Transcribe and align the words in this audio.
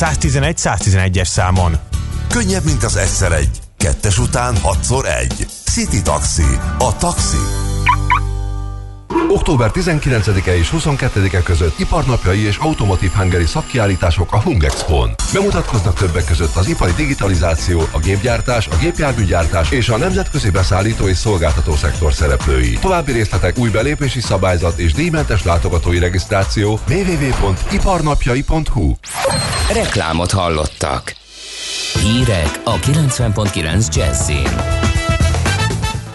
111-111-es 0.00 1.26
számon. 1.28 1.78
Könnyebb, 2.28 2.64
mint 2.64 2.84
az 2.84 2.96
egyszer 2.96 3.32
egy. 3.32 3.60
Kettes 3.76 4.18
után 4.18 4.56
hatszor 4.56 5.06
egy. 5.06 5.46
City 5.70 6.02
Taxi. 6.02 6.58
A 6.78 6.96
taxi. 6.96 7.63
Október 9.28 9.70
19-e 9.74 10.56
és 10.56 10.70
22-e 10.76 11.42
között 11.42 11.78
iparnapjai 11.78 12.46
és 12.46 12.56
automotív 12.56 13.12
hangeri 13.12 13.46
szakkiállítások 13.46 14.32
a 14.32 14.40
Hungexpo-n. 14.40 15.14
Bemutatkoznak 15.32 15.94
többek 15.94 16.24
között 16.24 16.56
az 16.56 16.68
ipari 16.68 16.92
digitalizáció, 16.92 17.88
a 17.90 17.98
gépgyártás, 17.98 18.66
a 18.66 18.76
gépjárműgyártás 18.80 19.70
és 19.70 19.88
a 19.88 19.96
nemzetközi 19.96 20.50
beszállító 20.50 21.08
és 21.08 21.16
szolgáltató 21.16 21.74
szektor 21.74 22.12
szereplői. 22.12 22.78
További 22.80 23.12
részletek 23.12 23.58
új 23.58 23.70
belépési 23.70 24.20
szabályzat 24.20 24.78
és 24.78 24.92
díjmentes 24.92 25.42
látogatói 25.42 25.98
regisztráció 25.98 26.78
www.iparnapjai.hu 26.88 28.94
Reklámot 29.72 30.30
hallottak. 30.30 31.14
Hírek 32.00 32.60
a 32.64 32.78
90.9 32.78 33.94
Jazzin. 33.94 34.83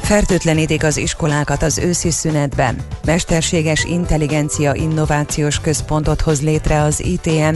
Fertőtlenítik 0.09 0.83
az 0.83 0.97
iskolákat 0.97 1.63
az 1.63 1.77
őszi 1.77 2.11
szünetben. 2.11 2.75
Mesterséges 3.05 3.83
intelligencia 3.83 4.73
innovációs 4.73 5.59
központot 5.59 6.21
hoz 6.21 6.41
létre 6.41 6.81
az 6.81 7.03
ITM, 7.05 7.55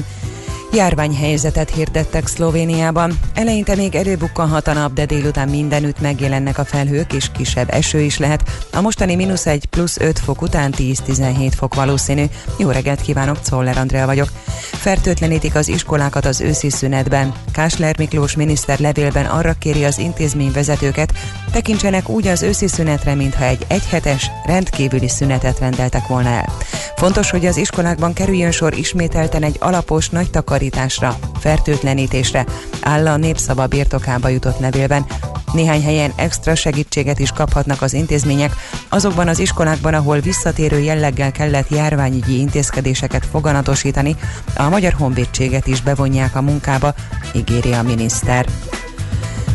Járványhelyzetet 0.73 1.70
hirdettek 1.70 2.27
Szlovéniában. 2.27 3.20
Eleinte 3.34 3.76
még 3.76 3.95
előbukkanhat 3.95 4.68
a 4.68 4.73
nap, 4.73 4.94
de 4.94 5.05
délután 5.05 5.50
mindenütt 5.50 6.00
megjelennek 6.02 6.58
a 6.58 6.66
felhők, 6.66 7.14
és 7.14 7.31
kisebb 7.31 7.70
eső 7.70 8.00
is 8.00 8.18
lehet. 8.18 8.68
A 8.73 8.81
mostani 8.81 9.16
mínusz 9.16 9.45
1 9.45 9.66
plusz 9.66 9.98
5 10.00 10.20
fok 10.20 10.41
után 10.41 10.73
10-17 10.78 11.52
fok 11.55 11.76
valószínű. 11.76 12.26
Jó 12.58 12.70
reggelt 12.70 13.02
kívánok, 13.02 13.41
Czoller 13.41 13.78
Andrea 13.78 14.05
vagyok. 14.05 14.28
Fertőtlenítik 14.72 15.55
az 15.55 15.67
iskolákat 15.67 16.26
az 16.26 16.41
őszi 16.41 16.70
szünetben. 16.70 17.34
Kásler 17.52 17.98
Miklós 17.98 18.36
miniszter 18.36 18.80
levélben 18.80 19.26
arra 19.26 19.55
kéri 19.59 19.84
az 19.84 19.98
intézményvezetőket, 19.98 21.14
tekintsenek 21.52 22.09
úgy 22.09 22.28
az 22.28 22.42
őszi 22.42 22.67
szünetre, 22.67 23.16
mintha 23.16 23.45
egy 23.45 23.66
egyhetes, 23.67 24.31
rendkívüli 24.45 25.08
szünetet 25.08 25.59
rendeltek 25.59 26.08
volna 26.08 26.30
el. 26.30 26.53
Fontos, 26.95 27.30
hogy 27.30 27.45
az 27.45 27.58
iskolákban 27.58 28.14
kerüljön 28.14 28.52
sor 28.52 28.78
ismételten 28.78 29.44
egy 29.44 29.56
alapos, 29.59 30.09
nagy 30.09 30.30
takarításra, 30.69 31.17
fertőtlenítésre, 31.39 32.45
áll 32.81 33.08
a 33.08 33.17
népszava 33.17 33.67
birtokába 33.67 34.28
jutott 34.28 34.59
levélben. 34.59 35.06
Néhány 35.53 35.83
helyen 35.83 36.11
extra 36.16 36.56
segítséget 36.56 37.19
is 37.19 37.31
kaphatnak 37.31 37.81
az 37.81 37.94
intézmények, 37.94 38.53
azokban 38.89 39.28
az 39.28 39.39
iskolákban, 39.39 39.94
ahol 39.94 40.19
visszatérő 40.19 40.80
jelleggel 40.80 41.31
kellett 41.31 41.69
járványügyi 41.69 42.39
intézkedéseket 42.39 43.25
foganatosítani, 43.25 44.16
a 44.56 44.69
Magyar 44.69 44.94
Honvédséget 44.94 45.67
is 45.67 45.81
bevonják 45.81 46.36
a 46.36 46.41
munkába, 46.41 46.94
ígéri 47.36 47.72
a 47.72 47.84
miniszter. 47.84 48.45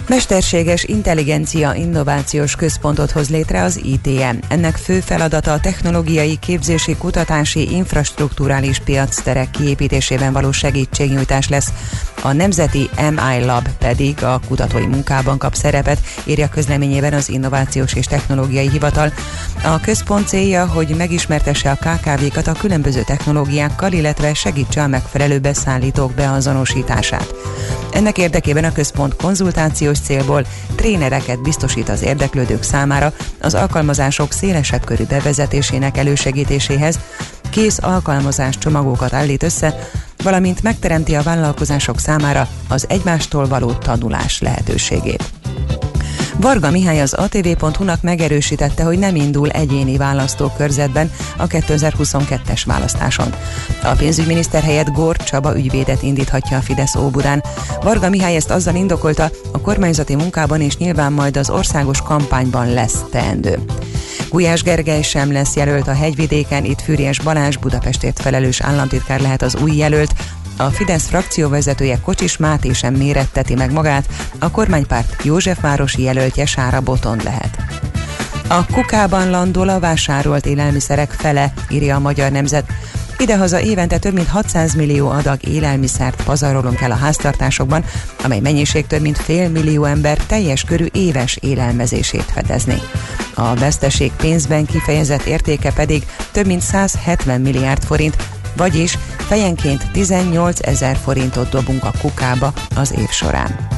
Mesterséges 0.09 0.85
Intelligencia 0.85 1.75
Innovációs 1.75 2.57
Központot 2.57 3.11
hoz 3.11 3.31
létre 3.31 3.63
az 3.63 3.81
ITM. 3.85 4.37
Ennek 4.49 4.77
fő 4.77 5.01
feladata 5.01 5.53
a 5.53 5.61
technológiai, 5.61 6.37
képzési, 6.37 6.97
kutatási, 6.97 7.73
infrastruktúrális 7.73 8.79
piacterek 8.79 9.51
kiépítésében 9.51 10.33
való 10.33 10.53
segítségnyújtás 10.53 11.49
lesz. 11.49 11.73
A 12.23 12.33
Nemzeti 12.33 12.91
MI 13.11 13.45
Lab 13.45 13.69
pedig 13.79 14.25
a 14.25 14.41
kutatói 14.49 14.87
munkában 14.87 15.39
kap 15.39 15.55
szerepet, 15.55 16.01
írja 16.25 16.49
közleményében 16.49 17.13
az 17.13 17.29
Innovációs 17.29 17.95
és 17.95 18.07
Technológiai 18.07 18.71
Hivatal. 18.71 19.13
A 19.69 19.81
központ 19.81 20.29
célja, 20.29 20.67
hogy 20.67 20.95
megismertesse 20.97 21.71
a 21.71 21.75
KKV-kat 21.75 22.47
a 22.47 22.53
különböző 22.53 23.03
technológiákkal, 23.03 23.93
illetve 23.93 24.35
segítse 24.35 24.83
a 24.83 24.87
megfelelő 24.87 25.39
beszállítók 25.39 26.13
beazonosítását. 26.13 27.35
Ennek 27.93 28.19
érdekében 28.19 28.65
a 28.65 28.73
központ 28.73 29.17
konzultációs 29.17 29.99
célból 29.99 30.45
trénereket 30.75 31.43
biztosít 31.43 31.89
az 31.89 32.03
érdeklődők 32.03 32.63
számára 32.63 33.13
az 33.41 33.55
alkalmazások 33.55 34.33
szélesebb 34.33 34.85
körű 34.85 35.05
bevezetésének 35.05 35.97
elősegítéséhez, 35.97 36.99
kész 37.51 37.79
alkalmazás 37.83 38.59
csomagokat 38.59 39.13
állít 39.13 39.43
össze, 39.43 39.91
valamint 40.23 40.63
megteremti 40.63 41.15
a 41.15 41.23
vállalkozások 41.23 41.99
számára 41.99 42.49
az 42.69 42.87
egymástól 42.89 43.49
való 43.49 43.73
tanulás 43.73 44.41
lehetőségét. 44.41 45.38
Varga 46.41 46.71
Mihály 46.71 47.01
az 47.01 47.13
atv.hu-nak 47.13 48.03
megerősítette, 48.03 48.83
hogy 48.83 48.99
nem 48.99 49.15
indul 49.15 49.49
egyéni 49.49 49.97
választókörzetben 49.97 51.11
a 51.37 51.47
2022-es 51.47 52.63
választáson. 52.67 53.35
A 53.83 53.93
pénzügyminiszter 53.93 54.63
helyett 54.63 54.93
Gór 54.93 55.17
Csaba 55.17 55.57
ügyvédet 55.57 56.03
indíthatja 56.03 56.57
a 56.57 56.61
Fidesz 56.61 56.95
Óbudán. 56.95 57.43
Varga 57.83 58.09
Mihály 58.09 58.37
ezt 58.37 58.51
azzal 58.51 58.75
indokolta, 58.75 59.31
a 59.53 59.61
kormányzati 59.61 60.15
munkában 60.15 60.61
és 60.61 60.77
nyilván 60.77 61.13
majd 61.13 61.37
az 61.37 61.51
országos 61.51 62.03
kampányban 62.03 62.73
lesz 62.73 63.05
teendő. 63.11 63.59
Gulyás 64.31 64.63
Gergely 64.63 65.03
sem 65.03 65.33
lesz 65.33 65.57
jelölt 65.57 65.89
a 65.89 65.95
hegyvidéken, 65.95 66.65
itt 66.65 66.81
Fűries 66.81 67.21
Balázs 67.21 67.57
Budapestért 67.57 68.21
felelős 68.21 68.61
államtitkár 68.61 69.21
lehet 69.21 69.43
az 69.43 69.57
új 69.63 69.77
jelölt, 69.77 70.13
a 70.59 70.71
Fidesz 70.71 71.07
frakcióvezetője 71.07 72.01
Kocsis 72.01 72.37
Máté 72.37 72.73
sem 72.73 72.95
méretteti 72.95 73.55
meg 73.55 73.73
magát, 73.73 74.09
a 74.39 74.51
kormánypárt 74.51 75.25
Józsefvárosi 75.25 76.03
jelöltje 76.03 76.47
Sára 76.47 76.81
Botond 76.81 77.23
lehet. 77.25 77.59
A 78.49 78.67
kukában 78.67 79.31
landol 79.31 79.69
a 79.69 79.81
vásárolt 79.81 80.47
élelmiszerek 80.47 81.11
fele, 81.11 81.53
írja 81.71 81.97
a 81.97 81.99
Magyar 81.99 82.31
Nemzet. 82.31 82.73
Idehaza 83.19 83.61
évente 83.61 83.99
több 83.99 84.15
mint 84.15 84.29
600 84.29 84.75
millió 84.75 85.09
adag 85.09 85.47
élelmiszert 85.47 86.23
pazarolunk 86.23 86.81
el 86.81 86.91
a 86.91 86.95
háztartásokban, 86.95 87.85
amely 88.25 88.41
mennyiség 88.41 88.87
több 88.87 89.01
mint 89.01 89.19
fél 89.19 89.49
millió 89.49 89.85
ember 89.85 90.17
teljes 90.17 90.65
körű 90.65 90.87
éves 90.93 91.37
élelmezését 91.41 92.31
fedezni. 92.35 92.83
A 93.35 93.55
veszteség 93.55 94.13
pénzben 94.13 94.67
kifejezett 94.67 95.23
értéke 95.23 95.73
pedig 95.73 96.07
több 96.33 96.47
mint 96.47 96.63
170 96.63 97.41
milliárd 97.41 97.85
forint, 97.85 98.17
vagyis 98.59 98.99
fejenként 99.17 99.91
18 99.93 100.67
ezer 100.67 100.97
forintot 100.97 101.49
dobunk 101.49 101.85
a 101.85 101.93
kukába 102.01 102.53
az 102.77 102.95
év 102.99 103.09
során. 103.09 103.69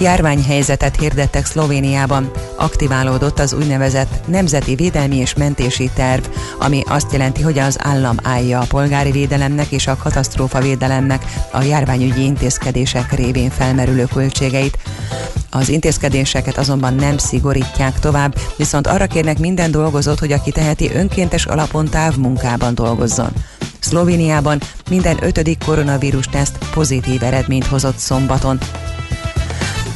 Járványhelyzetet 0.00 0.96
hirdettek 0.96 1.46
Szlovéniában. 1.46 2.30
Aktiválódott 2.56 3.38
az 3.38 3.52
úgynevezett 3.52 4.26
Nemzeti 4.26 4.74
Védelmi 4.74 5.16
és 5.16 5.34
Mentési 5.34 5.90
Terv, 5.94 6.24
ami 6.58 6.82
azt 6.86 7.12
jelenti, 7.12 7.42
hogy 7.42 7.58
az 7.58 7.76
állam 7.82 8.16
állja 8.22 8.60
a 8.60 8.66
polgári 8.68 9.10
védelemnek 9.10 9.70
és 9.70 9.86
a 9.86 9.96
katasztrófa 9.96 10.60
védelemnek 10.60 11.24
a 11.52 11.62
járványügyi 11.62 12.24
intézkedések 12.24 13.12
révén 13.12 13.50
felmerülő 13.50 14.04
költségeit. 14.04 14.78
Az 15.50 15.68
intézkedéseket 15.68 16.58
azonban 16.58 16.94
nem 16.94 17.18
szigorítják 17.18 17.98
tovább, 17.98 18.34
viszont 18.56 18.86
arra 18.86 19.06
kérnek 19.06 19.38
minden 19.38 19.70
dolgozót, 19.70 20.18
hogy 20.18 20.32
aki 20.32 20.50
teheti 20.50 20.90
önkéntes 20.94 21.44
alapon 21.46 21.88
távmunkában 21.88 22.74
dolgozzon. 22.74 23.30
Szlovéniában 23.78 24.60
minden 24.90 25.16
ötödik 25.20 25.58
koronavírus 25.64 26.26
teszt 26.26 26.58
pozitív 26.72 27.22
eredményt 27.22 27.66
hozott 27.66 27.98
szombaton. 27.98 28.58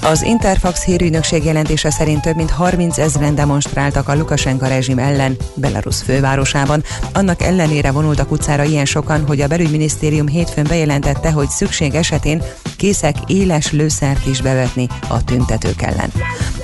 Az 0.05 0.23
Interfax 0.23 0.85
hírügynökség 0.85 1.45
jelentése 1.45 1.91
szerint 1.91 2.23
több 2.23 2.37
mint 2.37 2.51
30 2.51 2.99
ezeren 2.99 3.35
demonstráltak 3.35 4.09
a 4.09 4.15
Lukasenka 4.15 4.67
rezsim 4.67 4.99
ellen 4.99 5.37
Belarus 5.55 6.03
fővárosában. 6.03 6.83
Annak 7.13 7.43
ellenére 7.43 7.91
vonultak 7.91 8.31
utcára 8.31 8.63
ilyen 8.63 8.85
sokan, 8.85 9.27
hogy 9.27 9.41
a 9.41 9.47
belügyminisztérium 9.47 10.27
hétfőn 10.27 10.65
bejelentette, 10.69 11.31
hogy 11.31 11.49
szükség 11.49 11.95
esetén 11.95 12.43
készek 12.77 13.17
éles 13.27 13.73
lőszert 13.73 14.27
is 14.27 14.41
bevetni 14.41 14.89
a 15.09 15.25
tüntetők 15.25 15.83
ellen. 15.83 16.13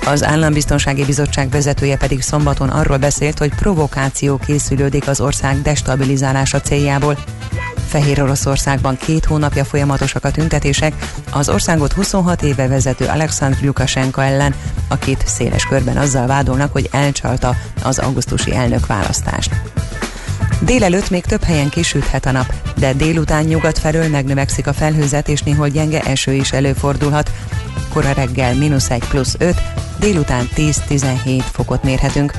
Az 0.05 0.23
Állambiztonsági 0.23 1.05
Bizottság 1.05 1.49
vezetője 1.49 1.97
pedig 1.97 2.21
szombaton 2.21 2.69
arról 2.69 2.97
beszélt, 2.97 3.37
hogy 3.37 3.55
provokáció 3.55 4.37
készülődik 4.37 5.07
az 5.07 5.21
ország 5.21 5.61
destabilizálása 5.61 6.61
céljából. 6.61 7.17
Fehér 7.87 8.21
Oroszországban 8.21 8.97
két 8.97 9.25
hónapja 9.25 9.65
folyamatosak 9.65 10.23
a 10.23 10.31
tüntetések 10.31 10.93
az 11.31 11.49
országot 11.49 11.93
26 11.93 12.41
éve 12.41 12.67
vezető 12.67 13.05
Alexandr 13.05 13.57
Lukashenko 13.61 14.21
ellen, 14.21 14.55
akit 14.87 15.27
széles 15.27 15.65
körben 15.65 15.97
azzal 15.97 16.27
vádolnak, 16.27 16.71
hogy 16.71 16.89
elcsalta 16.91 17.55
az 17.83 17.99
augusztusi 17.99 18.55
elnök 18.55 18.85
választást. 18.85 19.61
Délelőtt 20.61 21.09
még 21.09 21.25
több 21.25 21.43
helyen 21.43 21.69
kisüthet 21.69 22.25
a 22.25 22.31
nap, 22.31 22.53
de 22.77 22.93
délután 22.93 23.43
nyugat 23.43 23.79
felől 23.79 24.07
megnövekszik 24.07 24.67
a 24.67 24.73
felhőzet 24.73 25.29
és 25.29 25.41
néhol 25.41 25.67
gyenge 25.67 26.01
eső 26.01 26.33
is 26.33 26.51
előfordulhat. 26.51 27.31
Kora 27.93 28.11
reggel 28.11 28.55
mínusz 28.55 28.89
1 28.89 29.03
plusz 29.09 29.35
5, 29.39 29.61
délután 29.99 30.49
10-17 30.55 31.43
fokot 31.51 31.83
mérhetünk. 31.83 32.31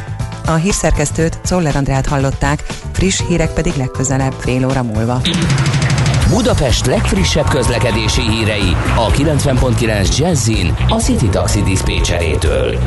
A 0.46 0.54
hírszerkesztőt 0.54 1.40
Czoller 1.44 1.76
Andrát 1.76 2.06
hallották, 2.06 2.62
friss 2.92 3.22
hírek 3.28 3.52
pedig 3.52 3.72
legközelebb 3.76 4.34
fél 4.38 4.66
óra 4.66 4.82
múlva. 4.82 5.20
Budapest 6.30 6.86
legfrissebb 6.86 7.48
közlekedési 7.48 8.20
hírei 8.20 8.76
a 8.96 9.06
90.9 9.06 10.18
Jazzin 10.18 10.74
a 10.88 10.94
City 10.94 11.28
Taxi 11.28 11.62
Dispécsejétől. 11.62 12.78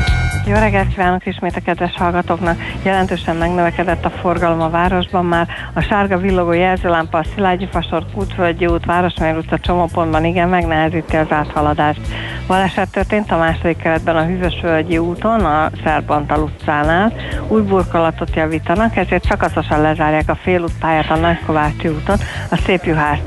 Jó 0.46 0.54
reggelt 0.54 0.88
kívánok 0.88 1.26
ismét 1.26 1.56
a 1.56 1.60
kedves 1.60 1.94
hallgatóknak! 1.96 2.58
Jelentősen 2.82 3.36
megnövekedett 3.36 4.04
a 4.04 4.10
forgalom 4.10 4.60
a 4.60 4.70
városban 4.70 5.24
már. 5.24 5.48
A 5.74 5.80
sárga 5.80 6.18
villogó 6.18 6.52
jelzőlámpa 6.52 7.18
a 7.18 7.24
Szilágyi 7.34 7.68
Fasor, 7.70 8.04
Kútvölgyi 8.14 8.66
út, 8.66 8.84
Városmér 8.84 9.36
utca 9.36 9.58
csomópontban 9.58 10.24
igen 10.24 10.48
megnehezíti 10.48 11.16
az 11.16 11.32
áthaladást. 11.32 12.00
Baleset 12.46 12.90
történt 12.90 13.30
a 13.30 13.36
második 13.36 13.76
keretben 13.76 14.16
a 14.16 14.24
Hűvösvölgyi 14.24 14.98
úton, 14.98 15.40
a 15.40 15.70
Szerbantal 15.84 16.42
utcánál. 16.42 17.12
Új 17.48 17.60
burkolatot 17.60 18.34
javítanak, 18.34 18.96
ezért 18.96 19.24
szakaszosan 19.24 19.80
lezárják 19.80 20.28
a 20.28 20.38
félútpályát 20.42 21.10
a 21.10 21.16
Nagykovácsi 21.16 21.88
úton, 21.88 22.16
a 22.50 22.56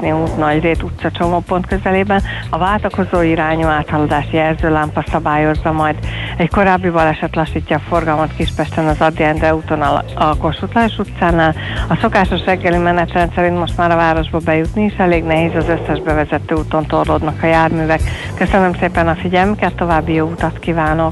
Szépjuhászni 0.08 0.12
út 0.12 0.38
Nagyrét 0.38 0.84
utca 0.84 1.12
csomópont 1.12 1.68
közelében. 1.68 2.22
A 2.50 2.58
váltakozó 2.58 3.22
irányú 3.22 3.66
áthaladási 3.66 4.36
jelzőlámpa 4.36 5.04
szabályozza 5.12 5.72
majd. 5.72 5.96
Egy 6.38 6.50
korábbi 6.50 6.90
baleset 6.90 7.36
lassítja 7.36 7.76
a 7.76 7.80
forgalmat 7.90 8.36
Kispesten 8.36 8.88
az 8.88 9.02
Adi 9.02 9.24
Endre 9.24 9.56
úton 9.56 9.82
a, 9.82 10.38
Kossuth 10.38 11.00
utcánál. 11.00 11.56
A 11.90 11.96
szokásos 12.02 12.46
reggeli 12.46 12.78
menetrend 12.78 13.32
szerint 13.36 13.60
most 13.60 13.78
már 13.78 13.92
a 13.92 13.96
városba 13.96 14.38
bejutni 14.38 14.84
is 14.84 14.96
elég 14.98 15.24
nehéz, 15.24 15.56
az 15.56 15.68
összes 15.68 16.00
bevezető 16.00 16.56
úton 16.56 16.86
torlódnak 16.86 17.44
a 17.44 17.46
járművek. 17.46 18.02
Köszönöm 18.36 18.74
szépen 18.74 19.08
a 19.08 19.16
figyelmüket, 19.16 19.76
további 19.76 20.14
jó 20.14 20.26
utat 20.26 20.60
kívánok! 20.60 21.12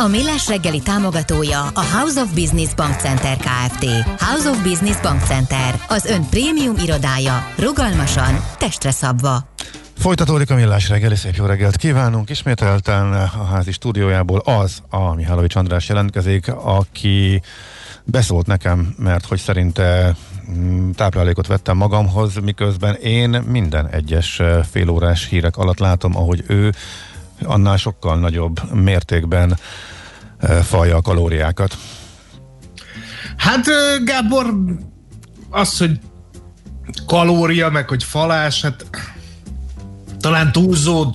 A 0.00 0.06
Millás 0.06 0.48
reggeli 0.48 0.80
támogatója 0.80 1.66
a 1.74 1.84
House 1.84 2.20
of 2.20 2.34
Business 2.34 2.74
Bank 2.74 2.94
Center 2.94 3.36
Kft. 3.36 3.84
House 4.18 4.48
of 4.48 4.62
Business 4.62 5.00
Bank 5.00 5.22
Center, 5.22 5.80
az 5.88 6.04
ön 6.04 6.28
prémium 6.30 6.76
irodája, 6.76 7.52
rugalmasan, 7.56 8.44
testre 8.58 8.90
szabva. 8.90 9.48
Folytatódik 9.96 10.50
a 10.50 10.54
millás 10.54 10.88
reggeli, 10.88 11.16
szép 11.16 11.34
jó 11.34 11.44
reggelt 11.44 11.76
kívánunk. 11.76 12.30
Ismételten 12.30 13.12
a 13.12 13.44
házi 13.44 13.72
stúdiójából 13.72 14.38
az 14.38 14.82
a 14.90 15.14
Mihálovics 15.14 15.54
András 15.54 15.88
jelentkezik, 15.88 16.48
aki 16.48 17.42
beszólt 18.04 18.46
nekem, 18.46 18.94
mert 18.98 19.26
hogy 19.26 19.38
szerinte 19.38 20.16
mm, 20.50 20.90
táplálékot 20.90 21.46
vettem 21.46 21.76
magamhoz, 21.76 22.34
miközben 22.34 22.94
én 22.94 23.28
minden 23.46 23.88
egyes 23.88 24.42
félórás 24.70 25.28
hírek 25.28 25.56
alatt 25.56 25.78
látom, 25.78 26.16
ahogy 26.16 26.44
ő 26.46 26.72
annál 27.42 27.76
sokkal 27.76 28.18
nagyobb 28.18 28.72
mértékben 28.72 29.58
falja 30.62 30.96
a 30.96 31.02
kalóriákat. 31.02 31.76
Hát 33.36 33.66
Gábor, 34.04 34.54
az, 35.50 35.78
hogy 35.78 36.00
kalória, 37.06 37.68
meg 37.68 37.88
hogy 37.88 38.04
falás, 38.04 38.62
hát 38.62 38.86
talán 40.20 40.52
túlzó 40.52 41.14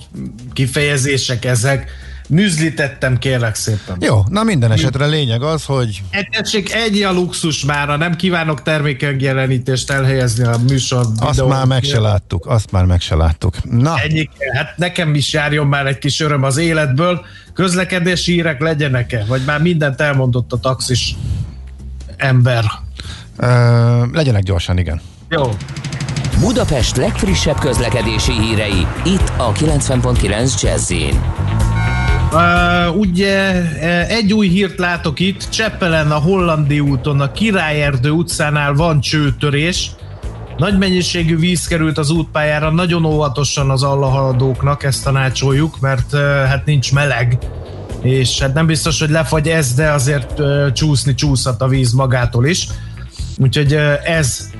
kifejezések 0.52 1.44
ezek. 1.44 1.90
Műzlítettem, 2.28 3.18
kérlek 3.18 3.54
szépen. 3.54 3.96
Jó, 4.00 4.22
na 4.28 4.42
minden 4.42 4.72
esetre 4.72 5.06
lényeg 5.06 5.42
az, 5.42 5.64
hogy... 5.64 6.02
Egy, 6.10 6.70
egy 6.72 7.02
a 7.02 7.12
luxus 7.12 7.64
már, 7.64 7.98
nem 7.98 8.14
kívánok 8.16 8.62
termékegjelenítést 8.62 9.90
elhelyezni 9.90 10.44
a 10.44 10.56
műsor 10.68 11.06
Azt 11.16 11.46
már 11.46 11.66
meg 11.66 11.82
se 11.82 12.00
láttuk, 12.00 12.46
azt 12.46 12.70
már 12.70 12.84
meg 12.84 13.00
se 13.00 13.14
láttuk. 13.14 13.54
Na. 13.70 13.94
Ennyi, 13.98 14.28
hát 14.54 14.76
nekem 14.76 15.14
is 15.14 15.32
járjon 15.32 15.66
már 15.66 15.86
egy 15.86 15.98
kis 15.98 16.20
öröm 16.20 16.42
az 16.42 16.56
életből. 16.56 17.24
Közlekedési 17.54 18.32
hírek 18.32 18.60
legyenek-e? 18.60 19.24
Vagy 19.28 19.42
már 19.46 19.60
mindent 19.60 20.00
elmondott 20.00 20.52
a 20.52 20.58
taxis 20.58 21.16
ember? 22.16 22.64
Ö, 23.36 24.06
legyenek 24.12 24.42
gyorsan, 24.42 24.78
igen. 24.78 25.00
Jó. 25.28 25.42
Budapest 26.40 26.96
legfrissebb 26.96 27.58
közlekedési 27.58 28.32
hírei, 28.32 28.86
itt 29.04 29.32
a 29.36 29.52
90.9 29.52 30.62
jazz 30.62 30.92
Uh, 32.34 32.96
ugye 32.96 33.62
egy 34.06 34.32
új 34.32 34.48
hírt 34.48 34.78
látok 34.78 35.20
itt, 35.20 35.48
Cseppelen 35.48 36.10
a 36.10 36.18
Hollandi 36.18 36.80
úton, 36.80 37.20
a 37.20 37.32
Királyerdő 37.32 38.10
utcánál 38.10 38.72
van 38.72 39.00
csőtörés. 39.00 39.90
Nagy 40.56 40.78
mennyiségű 40.78 41.38
víz 41.38 41.66
került 41.66 41.98
az 41.98 42.10
útpályára, 42.10 42.70
nagyon 42.70 43.04
óvatosan 43.04 43.70
az 43.70 43.82
allahaladóknak, 43.82 44.82
ezt 44.82 45.04
tanácsoljuk, 45.04 45.80
mert 45.80 46.12
uh, 46.12 46.20
hát 46.20 46.64
nincs 46.64 46.92
meleg, 46.92 47.38
és 48.02 48.40
hát 48.40 48.54
nem 48.54 48.66
biztos, 48.66 49.00
hogy 49.00 49.10
lefagy 49.10 49.48
ez, 49.48 49.74
de 49.74 49.90
azért 49.90 50.38
uh, 50.38 50.72
csúszni 50.72 51.14
csúszhat 51.14 51.62
a 51.62 51.68
víz 51.68 51.92
magától 51.92 52.46
is. 52.46 52.68
Úgyhogy 53.38 53.78
ez 54.04 54.50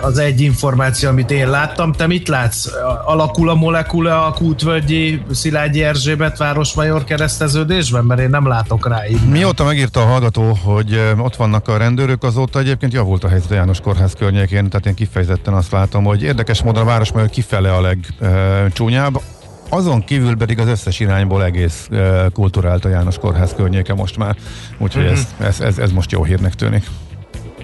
az 0.00 0.18
egy 0.18 0.40
információ, 0.40 1.08
amit 1.08 1.30
én 1.30 1.50
láttam. 1.50 1.92
Te 1.92 2.06
mit 2.06 2.28
látsz? 2.28 2.68
Alakul 3.04 3.50
a 3.50 3.54
molekula 3.54 4.26
a 4.26 4.32
Kútvölgyi 4.32 5.22
Szilágyi 5.30 5.82
Erzsébet 5.82 6.38
Városmajor 6.38 7.04
kereszteződésben? 7.04 8.04
Mert 8.04 8.20
én 8.20 8.30
nem 8.30 8.46
látok 8.46 8.88
rá 8.88 9.06
így. 9.08 9.28
Mióta 9.28 9.64
megírta 9.64 10.00
a 10.00 10.06
hallgató, 10.06 10.58
hogy 10.64 11.14
ott 11.18 11.36
vannak 11.36 11.68
a 11.68 11.76
rendőrök, 11.76 12.22
azóta 12.22 12.58
egyébként 12.58 12.92
javult 12.92 13.24
a 13.24 13.28
helyzet 13.28 13.50
a 13.50 13.54
János 13.54 13.80
Kórház 13.80 14.12
környékén, 14.18 14.68
tehát 14.68 14.86
én 14.86 14.94
kifejezetten 14.94 15.54
azt 15.54 15.72
látom, 15.72 16.04
hogy 16.04 16.22
érdekes 16.22 16.62
módon 16.62 16.82
a 16.82 16.86
Városmajor 16.86 17.28
kifele 17.28 17.72
a 17.72 17.80
legcsúnyább. 17.80 19.20
Azon 19.68 20.04
kívül 20.04 20.36
pedig 20.36 20.58
az 20.58 20.66
összes 20.66 21.00
irányból 21.00 21.44
egész 21.44 21.88
kulturált 22.32 22.84
a 22.84 22.88
János 22.88 23.18
Kórház 23.18 23.54
környéke 23.56 23.94
most 23.94 24.16
már. 24.16 24.36
Úgyhogy 24.78 25.02
uh-huh. 25.02 25.18
ez, 25.18 25.46
ez, 25.46 25.60
ez, 25.60 25.78
ez 25.78 25.92
most 25.92 26.12
jó 26.12 26.24
hírnek 26.24 26.54
tűnik. 26.54 26.86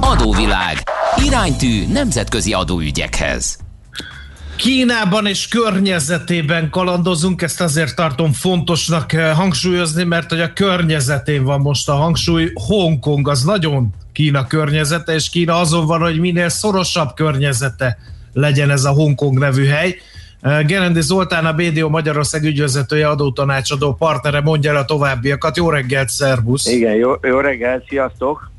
Adóvilág. 0.00 0.76
Iránytű 1.24 1.86
nemzetközi 1.92 2.52
adóügyekhez. 2.52 3.58
Kínában 4.56 5.26
és 5.26 5.48
környezetében 5.48 6.70
kalandozunk, 6.70 7.42
ezt 7.42 7.60
azért 7.60 7.96
tartom 7.96 8.32
fontosnak 8.32 9.12
eh, 9.12 9.36
hangsúlyozni, 9.36 10.04
mert 10.04 10.30
hogy 10.30 10.40
a 10.40 10.52
környezetén 10.52 11.44
van 11.44 11.60
most 11.60 11.88
a 11.88 11.94
hangsúly. 11.94 12.50
Hongkong 12.66 13.28
az 13.28 13.42
nagyon 13.42 13.94
Kína 14.12 14.46
környezete, 14.46 15.14
és 15.14 15.30
Kína 15.30 15.60
azon 15.60 15.86
van, 15.86 16.00
hogy 16.00 16.20
minél 16.20 16.48
szorosabb 16.48 17.14
környezete 17.14 17.98
legyen 18.32 18.70
ez 18.70 18.84
a 18.84 18.90
Hongkong 18.90 19.38
nevű 19.38 19.66
hely. 19.66 19.96
Eh, 20.40 20.64
Gerendi 20.64 21.00
Zoltán, 21.00 21.46
a 21.46 21.52
BDO 21.52 21.88
Magyarország 21.88 22.42
ügyvezetője, 22.42 23.08
adótanácsadó 23.08 23.94
partnere 23.94 24.40
mondja 24.40 24.70
el 24.70 24.76
a 24.76 24.84
továbbiakat. 24.84 25.56
Jó 25.56 25.70
reggelt, 25.70 26.08
szervusz! 26.08 26.66
Igen, 26.66 26.94
jó, 26.94 27.12
jó 27.22 27.38
reggelt, 27.38 27.84
sziasztok! 27.88 28.52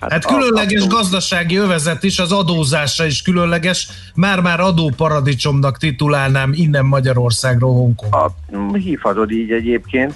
Hát, 0.00 0.12
hát 0.12 0.26
különleges 0.26 0.82
a, 0.82 0.86
gazdasági 0.86 1.56
övezet 1.56 2.02
is, 2.02 2.18
az 2.18 2.32
adózása 2.32 3.04
is 3.04 3.22
különleges. 3.22 3.88
Már-már 4.14 4.60
adóparadicsomnak 4.60 5.78
titulálnám 5.78 6.50
innen 6.54 6.84
Magyarországról 6.84 7.72
Hongkong. 7.72 8.76
Hívhatod 8.76 9.30
így 9.30 9.50
egyébként, 9.50 10.14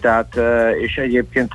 tehát 0.00 0.38
és 0.82 0.96
egyébként 0.96 1.52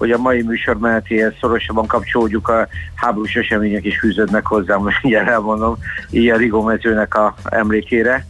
hogy 0.00 0.10
a 0.10 0.18
mai 0.18 0.42
műsor 0.42 0.78
menetéhez 0.78 1.32
szorosabban 1.40 1.86
kapcsolódjuk 1.86 2.48
a 2.48 2.68
háborús 2.94 3.34
események 3.34 3.84
is 3.84 3.98
fűződnek 3.98 4.46
hozzá, 4.46 4.76
most 4.76 4.96
így 5.04 5.12
elmondom, 5.14 5.76
így 6.10 6.28
a 6.28 6.36
Rigó 6.36 6.62
mezőnek 6.62 7.14
a 7.14 7.34
emlékére. 7.44 8.26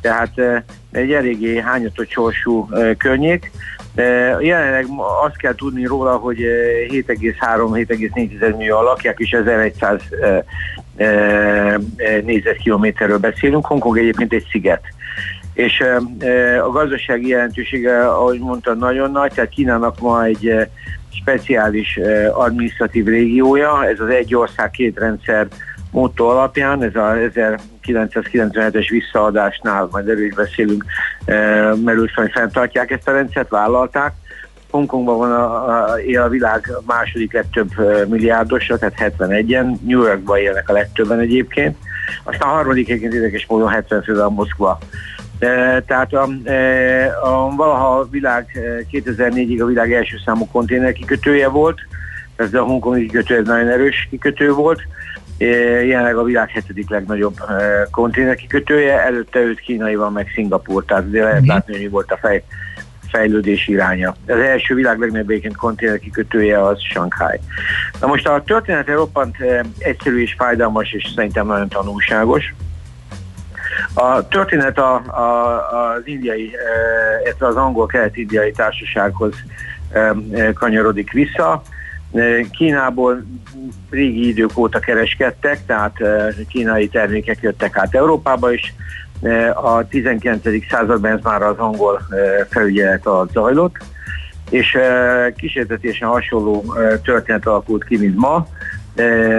Tehát 0.00 0.64
egy 0.94 1.12
eléggé 1.12 1.60
hányatott 1.60 2.10
sorsú 2.10 2.68
környék, 2.98 3.50
Jelenleg 4.40 4.86
azt 5.24 5.36
kell 5.36 5.54
tudni 5.54 5.84
róla, 5.84 6.16
hogy 6.16 6.38
7,3-7,4 6.88 8.56
millió 8.56 8.82
lakják, 8.82 9.18
és 9.18 9.30
1100 9.30 10.00
négyzetkilométerről 12.24 13.18
beszélünk. 13.18 13.66
Hongkong 13.66 13.98
egyébként 13.98 14.32
egy 14.32 14.46
sziget. 14.50 14.82
És 15.52 15.82
a 16.62 16.70
gazdasági 16.70 17.28
jelentősége, 17.28 18.08
ahogy 18.08 18.38
mondta, 18.38 18.74
nagyon 18.74 19.10
nagy, 19.10 19.32
tehát 19.34 19.50
Kínának 19.50 20.00
ma 20.00 20.24
egy 20.24 20.68
speciális 21.10 21.98
administratív 22.32 23.06
régiója, 23.06 23.86
ez 23.86 24.00
az 24.00 24.08
egy 24.08 24.34
ország, 24.34 24.70
két 24.70 24.98
rendszer 24.98 25.46
motto 25.90 26.24
alapján, 26.24 26.82
ez 26.82 26.96
a 26.96 27.16
1997-es 27.86 28.86
visszaadásnál, 28.90 29.88
majd 29.90 30.08
erről 30.08 30.24
is 30.24 30.34
beszélünk, 30.34 30.84
merült 31.84 32.10
hogy 32.14 32.30
fenntartják 32.32 32.90
ezt 32.90 33.08
a 33.08 33.12
rendszert, 33.12 33.48
vállalták. 33.48 34.12
Hongkongban 34.70 35.18
van 35.18 35.32
a, 35.32 35.68
a, 35.68 36.22
a 36.24 36.28
világ 36.28 36.70
második 36.86 37.32
legtöbb 37.32 37.78
e, 37.78 38.06
milliárdosa, 38.06 38.78
tehát 38.78 39.14
71-en, 39.18 39.80
New 39.80 40.02
Yorkban 40.02 40.38
élnek 40.38 40.68
a 40.68 40.72
legtöbben 40.72 41.18
egyébként, 41.18 41.76
aztán 42.22 42.48
a 42.48 42.52
harmadik 42.52 42.88
egyébként 42.88 43.14
érdekes 43.14 43.46
módon 43.46 43.68
70 43.68 44.02
fővel 44.02 44.28
Moszkva. 44.28 44.78
E, 45.38 45.82
tehát 45.82 46.12
a, 46.12 46.22
a, 47.22 47.54
valaha 47.56 47.98
a 47.98 48.08
világ 48.10 48.46
2004-ig 48.92 49.62
a 49.62 49.66
világ 49.66 49.92
első 49.92 50.16
számú 50.24 50.48
konténer 50.52 50.92
kikötője 50.92 51.48
volt, 51.48 51.80
ez 52.36 52.54
a 52.54 52.62
hongkongi 52.62 53.06
kikötő 53.06 53.36
ez 53.36 53.46
nagyon 53.46 53.68
erős 53.68 54.06
kikötő 54.10 54.52
volt, 54.52 54.80
jelenleg 55.38 56.16
a 56.16 56.22
világ 56.22 56.50
hetedik 56.50 56.90
legnagyobb 56.90 57.36
konténer 57.90 58.34
kikötője, 58.34 59.04
előtte 59.04 59.38
őt 59.38 59.60
kínai 59.60 59.94
van, 59.94 60.12
meg 60.12 60.30
Szingapur, 60.34 60.84
tehát 60.84 61.04
azért 61.06 61.24
lehet 61.24 61.40
mhm. 61.40 61.48
látni, 61.48 61.72
hogy 61.72 61.82
mi 61.82 61.88
volt 61.88 62.12
a 62.12 62.16
fej, 62.16 62.44
fejlődés 63.08 63.68
iránya. 63.68 64.14
Az 64.26 64.38
első 64.38 64.74
világ 64.74 64.98
legnagyobb 64.98 65.30
egyébként 65.30 65.56
konténer 65.56 65.98
kikötője 65.98 66.62
az 66.62 66.82
Shanghai. 66.82 67.40
Na 68.00 68.06
most 68.06 68.28
a 68.28 68.42
történet 68.46 68.88
roppant 68.88 69.36
egyszerű 69.78 70.22
és 70.22 70.34
fájdalmas, 70.38 70.92
és 70.92 71.12
szerintem 71.14 71.46
nagyon 71.46 71.68
tanulságos. 71.68 72.54
A 73.94 74.28
történet 74.28 74.78
a, 74.78 74.94
a, 74.94 75.68
az 75.94 76.02
indiai, 76.04 76.50
illetve 77.24 77.46
az 77.46 77.56
angol-kelet-indiai 77.56 78.52
társasághoz 78.52 79.34
kanyarodik 80.54 81.12
vissza. 81.12 81.62
Kínából 82.50 83.24
régi 83.90 84.28
idők 84.28 84.56
óta 84.56 84.78
kereskedtek, 84.78 85.66
tehát 85.66 85.96
kínai 86.48 86.88
termékek 86.88 87.38
jöttek 87.40 87.76
át 87.76 87.94
Európába 87.94 88.52
is. 88.52 88.74
A 89.54 89.88
19. 89.88 90.42
században 90.70 91.10
ez 91.10 91.22
már 91.22 91.42
az 91.42 91.58
angol 91.58 92.02
felügyelet 92.50 93.06
alatt 93.06 93.32
zajlott, 93.32 93.76
és 94.50 94.78
kísértetésen 95.36 96.08
hasonló 96.08 96.74
történet 97.02 97.46
alakult 97.46 97.84
ki, 97.84 97.96
mint 97.96 98.16
ma. 98.16 98.46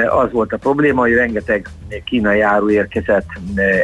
Az 0.09 0.31
volt 0.31 0.53
a 0.53 0.57
probléma, 0.57 1.01
hogy 1.01 1.13
rengeteg 1.13 1.67
kínai 2.05 2.41
áru 2.41 2.69
érkezett 2.69 3.27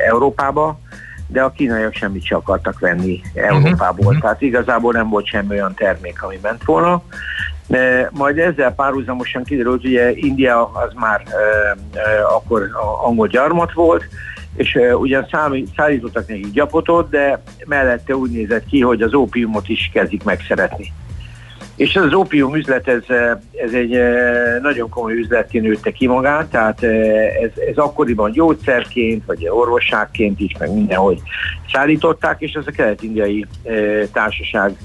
Európába, 0.07 0.79
de 1.27 1.41
a 1.41 1.51
kínaiak 1.51 1.93
semmit 1.93 2.25
sem 2.25 2.37
akartak 2.37 2.79
venni 2.79 3.21
Európából. 3.33 4.05
Uh-huh. 4.05 4.21
Tehát 4.21 4.41
igazából 4.41 4.93
nem 4.93 5.09
volt 5.09 5.25
semmi 5.25 5.49
olyan 5.49 5.73
termék, 5.73 6.23
ami 6.23 6.39
ment 6.41 6.63
volna. 6.65 7.03
Majd 8.11 8.37
ezzel 8.37 8.73
párhuzamosan 8.73 9.43
kiderült, 9.43 9.81
hogy 9.81 9.99
India 10.15 10.65
az 10.65 10.93
már 10.95 11.21
e, 11.27 11.33
e, 11.99 12.25
akkor 12.35 12.69
angol 13.03 13.27
gyarmat 13.27 13.73
volt, 13.73 14.03
és 14.55 14.75
e, 14.75 14.95
ugyan 14.95 15.27
szállítottak 15.75 16.27
neki 16.27 16.49
gyapotot, 16.53 17.09
de 17.09 17.41
mellette 17.65 18.15
úgy 18.15 18.31
nézett 18.31 18.65
ki, 18.65 18.81
hogy 18.81 19.01
az 19.01 19.13
ópiumot 19.13 19.69
is 19.69 19.89
kezdik 19.93 20.23
megszeretni. 20.23 20.93
És 21.75 21.95
az 21.95 22.13
ópium 22.13 22.55
üzlet, 22.55 22.87
ez, 22.87 23.03
ez 23.51 23.73
egy 23.73 23.99
nagyon 24.61 24.89
komoly 24.89 25.13
üzletként 25.13 25.65
nőtte 25.65 25.91
ki 25.91 26.07
magát, 26.07 26.49
tehát 26.49 26.83
ez, 26.83 27.51
ez 27.69 27.77
akkoriban 27.77 28.31
gyógyszerként, 28.31 29.25
vagy 29.25 29.47
orvosságként 29.49 30.39
is, 30.39 30.55
meg 30.59 30.73
mindenhogy 30.73 31.21
szállították, 31.71 32.41
és 32.41 32.53
ez 32.53 32.63
a 32.67 32.71
kelet-indiai 32.71 33.45
társaság 34.11 34.75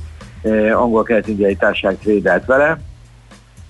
angol 0.74 1.02
kelet-indiai 1.02 1.56
társaság 1.56 1.98
trédelt 1.98 2.44
vele, 2.44 2.78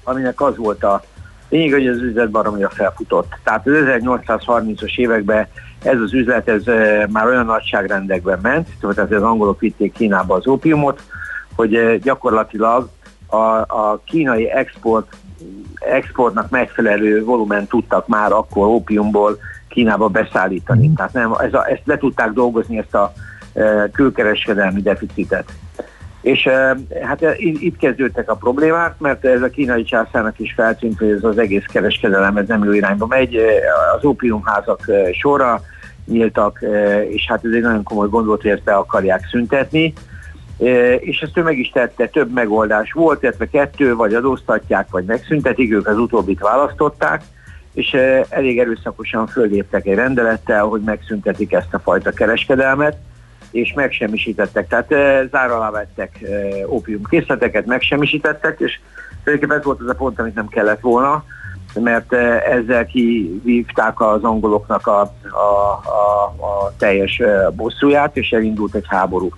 aminek 0.04 0.40
az 0.40 0.56
volt 0.56 0.84
a 0.84 1.02
lényeg, 1.48 1.72
hogy 1.72 1.86
az 1.86 2.00
üzlet 2.00 2.30
baromira 2.30 2.68
felfutott. 2.68 3.38
Tehát 3.44 3.66
az 3.66 3.72
1830-as 3.72 4.96
években 4.96 5.46
ez 5.82 6.00
az 6.00 6.12
üzlet 6.12 6.48
ez 6.48 6.62
már 7.08 7.26
olyan 7.26 7.44
nagyságrendekben 7.44 8.38
ment, 8.42 8.68
tehát 8.80 9.12
az 9.12 9.22
angolok 9.22 9.60
vitték 9.60 9.92
Kínába 9.92 10.34
az 10.34 10.46
ópiumot, 10.46 11.02
hogy 11.54 12.00
gyakorlatilag 12.02 12.88
a, 13.26 13.36
a 13.56 14.00
kínai 14.04 14.50
export, 14.50 15.16
exportnak 15.78 16.50
megfelelő 16.50 17.24
volumen 17.24 17.66
tudtak 17.66 18.06
már 18.06 18.32
akkor 18.32 18.66
ópiumból 18.66 19.38
Kínába 19.68 20.08
beszállítani. 20.08 20.92
Tehát 20.92 21.12
nem, 21.12 21.32
ez 21.32 21.54
a, 21.54 21.68
ezt 21.68 21.82
le 21.84 21.98
tudták 21.98 22.30
dolgozni, 22.30 22.78
ezt 22.78 22.94
a 22.94 23.12
e, 23.54 23.90
külkereskedelmi 23.92 24.82
deficitet. 24.82 25.52
És 26.26 26.48
hát 27.02 27.24
itt 27.38 27.76
kezdődtek 27.76 28.30
a 28.30 28.34
problémák, 28.34 28.98
mert 28.98 29.24
ez 29.24 29.42
a 29.42 29.50
kínai 29.50 29.84
császárnak 29.84 30.38
is 30.38 30.52
feltűnt, 30.56 30.98
hogy 30.98 31.10
ez 31.10 31.24
az 31.24 31.38
egész 31.38 31.64
kereskedelem 31.72 32.36
ez 32.36 32.46
nem 32.46 32.64
jó 32.64 32.72
irányba 32.72 33.06
megy. 33.06 33.36
Az 33.96 34.04
ópiumházak 34.04 34.80
sorra 35.12 35.60
nyíltak, 36.06 36.64
és 37.08 37.26
hát 37.28 37.44
ez 37.44 37.52
egy 37.52 37.62
nagyon 37.62 37.82
komoly 37.82 38.08
gond 38.08 38.26
volt, 38.26 38.42
hogy 38.42 38.50
ezt 38.50 38.62
be 38.62 38.74
akarják 38.74 39.26
szüntetni. 39.30 39.92
És 40.98 41.20
ezt 41.20 41.38
ő 41.38 41.42
meg 41.42 41.58
is 41.58 41.70
tette, 41.70 42.06
több 42.06 42.32
megoldás 42.32 42.92
volt, 42.92 43.22
illetve 43.22 43.48
kettő, 43.48 43.94
vagy 43.94 44.14
adóztatják, 44.14 44.86
vagy 44.90 45.04
megszüntetik, 45.04 45.72
ők 45.72 45.88
az 45.88 45.98
utóbbit 45.98 46.40
választották, 46.40 47.22
és 47.74 47.96
elég 48.28 48.58
erőszakosan 48.58 49.26
föléptek 49.26 49.86
egy 49.86 49.94
rendelettel, 49.94 50.64
hogy 50.64 50.80
megszüntetik 50.80 51.52
ezt 51.52 51.74
a 51.74 51.78
fajta 51.78 52.10
kereskedelmet 52.10 52.96
és 53.56 53.72
megsemmisítettek. 53.72 54.68
Tehát 54.68 54.92
e, 54.92 55.26
zár 55.30 55.50
alá 55.50 55.70
vettek 55.70 56.22
e, 56.22 56.66
ópiumkészleteket, 56.68 57.66
megsemmisítettek, 57.66 58.60
és 58.60 58.80
tulajdonképpen 59.24 59.58
ez 59.58 59.64
volt 59.64 59.80
az 59.80 59.88
a 59.88 59.94
pont, 59.94 60.18
amit 60.20 60.34
nem 60.34 60.48
kellett 60.48 60.80
volna, 60.80 61.24
mert 61.74 62.12
e, 62.12 62.42
ezzel 62.50 62.86
kivívták 62.86 64.00
az 64.00 64.22
angoloknak 64.22 64.86
a, 64.86 65.00
a, 65.00 65.80
a, 65.84 66.24
a 66.24 66.72
teljes 66.78 67.22
bosszúját, 67.54 68.16
és 68.16 68.30
elindult 68.30 68.74
egy 68.74 68.86
háború. 68.88 69.28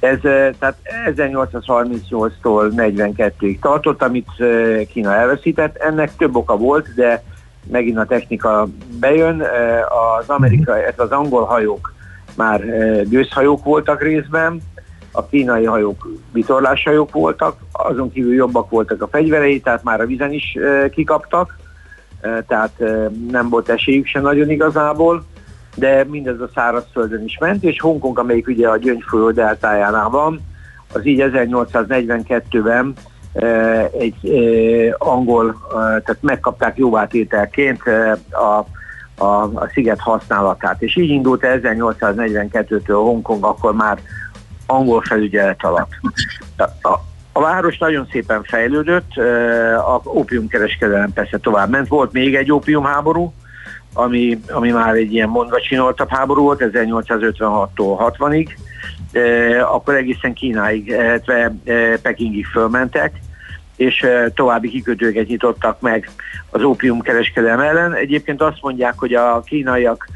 Ez 0.00 0.18
tehát 0.58 0.76
1838-tól 1.06 2.72
42-ig 2.76 3.58
tartott, 3.58 4.02
amit 4.02 4.28
Kína 4.92 5.14
elveszített. 5.14 5.76
Ennek 5.76 6.16
több 6.16 6.36
oka 6.36 6.56
volt, 6.56 6.94
de 6.94 7.22
megint 7.70 7.98
a 7.98 8.04
technika 8.04 8.66
bejön. 9.00 9.42
Az 10.18 10.28
amerikai, 10.28 10.82
az 10.96 11.10
angol 11.10 11.44
hajók 11.44 11.94
már 12.36 12.60
eh, 12.60 13.02
gőzhajók 13.04 13.64
voltak 13.64 14.02
részben, 14.02 14.60
a 15.12 15.26
kínai 15.26 15.64
hajók 15.64 16.08
vitorláshajók 16.32 17.12
voltak, 17.12 17.56
azon 17.72 18.12
kívül 18.12 18.34
jobbak 18.34 18.70
voltak 18.70 19.02
a 19.02 19.08
fegyverei, 19.08 19.60
tehát 19.60 19.82
már 19.82 20.00
a 20.00 20.06
vizen 20.06 20.32
is 20.32 20.54
eh, 20.54 20.88
kikaptak, 20.88 21.58
eh, 22.20 22.38
tehát 22.48 22.82
nem 23.30 23.48
volt 23.48 23.68
esélyük 23.68 24.06
sem 24.06 24.22
nagyon 24.22 24.50
igazából, 24.50 25.24
de 25.74 26.04
mindez 26.04 26.40
a 26.40 26.50
szárazföldön 26.54 27.24
is 27.24 27.38
ment, 27.38 27.62
és 27.64 27.80
Hongkong, 27.80 28.18
amelyik 28.18 28.48
ugye 28.48 28.68
a 28.68 28.76
Gyöngyfolyó 28.76 29.30
deltájánál 29.30 30.08
van, 30.08 30.40
az 30.92 31.06
így 31.06 31.22
1842-ben 31.32 32.94
egy 33.98 34.16
angol, 34.98 35.66
tehát 35.74 36.18
megkapták 36.20 36.76
jóvátételként 36.76 37.82
a 38.30 38.66
a, 39.16 39.42
a 39.42 39.68
sziget 39.72 40.00
használatát. 40.00 40.82
És 40.82 40.96
így 40.96 41.10
indult 41.10 41.46
1842-től 41.46 42.86
Hongkong 42.86 43.44
akkor 43.44 43.74
már 43.74 43.98
angol 44.66 45.00
felügyelet 45.00 45.64
alatt. 45.64 45.90
A, 46.82 46.92
a, 47.32 47.40
város 47.40 47.78
nagyon 47.78 48.08
szépen 48.10 48.42
fejlődött, 48.42 49.16
a 49.76 50.00
ópiumkereskedelem 50.04 51.12
persze 51.12 51.38
tovább 51.38 51.70
ment. 51.70 51.88
Volt 51.88 52.12
még 52.12 52.34
egy 52.34 52.52
ópiumháború, 52.52 53.32
ami, 53.92 54.40
ami 54.48 54.70
már 54.70 54.94
egy 54.94 55.12
ilyen 55.12 55.28
mondva 55.28 55.60
csináltabb 55.60 56.08
háború 56.08 56.42
volt, 56.42 56.64
1856-tól 56.72 58.12
60-ig, 58.18 58.48
akkor 59.62 59.94
egészen 59.94 60.32
Kínáig, 60.32 60.86
illetve 60.86 61.54
Pekingig 62.02 62.46
fölmentek, 62.46 63.20
és 63.76 64.06
további 64.34 64.68
kikötőket 64.68 65.26
nyitottak 65.26 65.80
meg 65.80 66.10
az 66.50 66.62
ópium 66.62 67.00
kereskedelem 67.00 67.60
ellen. 67.60 67.94
Egyébként 67.94 68.42
azt 68.42 68.62
mondják, 68.62 68.94
hogy 68.96 69.14
a 69.14 69.40
kínaiak 69.40 70.08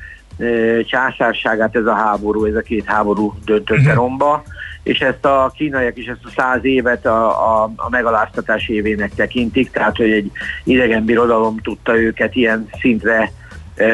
császárságát 0.85 1.77
ez 1.77 1.87
a 1.87 1.95
háború, 1.95 2.45
ez 2.45 2.55
a 2.55 2.61
két 2.61 2.85
háború 2.85 3.35
döntötte 3.45 3.81
uh-huh. 3.81 3.95
romba, 3.95 4.43
és 4.83 5.01
ezt 5.01 5.25
a 5.25 5.53
kínaiak 5.57 5.97
is 5.97 6.07
ezt 6.07 6.25
a 6.25 6.31
száz 6.37 6.65
évet 6.65 7.07
a, 7.07 7.29
a, 7.29 7.71
a 7.77 7.89
megaláztatás 7.91 8.69
évének 8.69 9.15
tekintik, 9.15 9.71
tehát 9.71 9.97
hogy 9.97 10.11
egy 10.11 10.31
idegen 10.65 11.05
birodalom 11.05 11.57
tudta 11.59 11.99
őket 11.99 12.35
ilyen 12.35 12.69
szintre 12.81 13.33
e, 13.75 13.87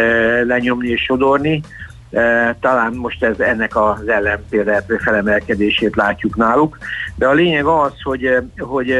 lenyomni 0.44 0.88
és 0.88 1.02
sodorni. 1.02 1.62
Talán 2.60 2.92
most 2.92 3.24
ez 3.24 3.40
ennek 3.40 3.76
az 3.76 4.08
ellenpéldát 4.08 4.92
felemelkedését 4.98 5.96
látjuk 5.96 6.36
náluk. 6.36 6.78
De 7.14 7.26
a 7.26 7.32
lényeg 7.32 7.64
az, 7.64 7.92
hogy, 8.02 8.36
hogy 8.58 8.94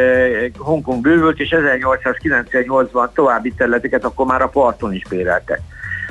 Hongkong 0.58 1.00
bővült, 1.00 1.40
és 1.40 1.54
1898-ban 1.56 3.08
további 3.14 3.52
területeket 3.52 4.04
akkor 4.04 4.26
már 4.26 4.42
a 4.42 4.48
parton 4.48 4.92
is 4.92 5.02
béreltek. 5.08 5.60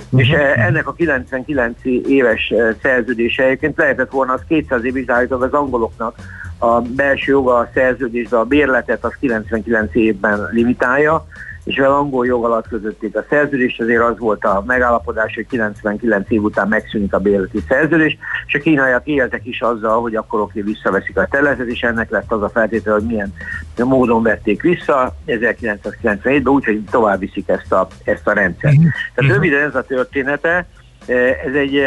Uh-huh. 0.09 0.19
És 0.19 0.29
ennek 0.55 0.87
a 0.87 0.93
99 0.93 1.77
éves 2.07 2.53
szerződése 2.81 3.43
egyébként 3.43 3.77
lehetett 3.77 4.11
volna 4.11 4.33
az 4.33 4.41
200 4.47 4.83
évig 4.83 5.11
állítólag 5.11 5.43
az 5.43 5.59
angoloknak 5.59 6.15
a 6.57 6.81
belső 6.81 7.31
joga 7.31 7.55
a 7.55 7.69
szerződésbe, 7.73 8.39
a 8.39 8.43
bérletet 8.43 9.05
az 9.05 9.13
99 9.19 9.95
évben 9.95 10.49
limitálja, 10.51 11.25
és 11.65 11.77
az 11.77 11.91
angol 11.91 12.25
jog 12.25 12.45
alatt 12.45 12.67
közötték 12.67 13.15
a 13.15 13.25
szerződést, 13.29 13.81
azért 13.81 14.01
az 14.01 14.17
volt 14.17 14.43
a 14.43 14.63
megállapodás, 14.67 15.35
hogy 15.35 15.47
99 15.47 16.29
év 16.29 16.43
után 16.43 16.67
megszűnik 16.67 17.13
a 17.13 17.19
bérleti 17.19 17.63
szerződés, 17.67 18.17
és 18.47 18.53
a 18.53 18.59
kínaiak 18.59 19.07
éltek 19.07 19.45
is 19.45 19.61
azzal, 19.61 20.01
hogy 20.01 20.15
akkor 20.15 20.39
oké, 20.39 20.61
visszaveszik 20.61 21.17
a 21.17 21.27
területet, 21.29 21.67
és 21.67 21.81
ennek 21.81 22.09
lett 22.09 22.31
az 22.31 22.41
a 22.41 22.49
feltétel, 22.49 22.93
hogy 22.93 23.05
milyen 23.05 23.33
módon 23.77 24.23
vették 24.23 24.61
vissza 24.61 25.15
1997-ben, 25.27 26.47
úgyhogy 26.47 26.83
tovább 26.91 27.19
viszik 27.19 27.47
ezt 27.49 27.71
a, 27.71 27.87
ezt 28.03 28.27
a 28.27 28.33
rendszert. 28.33 28.75
Mhm. 28.75 28.87
Tehát 29.15 29.31
mhm. 29.31 29.31
röviden 29.31 29.67
ez 29.67 29.75
a 29.75 29.83
története, 29.83 30.67
ez 31.45 31.53
egy 31.53 31.81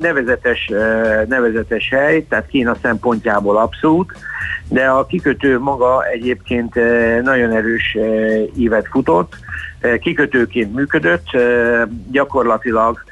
nevezetes, 0.00 0.70
nevezetes 1.28 1.88
hely, 1.88 2.26
tehát 2.28 2.46
Kína 2.46 2.76
szempontjából 2.82 3.56
abszolút, 3.56 4.12
de 4.68 4.86
a 4.86 5.06
kikötő 5.06 5.58
maga 5.58 6.04
egyébként 6.06 6.74
nagyon 7.22 7.50
erős 7.50 7.96
évet 8.56 8.86
futott, 8.90 9.36
kikötőként 10.00 10.74
működött, 10.74 11.26
gyakorlatilag 12.10 13.04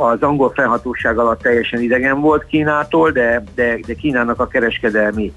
az 0.00 0.22
angol 0.22 0.52
felhatóság 0.54 1.18
alatt 1.18 1.42
teljesen 1.42 1.80
idegen 1.80 2.20
volt 2.20 2.46
Kínától, 2.46 3.10
de, 3.10 3.44
de, 3.54 3.78
de 3.86 3.94
Kínának 3.94 4.40
a 4.40 4.46
kereskedelmi 4.46 5.32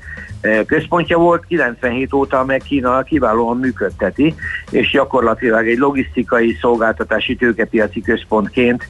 központja 0.66 1.18
volt, 1.18 1.46
97 1.46 2.14
óta 2.14 2.44
meg 2.46 2.62
Kína 2.62 3.04
kiválóan 3.04 3.58
működteti, 3.58 4.36
és 4.70 4.92
gyakorlatilag 4.92 5.68
egy 5.68 5.78
logisztikai 5.78 6.58
szolgáltatási 6.62 7.36
tőkepiaci 7.36 8.02
központként 8.02 8.88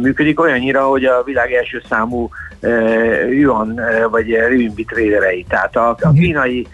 működik 0.00 0.40
olyannyira, 0.40 0.82
hogy 0.82 1.04
a 1.04 1.22
világ 1.22 1.52
első 1.52 1.82
számú 1.88 2.30
yuan 3.30 3.80
vagy 4.10 4.30
renminbi 4.30 4.84
tréderei. 4.84 5.44
Tehát 5.48 5.76
a, 5.76 5.88
a 5.88 5.96
mhm. 6.08 6.18
kínai 6.18 6.66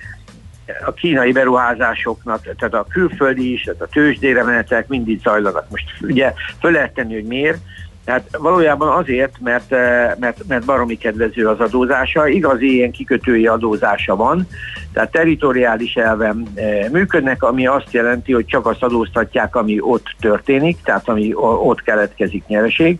a 0.86 0.92
kínai 0.92 1.32
beruházásoknak, 1.32 2.42
tehát 2.42 2.74
a 2.74 2.86
külföldi 2.88 3.52
is, 3.52 3.62
tehát 3.62 3.80
a 3.80 3.88
tőzsdére 3.92 4.44
menetek 4.44 4.88
mindig 4.88 5.20
zajlanak. 5.20 5.66
Most 5.70 5.84
ugye 6.00 6.32
föl 6.60 6.70
lehet 6.70 6.94
tenni, 6.94 7.14
hogy 7.14 7.24
miért, 7.24 7.58
Tehát 8.04 8.36
valójában 8.38 8.88
azért, 8.88 9.40
mert, 9.40 9.70
mert, 10.18 10.46
mert 10.48 10.64
baromi 10.64 10.96
kedvező 10.96 11.48
az 11.48 11.60
adózása, 11.60 12.26
igazi 12.26 12.74
ilyen 12.74 12.90
kikötői 12.90 13.46
adózása 13.46 14.16
van, 14.16 14.46
tehát 14.92 15.10
teritoriális 15.10 15.94
elven 15.94 16.46
működnek, 16.92 17.42
ami 17.42 17.66
azt 17.66 17.92
jelenti, 17.92 18.32
hogy 18.32 18.46
csak 18.46 18.66
azt 18.66 18.82
adóztatják, 18.82 19.56
ami 19.56 19.80
ott 19.80 20.14
történik, 20.20 20.82
tehát 20.82 21.08
ami 21.08 21.32
ott 21.36 21.82
keletkezik 21.82 22.46
nyereség, 22.46 22.98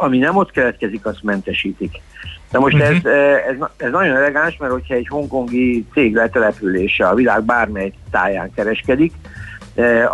ami 0.00 0.18
nem 0.18 0.36
ott 0.36 0.50
keletkezik, 0.50 1.06
azt 1.06 1.22
mentesítik. 1.22 2.00
Na 2.50 2.58
most 2.58 2.74
uh-huh. 2.74 2.96
ez, 2.96 3.04
ez, 3.48 3.56
ez 3.76 3.90
nagyon 3.90 4.16
elegáns, 4.16 4.56
mert 4.56 4.72
hogyha 4.72 4.94
egy 4.94 5.08
hongkongi 5.08 5.86
cég 5.92 6.14
letelepülése 6.14 7.08
a 7.08 7.14
világ 7.14 7.42
bármely 7.42 7.92
táján 8.10 8.52
kereskedik, 8.54 9.12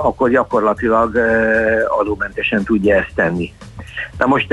akkor 0.03 0.31
gyakorlatilag 0.31 1.17
adómentesen 1.99 2.65
tudja 2.65 2.97
ezt 2.97 3.13
tenni. 3.15 3.53
Na 4.19 4.27
most 4.27 4.53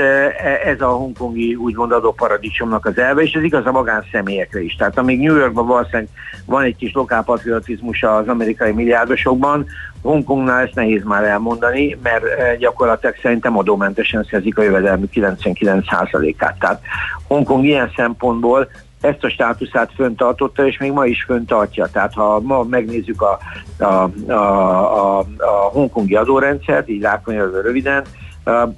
ez 0.64 0.80
a 0.80 0.88
hongkongi 0.88 1.54
úgymond 1.54 1.92
adóparadicsomnak 1.92 2.86
az 2.86 2.98
elve, 2.98 3.22
és 3.22 3.32
ez 3.32 3.42
igaz 3.42 3.66
a 3.66 3.72
magánszemélyekre 3.72 4.60
is. 4.60 4.74
Tehát 4.74 4.98
amíg 4.98 5.20
New 5.20 5.36
Yorkban 5.36 5.66
valószínűleg 5.66 6.08
van 6.46 6.62
egy 6.62 6.76
kis 6.76 6.92
lokálpatriotizmus 6.92 8.02
az 8.02 8.28
amerikai 8.28 8.72
milliárdosokban, 8.72 9.66
Hongkongnál 10.02 10.60
ezt 10.62 10.74
nehéz 10.74 11.02
már 11.04 11.24
elmondani, 11.24 11.98
mert 12.02 12.24
gyakorlatilag 12.58 13.14
szerintem 13.22 13.58
adómentesen 13.58 14.26
szerzik 14.30 14.58
a 14.58 14.62
jövedelmi 14.62 15.08
99%-át. 15.14 16.58
Tehát 16.58 16.80
Hongkong 17.28 17.64
ilyen 17.64 17.92
szempontból 17.96 18.68
ezt 19.00 19.24
a 19.24 19.30
státuszát 19.30 19.90
föntartotta, 19.94 20.66
és 20.66 20.78
még 20.78 20.92
ma 20.92 21.06
is 21.06 21.22
föntartja. 21.22 21.86
Tehát 21.92 22.12
ha 22.12 22.40
ma 22.40 22.62
megnézzük 22.62 23.22
a, 23.22 23.38
a, 23.78 24.10
a, 24.32 24.32
a, 24.32 25.18
a 25.18 25.68
hongkongi 25.72 26.14
adórendszert, 26.14 26.88
így 26.88 27.02
rákonyolva 27.02 27.60
röviden, 27.60 28.04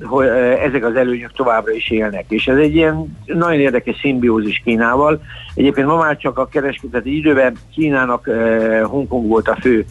hogy 0.02 0.26
ezek 0.62 0.84
az 0.84 0.94
előnyök 0.94 1.32
továbbra 1.32 1.72
is 1.72 1.90
élnek. 1.90 2.24
És 2.28 2.46
ez 2.46 2.56
egy 2.56 2.74
ilyen 2.74 3.18
nagyon 3.24 3.60
érdekes 3.60 3.96
szimbiózis 4.00 4.60
Kínával. 4.64 5.20
Egyébként 5.54 5.86
ma 5.86 5.96
már 5.96 6.16
csak 6.16 6.38
a 6.38 6.46
kereskedeti 6.46 7.16
időben 7.16 7.56
Kínának 7.74 8.30
Hongkong 8.84 9.28
volt 9.28 9.48
a 9.48 9.56
fő 9.60 9.84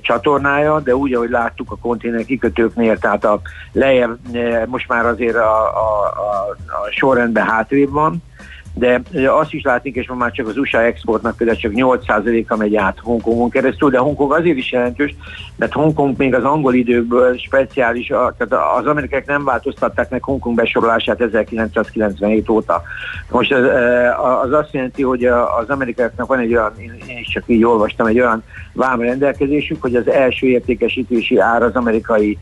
csatornája, 0.00 0.80
de 0.80 0.96
úgy, 0.96 1.14
ahogy 1.14 1.30
láttuk 1.30 1.70
a 1.70 1.76
konténer 1.76 2.24
kikötőknél, 2.24 2.98
tehát 2.98 3.24
a 3.24 3.40
lejjebb 3.72 4.18
most 4.66 4.88
már 4.88 5.06
azért 5.06 5.36
a, 5.36 5.66
a, 5.66 6.04
a, 6.04 6.56
a 6.66 6.90
sorrendben 6.90 7.46
hátrébb 7.46 7.90
van, 7.90 8.22
de 8.78 9.00
azt 9.26 9.52
is 9.52 9.62
látni, 9.62 9.90
és 9.94 10.10
már 10.18 10.30
csak 10.30 10.48
az 10.48 10.56
USA 10.56 10.82
exportnak 10.82 11.36
például 11.36 11.58
csak 11.58 11.72
8%-a 11.74 12.56
megy 12.56 12.76
át 12.76 12.98
Hongkongon 13.02 13.50
keresztül, 13.50 13.90
de 13.90 13.98
Hongkong 13.98 14.32
azért 14.32 14.56
is 14.56 14.72
jelentős, 14.72 15.14
mert 15.56 15.72
Hongkong 15.72 16.14
még 16.16 16.34
az 16.34 16.44
angol 16.44 16.74
időkből 16.74 17.36
speciális, 17.36 18.06
tehát 18.06 18.78
az 18.78 18.86
amerikák 18.86 19.26
nem 19.26 19.44
változtatták 19.44 20.10
meg 20.10 20.22
Hongkong 20.22 20.56
besorolását 20.56 21.20
1997 21.20 22.48
óta. 22.48 22.82
Most 23.30 23.52
az, 23.52 23.64
az 24.42 24.52
azt 24.52 24.72
jelenti, 24.72 25.02
hogy 25.02 25.24
az 25.24 25.68
amerikáknak 25.68 26.26
van 26.26 26.38
egy 26.38 26.54
olyan, 26.54 26.72
én 26.78 27.18
is 27.18 27.28
csak 27.28 27.44
így 27.46 27.64
olvastam, 27.64 28.06
egy 28.06 28.20
olyan 28.20 28.42
vámrendelkezésük, 28.72 29.82
hogy 29.82 29.94
az 29.94 30.08
első 30.08 30.46
értékesítési 30.46 31.38
ár 31.38 31.62
az 31.62 31.74
amerikai 31.74 32.38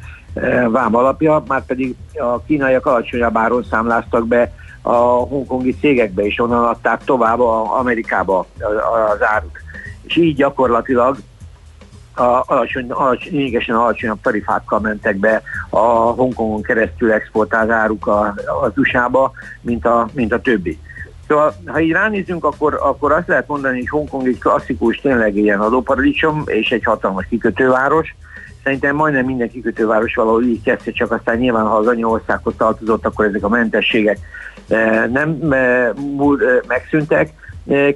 vám 0.68 0.94
alapja, 0.94 1.42
már 1.48 1.64
pedig 1.66 1.94
a 2.14 2.42
kínaiak 2.46 2.86
alacsonyabb 2.86 3.36
áron 3.36 3.64
számláztak 3.70 4.26
be 4.26 4.52
a 4.86 5.26
hongkongi 5.28 5.76
cégekbe, 5.80 6.22
és 6.22 6.40
onnan 6.40 6.64
adták 6.64 7.04
tovább 7.04 7.40
a 7.40 7.78
Amerikába 7.78 8.46
az 9.12 9.22
árut. 9.22 9.58
És 10.02 10.16
így 10.16 10.36
gyakorlatilag 10.36 11.16
a 12.14 12.42
alacsony, 12.46 12.90
alacsony, 12.90 13.32
lényegesen 13.32 13.76
alacsonyabb 13.76 14.20
tarifákkal 14.20 14.80
mentek 14.80 15.16
be 15.16 15.42
a 15.70 15.78
Hongkongon 15.88 16.62
keresztül 16.62 17.12
exportált 17.12 17.70
áruk 17.70 18.06
az 18.62 18.72
USA-ba, 18.76 19.32
mint 19.60 19.86
a, 19.86 20.08
mint 20.12 20.32
a 20.32 20.40
többi. 20.40 20.78
Szóval, 21.28 21.54
ha 21.66 21.80
így 21.80 21.92
ránézünk, 21.92 22.44
akkor, 22.44 22.78
akkor 22.82 23.12
azt 23.12 23.28
lehet 23.28 23.48
mondani, 23.48 23.78
hogy 23.78 23.88
Hongkong 23.88 24.26
egy 24.26 24.38
klasszikus, 24.38 25.00
tényleg 25.00 25.36
ilyen 25.36 25.60
adóparadicsom, 25.60 26.42
és 26.46 26.70
egy 26.70 26.84
hatalmas 26.84 27.26
kikötőváros. 27.28 28.14
Szerintem 28.66 28.96
majdnem 28.96 29.24
minden 29.24 29.50
kikötőváros 29.50 30.14
valahol 30.14 30.42
így 30.42 30.62
kezdte, 30.62 30.90
csak 30.90 31.12
aztán 31.12 31.36
nyilván, 31.36 31.64
ha 31.64 31.76
az 31.76 31.86
anyaországhoz 31.86 32.54
tartozott, 32.56 33.06
akkor 33.06 33.24
ezek 33.24 33.42
a 33.44 33.48
mentességek 33.48 34.18
nem 35.12 35.54
megszűntek. 36.66 37.32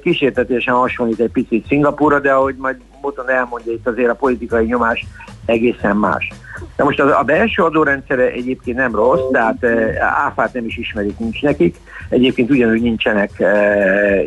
Kísértetésen 0.01 0.73
hasonlít 0.73 1.19
egy 1.19 1.31
picit 1.31 1.67
Szingapúra, 1.67 2.19
de 2.19 2.31
ahogy 2.31 2.55
majd 2.57 2.75
Boton 3.01 3.29
elmondja, 3.29 3.71
itt 3.71 3.87
azért 3.87 4.09
a 4.09 4.15
politikai 4.15 4.65
nyomás 4.65 5.05
egészen 5.45 5.97
más. 5.97 6.27
De 6.75 6.83
most 6.83 6.99
az, 6.99 7.11
a 7.11 7.23
belső 7.23 7.63
adórendszere 7.63 8.31
egyébként 8.31 8.77
nem 8.77 8.95
rossz, 8.95 9.31
tehát 9.31 9.65
áfát 9.99 10.53
nem 10.53 10.65
is 10.65 10.77
ismerik, 10.77 11.19
nincs 11.19 11.41
nekik. 11.41 11.75
Egyébként 12.09 12.49
ugyanúgy 12.49 12.81
nincsenek 12.81 13.31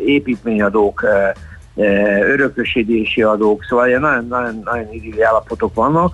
építményadók, 0.05 1.05
örökösítési 2.21 3.23
adók, 3.23 3.63
szóval 3.63 3.87
ilyen 3.87 4.01
nagyon, 4.01 4.27
nagyon, 4.27 4.61
nagyon 4.63 4.93
idilli 4.93 5.21
állapotok 5.21 5.73
vannak. 5.73 6.13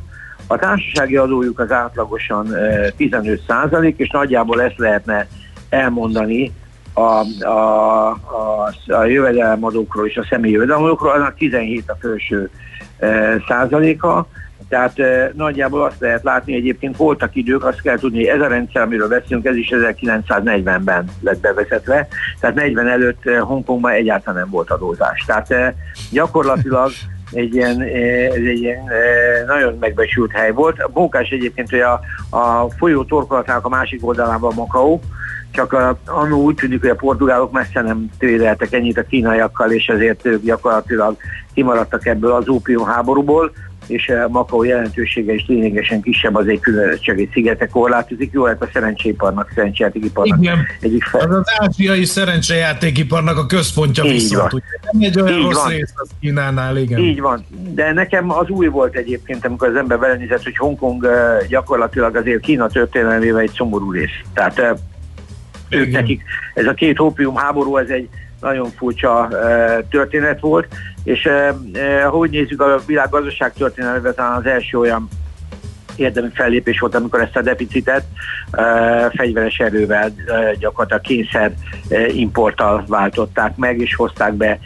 A 0.52 0.58
társasági 0.58 1.16
adójuk 1.16 1.60
az 1.60 1.72
átlagosan 1.72 2.56
15 2.98 3.42
százalék, 3.48 3.98
és 3.98 4.10
nagyjából 4.10 4.62
ezt 4.62 4.78
lehetne 4.78 5.28
elmondani 5.70 6.52
a, 6.94 7.46
a, 7.46 8.10
a, 8.10 8.74
a 8.88 9.06
jövedelemadókról 9.06 10.08
és 10.08 10.18
a 10.18 10.26
személyi 10.30 10.54
jövedelemadókról, 10.54 11.12
annak 11.12 11.36
17 11.36 11.90
a 11.90 11.98
felső 12.00 12.50
százaléka, 13.48 14.28
tehát 14.70 15.00
e, 15.00 15.32
nagyjából 15.36 15.84
azt 15.84 16.00
lehet 16.00 16.24
látni, 16.24 16.56
egyébként 16.56 16.98
voltak 16.98 17.36
idők, 17.36 17.66
azt 17.66 17.82
kell 17.82 17.98
tudni, 17.98 18.18
hogy 18.18 18.40
ez 18.40 18.42
a 18.42 18.48
rendszer, 18.48 18.82
amiről 18.82 19.08
beszélünk, 19.08 19.46
ez 19.46 19.56
is 19.56 19.70
1940-ben 19.72 21.10
lett 21.22 21.40
bevezetve, 21.40 22.08
tehát 22.40 22.56
40 22.56 22.88
előtt 22.88 23.24
Hongkongban 23.40 23.92
egyáltalán 23.92 24.40
nem 24.40 24.50
volt 24.50 24.72
adózás. 24.72 25.24
Tehát 25.26 25.52
e, 25.52 25.76
gyakorlatilag 26.12 26.92
egy 27.32 27.56
ilyen, 27.56 27.82
e, 27.82 27.86
ez 28.26 28.34
egy 28.34 28.60
ilyen 28.60 28.90
e, 28.90 29.46
nagyon 29.46 29.78
megbecsült 29.80 30.32
hely 30.32 30.52
volt. 30.52 30.80
A 30.80 30.88
Bókás 30.88 31.30
egyébként, 31.30 31.70
hogy 31.70 31.80
a, 31.80 32.00
a 32.30 32.70
folyó 32.78 33.04
torkolatának 33.04 33.66
a 33.66 33.70
másik 33.70 34.08
oldalán 34.08 34.40
van 34.40 34.54
Makau, 34.56 35.00
csak 35.52 35.74
a, 35.74 35.98
annó 36.06 36.44
úgy 36.44 36.56
tűnik, 36.56 36.82
hogy 36.82 36.90
a 36.90 36.96
portugálok 36.96 37.52
messze 37.52 37.82
nem 37.82 38.10
trédeltek 38.18 38.74
ennyit 38.74 38.98
a 38.98 39.04
kínaiakkal, 39.04 39.72
és 39.72 39.88
ezért 39.88 40.26
ők 40.26 40.44
gyakorlatilag 40.44 41.18
kimaradtak 41.54 42.06
ebből 42.06 42.32
az 42.32 42.50
ópium 42.50 42.86
háborúból, 42.86 43.52
és 43.88 44.10
a 44.10 44.28
Makau 44.30 44.64
jelentősége 44.64 45.34
is 45.34 45.46
lényegesen 45.48 46.02
kisebb, 46.02 46.36
azért 46.36 46.62
különösen 46.62 47.00
csak 47.02 47.18
egy 47.18 47.30
szigetek 47.34 47.70
korlátozik. 47.70 48.32
Jó 48.32 48.46
lett 48.46 48.62
a 48.62 48.70
szerencséiparnak, 48.74 49.52
szerencsejátékiparnak. 49.56 50.42
Igen, 50.42 50.58
egyik 50.80 51.04
fel. 51.04 51.22
az, 51.22 51.36
az 51.36 51.46
ázsiai 51.58 52.06
szerencsejátékiparnak 52.06 53.38
a 53.38 53.46
központja 53.46 54.04
Így 54.04 54.12
viszont. 54.12 54.54
Ugye, 54.54 54.64
nem 54.92 55.02
egy 55.02 55.22
olyan 55.22 55.38
Így 55.40 55.44
rossz 55.44 55.62
van. 55.62 55.70
rész 55.70 55.94
az 55.96 56.10
Kínánál, 56.20 56.78
igen. 56.78 57.00
Így 57.00 57.20
van. 57.20 57.46
De 57.74 57.94
nekem 57.94 58.32
az 58.32 58.50
új 58.50 58.68
volt 58.68 58.96
egyébként, 58.96 59.46
amikor 59.46 59.68
az 59.68 59.76
ember 59.76 60.00
belenézett, 60.00 60.44
hogy 60.44 60.58
Hongkong 60.58 61.08
gyakorlatilag 61.48 62.16
azért 62.16 62.40
Kína 62.40 62.68
történelmével 62.68 63.42
egy 63.42 63.54
szomorú 63.56 63.92
rész. 63.92 64.22
Tehát 64.34 64.80
ők 65.70 65.92
nekik 65.92 66.22
ez 66.54 66.66
a 66.66 66.74
két 66.74 67.00
ópium 67.00 67.36
háború, 67.36 67.78
ez 67.78 67.90
egy 67.90 68.10
nagyon 68.42 68.70
furcsa 68.70 69.30
történet 69.90 70.40
volt, 70.40 70.68
és 71.04 71.26
uh, 71.26 71.56
uh, 71.74 72.04
hogy 72.04 72.30
nézzük 72.30 72.62
a 72.62 72.82
világ 72.86 73.10
gazdaság 73.10 73.54
történelmében, 73.54 74.16
talán 74.16 74.38
az 74.38 74.46
első 74.46 74.78
olyan 74.78 75.10
érdemi 75.96 76.30
fellépés 76.34 76.80
volt, 76.80 76.96
amikor 76.96 77.22
ezt 77.22 77.36
a 77.36 77.42
deficitet 77.42 78.04
fegyveres 79.16 79.58
erővel 79.58 80.12
gyakorlatilag 80.60 81.02
kényszer 81.02 81.52
importtal 82.08 82.84
váltották 82.88 83.56
meg, 83.56 83.80
és 83.80 83.96
hozták 83.96 84.34
be 84.34 84.60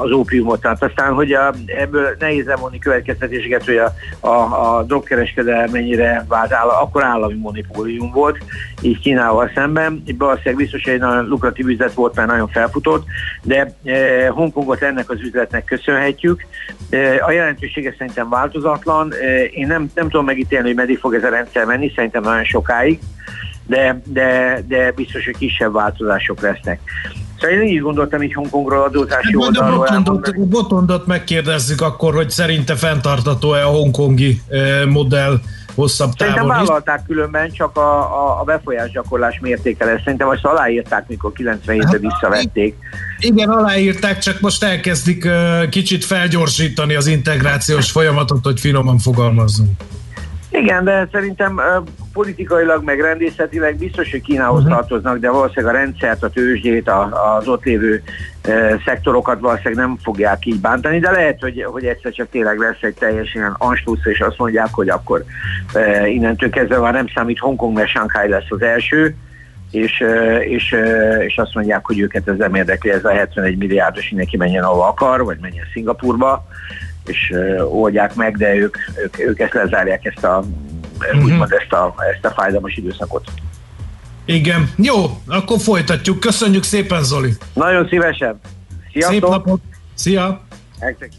az 0.00 0.10
ópiumot. 0.10 0.60
Tehát 0.60 0.82
aztán, 0.82 1.12
hogy 1.12 1.32
a, 1.32 1.54
ebből 1.66 2.16
nehéz 2.18 2.46
lemondni 2.46 2.78
következtetéseket, 2.78 3.64
hogy 3.64 3.76
a, 3.76 3.92
a, 4.26 4.76
a 4.76 4.82
drogkereskedelem 4.82 5.70
mennyire 5.70 6.24
vált, 6.28 6.52
áll, 6.52 6.68
akkor 6.68 7.04
állami 7.04 7.34
monopólium 7.34 8.10
volt, 8.12 8.38
így 8.80 9.00
Kínával 9.00 9.50
szemben. 9.54 10.02
Valószínűleg 10.18 10.56
biztos, 10.56 10.82
hogy 10.84 10.92
egy 10.92 11.00
nagyon 11.00 11.26
lukratív 11.26 11.68
üzlet 11.68 11.92
volt, 11.92 12.14
mert 12.14 12.28
nagyon 12.28 12.48
felfutott, 12.48 13.06
de 13.42 13.72
Hongkongot 14.28 14.82
ennek 14.82 15.10
az 15.10 15.20
üzletnek 15.20 15.64
köszönhetjük. 15.64 16.46
A 17.26 17.30
jelentősége 17.30 17.94
szerintem 17.98 18.28
változatlan. 18.28 19.12
Én 19.50 19.66
nem, 19.66 19.90
nem 19.94 20.07
tudom 20.08 20.24
megítélni, 20.24 20.66
hogy 20.66 20.76
meddig 20.76 20.98
fog 20.98 21.14
ez 21.14 21.24
a 21.24 21.28
rendszer 21.28 21.64
menni, 21.64 21.92
szerintem 21.94 22.22
nagyon 22.22 22.44
sokáig, 22.44 22.98
de, 23.66 24.00
de, 24.04 24.60
de 24.68 24.92
biztos, 24.92 25.24
hogy 25.24 25.36
kisebb 25.36 25.72
változások 25.72 26.40
lesznek. 26.40 26.80
Szóval 27.40 27.56
én 27.56 27.68
így 27.68 27.80
gondoltam 27.80 28.22
így 28.22 28.34
Hongkongról 28.34 28.82
adózási 28.82 29.32
hát, 29.32 29.46
oldalról. 29.46 29.78
Botondot, 29.78 30.48
Botondot 30.48 31.06
megkérdezzük 31.06 31.80
akkor, 31.80 32.14
hogy 32.14 32.30
szerinte 32.30 32.74
fenntartató-e 32.76 33.66
a 33.66 33.70
hongkongi 33.70 34.40
eh, 34.48 34.86
modell 34.86 35.40
hosszabb 35.78 36.12
távon 36.12 36.34
Szerintem 36.34 36.56
vállalták 36.56 37.02
különben, 37.06 37.50
csak 37.50 37.76
a, 37.76 38.00
a, 38.00 38.40
a 38.40 38.44
befolyásgyakorlás 38.44 39.38
mértéke 39.40 39.84
lesz. 39.84 40.00
Szerintem 40.04 40.28
azt 40.28 40.44
aláírták, 40.44 41.08
mikor 41.08 41.32
97-ben 41.34 41.86
hát, 41.86 41.98
visszavették. 41.98 42.76
Igen, 43.18 43.48
aláírták, 43.48 44.18
csak 44.18 44.40
most 44.40 44.64
elkezdik 44.64 45.24
uh, 45.24 45.68
kicsit 45.68 46.04
felgyorsítani 46.04 46.94
az 46.94 47.06
integrációs 47.06 47.90
folyamatot, 47.90 48.44
hogy 48.44 48.60
finoman 48.60 48.98
fogalmazzunk. 48.98 49.70
Igen, 50.58 50.84
de 50.84 51.08
szerintem 51.12 51.60
politikailag, 52.12 52.84
meg 52.84 53.00
rendészetileg 53.00 53.76
biztos, 53.76 54.10
hogy 54.10 54.22
Kínához 54.22 54.62
uh-huh. 54.62 54.76
tartoznak, 54.76 55.18
de 55.18 55.30
valószínűleg 55.30 55.74
a 55.74 55.78
rendszert, 55.78 56.22
a 56.22 56.28
tőzsdét, 56.28 56.88
a, 56.88 57.36
az 57.36 57.48
ott 57.48 57.64
lévő 57.64 58.02
e, 58.42 58.80
szektorokat 58.84 59.40
valószínűleg 59.40 59.86
nem 59.86 59.96
fogják 60.02 60.46
így 60.46 60.60
bántani, 60.60 60.98
de 60.98 61.10
lehet, 61.10 61.40
hogy, 61.40 61.64
hogy 61.70 61.84
egyszer 61.84 62.12
csak 62.12 62.28
tényleg 62.30 62.58
lesz 62.58 62.82
egy 62.82 62.94
teljesen 62.94 63.54
anslusz, 63.58 64.04
és 64.04 64.20
azt 64.20 64.38
mondják, 64.38 64.68
hogy 64.72 64.88
akkor 64.88 65.24
e, 65.72 66.08
innentől 66.08 66.50
kezdve 66.50 66.78
már 66.78 66.92
nem 66.92 67.06
számít 67.14 67.38
Hongkong, 67.38 67.74
mert 67.76 67.88
Shanghai 67.88 68.28
lesz 68.28 68.48
az 68.48 68.62
első, 68.62 69.14
és, 69.70 70.04
és, 70.40 70.76
és 71.26 71.36
azt 71.36 71.54
mondják, 71.54 71.86
hogy 71.86 72.00
őket 72.00 72.28
ez 72.28 72.36
nem 72.36 72.54
érdekli, 72.54 72.90
ez 72.90 73.04
a 73.04 73.10
71 73.10 73.56
milliárdos, 73.56 74.08
mindenki 74.08 74.36
menjen 74.36 74.64
ahova 74.64 74.88
akar, 74.88 75.24
vagy 75.24 75.38
menjen 75.40 75.64
Szingapurba, 75.72 76.46
és 77.08 77.34
oldják 77.70 78.14
meg, 78.14 78.36
de 78.36 78.54
ők, 78.54 78.76
ők, 79.04 79.18
ők 79.18 79.38
ezt 79.38 79.52
lezárják, 79.52 80.04
ezt 80.04 80.24
a, 80.24 80.44
uh-huh. 80.98 81.22
úgymond 81.24 81.52
ezt 81.52 81.72
a, 81.72 81.94
ezt 82.14 82.24
a 82.24 82.30
fájdalmas 82.40 82.76
időszakot. 82.76 83.24
Igen. 84.24 84.70
Jó, 84.76 85.20
akkor 85.26 85.60
folytatjuk. 85.60 86.20
Köszönjük 86.20 86.62
szépen, 86.62 87.02
Zoli. 87.02 87.32
Nagyon 87.52 87.88
szívesen. 87.88 88.40
Sziasztok. 88.92 89.12
Szép 89.12 89.28
napot. 89.28 89.60
Szia. 89.94 90.40
Ektek. 90.78 91.10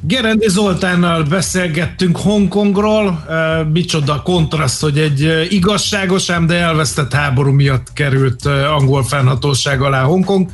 Gerendi 0.00 0.48
Zoltánnal 0.48 1.22
beszélgettünk 1.22 2.16
Hongkongról, 2.16 3.24
micsoda 3.72 4.22
kontraszt, 4.22 4.82
hogy 4.82 4.98
egy 4.98 5.46
igazságos, 5.48 6.30
ám 6.30 6.46
de 6.46 6.54
elvesztett 6.54 7.12
háború 7.12 7.50
miatt 7.50 7.92
került 7.92 8.46
angol 8.46 9.04
fennhatóság 9.04 9.82
alá 9.82 10.02
Hongkong. 10.02 10.50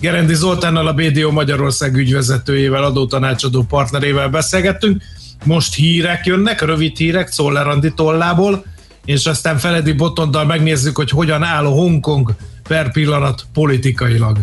Gerendi 0.00 0.34
Zoltánnal 0.34 0.86
a 0.86 0.92
BDO 0.92 1.30
Magyarország 1.30 1.94
ügyvezetőjével, 1.94 2.84
adótanácsadó 2.84 3.62
partnerével 3.62 4.28
beszélgettünk. 4.28 5.02
Most 5.44 5.74
hírek 5.74 6.26
jönnek, 6.26 6.62
rövid 6.62 6.96
hírek, 6.96 7.28
Szoller 7.28 7.66
Andi 7.66 7.92
tollából, 7.94 8.64
és 9.04 9.26
aztán 9.26 9.58
Feledi 9.58 9.92
Botondal 9.92 10.44
megnézzük, 10.44 10.96
hogy 10.96 11.10
hogyan 11.10 11.42
áll 11.42 11.66
a 11.66 11.70
Hongkong 11.70 12.34
per 12.68 12.92
pillanat 12.92 13.46
politikailag. 13.52 14.38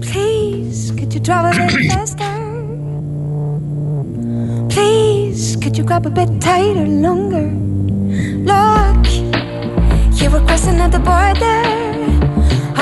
Please, 0.00 0.92
could 0.94 1.12
you 1.12 1.20
drive 1.20 1.44
a 1.44 1.64
little 1.64 1.88
faster? 1.96 2.44
Please, 4.68 5.56
could 5.58 5.76
you 5.76 5.86
grab 5.86 6.06
a 6.06 6.10
bit 6.10 6.28
tighter, 6.38 6.86
longer? 6.86 7.50
Look, 8.44 9.06
you 10.20 10.30
were 10.30 10.44
crossing 10.44 10.80
at 10.80 10.90
the 10.90 10.98
border. 10.98 11.85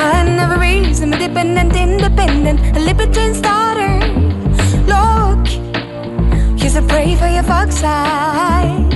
I 0.05 0.23
never 0.23 0.59
reason, 0.61 1.15
independent, 1.15 1.75
independent, 1.75 2.77
a 2.77 2.81
libertine's 2.81 3.41
daughter. 3.41 3.93
Look, 4.93 5.43
you're 6.61 6.79
a 6.79 6.87
prey 6.87 7.17
for 7.17 7.27
your 7.27 7.43
fox 7.43 7.83
eye. 7.83 8.87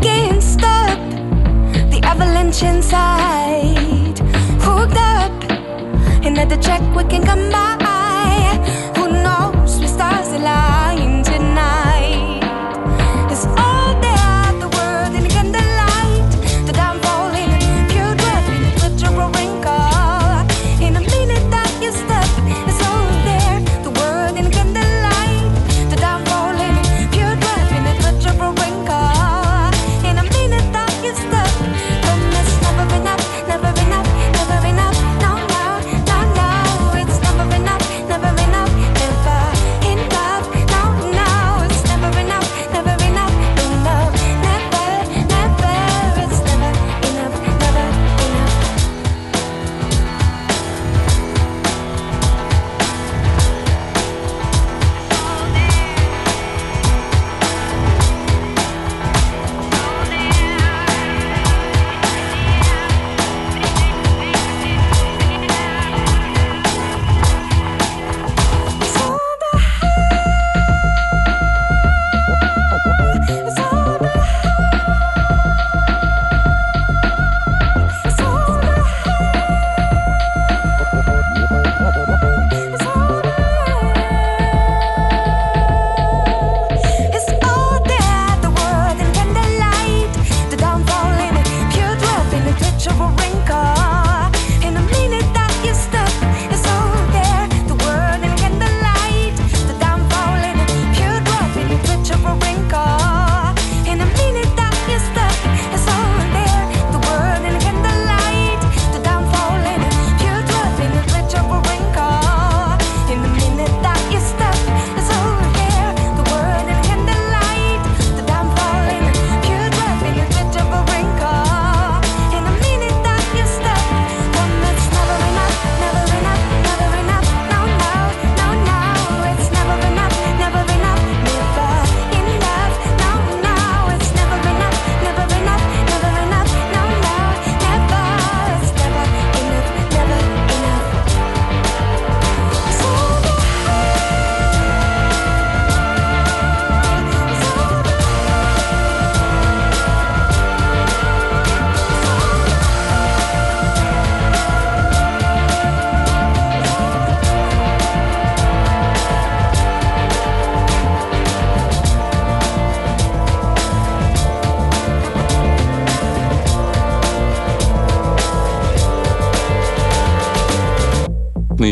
Can't 0.00 0.42
stop 0.42 0.98
the 1.90 2.00
avalanche 2.02 2.62
inside. 2.62 4.18
Hooked 4.64 4.96
up, 4.96 5.34
and 6.24 6.38
at 6.38 6.48
the 6.48 6.56
check 6.56 6.80
we 6.96 7.04
can 7.04 7.22
come 7.22 7.50
by. 7.50 7.85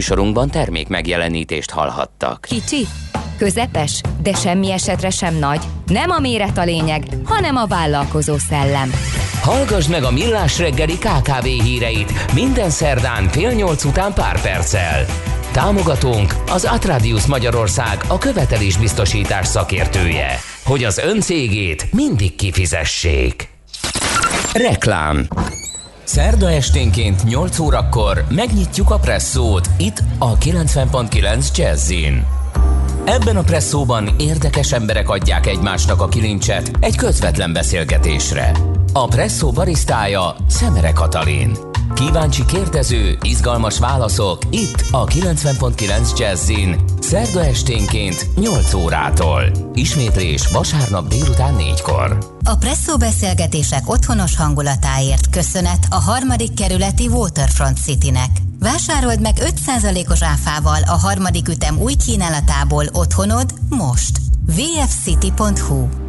Műsorunkban 0.04 0.50
termék 0.50 0.88
megjelenítést 0.88 1.70
hallhattak. 1.70 2.46
Kicsi, 2.48 2.86
közepes, 3.36 4.00
de 4.22 4.32
semmi 4.34 4.72
esetre 4.72 5.10
sem 5.10 5.38
nagy. 5.38 5.60
Nem 5.86 6.10
a 6.10 6.18
méret 6.18 6.58
a 6.58 6.64
lényeg, 6.64 7.04
hanem 7.24 7.56
a 7.56 7.66
vállalkozó 7.66 8.36
szellem. 8.38 8.90
Hallgass 9.42 9.86
meg 9.86 10.02
a 10.02 10.10
Millás 10.10 10.58
reggeli 10.58 10.98
KKV 10.98 11.44
híreit 11.44 12.32
minden 12.34 12.70
szerdán 12.70 13.28
fél 13.28 13.50
nyolc 13.50 13.84
után 13.84 14.12
pár 14.12 14.40
perccel. 14.40 15.04
Támogatónk 15.52 16.34
az 16.46 16.64
Atradius 16.64 17.26
Magyarország 17.26 18.04
a 18.08 18.18
követelésbiztosítás 18.18 19.46
szakértője, 19.46 20.38
hogy 20.64 20.84
az 20.84 20.98
ön 20.98 21.20
cégét 21.20 21.92
mindig 21.92 22.34
kifizessék. 22.34 23.48
Reklám 24.52 25.28
Szerda 26.04 26.50
esténként 26.50 27.24
8 27.24 27.58
órakor 27.58 28.24
megnyitjuk 28.28 28.90
a 28.90 28.98
presszót 28.98 29.68
itt 29.78 30.02
a 30.18 30.38
90.9 30.38 31.56
Jazzin. 31.56 32.26
Ebben 33.04 33.36
a 33.36 33.42
presszóban 33.42 34.08
érdekes 34.18 34.72
emberek 34.72 35.08
adják 35.08 35.46
egymásnak 35.46 36.00
a 36.00 36.08
kilincset 36.08 36.70
egy 36.80 36.96
közvetlen 36.96 37.52
beszélgetésre. 37.52 38.52
A 38.92 39.06
presszó 39.06 39.50
barisztája 39.50 40.34
Szemere 40.48 40.92
Katalin. 40.92 41.56
Kíváncsi 41.94 42.44
kérdező, 42.44 43.18
izgalmas 43.22 43.78
válaszok 43.78 44.38
itt 44.50 44.84
a 44.90 45.04
90.9 45.04 46.18
Jazzin. 46.18 46.83
Szerda 47.08 47.44
esténként 47.44 48.28
8 48.36 48.74
órától. 48.74 49.50
Ismétlés 49.74 50.46
vasárnap 50.46 51.08
délután 51.08 51.54
4-kor. 51.58 52.18
A 52.44 52.56
Presszó 52.56 52.96
beszélgetések 52.96 53.90
otthonos 53.90 54.36
hangulatáért 54.36 55.30
köszönet 55.30 55.86
a 55.90 56.00
harmadik 56.00 56.54
kerületi 56.54 57.06
Waterfront 57.06 57.78
Citynek. 57.78 58.30
Vásárold 58.58 59.20
meg 59.20 59.34
5%-os 59.66 60.22
áfával 60.22 60.82
a 60.82 60.98
harmadik 60.98 61.48
ütem 61.48 61.78
új 61.78 61.94
kínálatából 61.94 62.84
otthonod 62.92 63.54
most. 63.68 64.18
vfcity.hu 64.46 66.03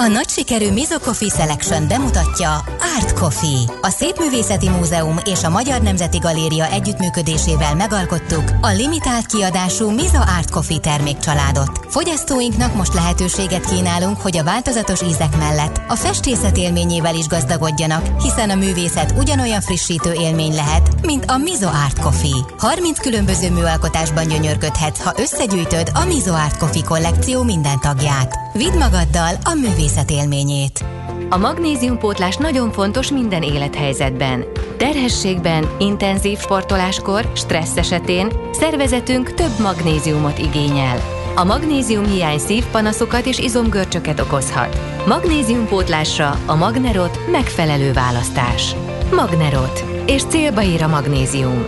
a 0.00 0.06
nagy 0.06 0.28
sikerű 0.28 0.72
Mizo 0.72 0.98
Coffee 0.98 1.28
Selection 1.28 1.88
bemutatja 1.88 2.64
Art 2.96 3.12
Coffee. 3.12 3.78
A 3.80 3.88
Szépművészeti 3.88 4.68
Múzeum 4.68 5.16
és 5.24 5.42
a 5.44 5.48
Magyar 5.50 5.80
Nemzeti 5.80 6.18
Galéria 6.18 6.66
együttműködésével 6.66 7.74
megalkottuk 7.74 8.42
a 8.60 8.68
limitált 8.68 9.26
kiadású 9.26 9.90
Mizo 9.90 10.16
Art 10.16 10.50
Coffee 10.50 10.78
termékcsaládot. 10.78 11.80
Fogyasztóinknak 11.88 12.74
most 12.74 12.94
lehetőséget 12.94 13.64
kínálunk, 13.64 14.20
hogy 14.20 14.36
a 14.36 14.44
változatos 14.44 15.02
ízek 15.02 15.36
mellett 15.36 15.80
a 15.88 15.94
festészet 15.94 16.56
élményével 16.56 17.14
is 17.14 17.26
gazdagodjanak, 17.26 18.22
hiszen 18.22 18.50
a 18.50 18.54
művészet 18.54 19.14
ugyanolyan 19.18 19.60
frissítő 19.60 20.12
élmény 20.12 20.54
lehet, 20.54 21.06
mint 21.06 21.24
a 21.24 21.36
Mizo 21.36 21.66
Art 21.66 21.98
Coffee. 21.98 22.44
30 22.58 22.98
különböző 22.98 23.50
műalkotásban 23.50 24.28
gyönyörködhetsz, 24.28 25.02
ha 25.02 25.14
összegyűjtöd 25.16 25.90
a 25.94 26.04
Mizo 26.04 26.32
Art 26.32 26.56
Coffee 26.56 26.84
kollekció 26.84 27.42
minden 27.42 27.80
tagját. 27.80 28.38
Vidd 28.52 28.78
magaddal 28.78 29.34
a 29.44 29.54
művészet 29.54 29.88
élményét. 30.10 30.84
A 31.28 31.36
magnéziumpótlás 31.36 32.36
nagyon 32.36 32.72
fontos 32.72 33.10
minden 33.10 33.42
élethelyzetben. 33.42 34.44
Terhességben, 34.76 35.70
intenzív 35.78 36.38
sportoláskor, 36.38 37.30
stressz 37.34 37.76
esetén 37.76 38.32
szervezetünk 38.52 39.34
több 39.34 39.58
magnéziumot 39.58 40.38
igényel. 40.38 40.96
A 41.34 41.44
magnézium 41.44 42.04
hiány 42.04 42.38
szívpanaszokat 42.38 43.26
és 43.26 43.38
izomgörcsöket 43.38 44.20
okozhat. 44.20 44.80
Magnéziumpótlásra 45.06 46.38
a 46.46 46.54
Magnerot 46.54 47.18
megfelelő 47.30 47.92
választás. 47.92 48.74
Magnerot. 49.14 49.84
És 50.06 50.22
célba 50.22 50.62
ír 50.62 50.82
a 50.82 50.88
magnézium. 50.88 51.64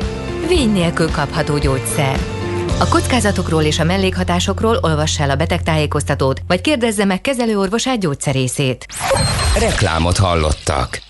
Vény 0.49 0.73
nélkül 0.73 1.11
kapható 1.11 1.59
gyógyszer. 1.59 2.42
A 2.83 2.89
kockázatokról 2.89 3.63
és 3.63 3.79
a 3.79 3.85
mellékhatásokról 3.85 4.79
olvass 4.81 5.21
el 5.21 5.31
a 5.31 5.35
betegtájékoztatót, 5.35 6.41
vagy 6.47 6.61
kérdezze 6.61 7.05
meg 7.05 7.21
kezelőorvosát 7.21 8.01
gyógyszerészét. 8.01 8.87
Reklámot 9.59 10.17
hallottak. 10.17 11.03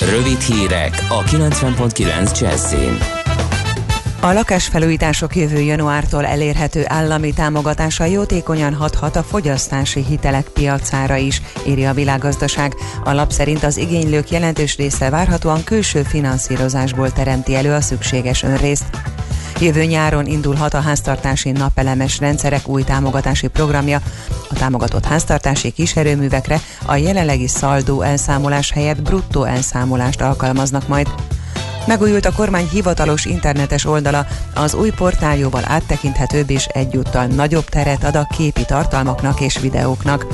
Rövid 0.00 0.40
hírek 0.40 1.06
a 1.08 1.22
90.9 1.22 2.40
Jazzin. 2.40 2.98
A 4.20 4.32
lakásfelújítások 4.32 5.36
jövő 5.36 5.60
januártól 5.60 6.26
elérhető 6.26 6.84
állami 6.86 7.32
támogatása 7.32 8.04
jótékonyan 8.04 8.74
hathat 8.74 9.16
a 9.16 9.22
fogyasztási 9.22 10.04
hitelek 10.04 10.48
piacára 10.48 11.16
is, 11.16 11.42
írja 11.66 11.90
a 11.90 11.94
világgazdaság. 11.94 12.74
A 13.04 13.12
lap 13.12 13.30
szerint 13.30 13.62
az 13.62 13.76
igénylők 13.76 14.30
jelentős 14.30 14.76
része 14.76 15.10
várhatóan 15.10 15.64
külső 15.64 16.02
finanszírozásból 16.02 17.12
teremti 17.12 17.54
elő 17.54 17.72
a 17.72 17.80
szükséges 17.80 18.42
önrészt. 18.42 18.86
Jövő 19.60 19.84
nyáron 19.84 20.26
indulhat 20.26 20.74
a 20.74 20.80
háztartási 20.80 21.50
napelemes 21.50 22.18
rendszerek 22.18 22.68
új 22.68 22.82
támogatási 22.82 23.46
programja. 23.46 24.00
A 24.50 24.54
támogatott 24.54 25.04
háztartási 25.04 25.70
kiserőművekre 25.70 26.60
a 26.86 26.96
jelenlegi 26.96 27.48
szaldó 27.48 28.02
elszámolás 28.02 28.70
helyett 28.72 29.02
bruttó 29.02 29.44
elszámolást 29.44 30.20
alkalmaznak 30.20 30.88
majd. 30.88 31.08
Megújult 31.86 32.26
a 32.26 32.32
kormány 32.32 32.68
hivatalos 32.68 33.24
internetes 33.24 33.84
oldala, 33.84 34.26
az 34.54 34.74
új 34.74 34.90
portáljóval 34.90 35.62
áttekinthetőbb 35.64 36.50
és 36.50 36.64
egyúttal 36.64 37.26
nagyobb 37.26 37.64
teret 37.64 38.04
ad 38.04 38.16
a 38.16 38.28
képi 38.36 38.64
tartalmaknak 38.64 39.40
és 39.40 39.58
videóknak. 39.58 40.26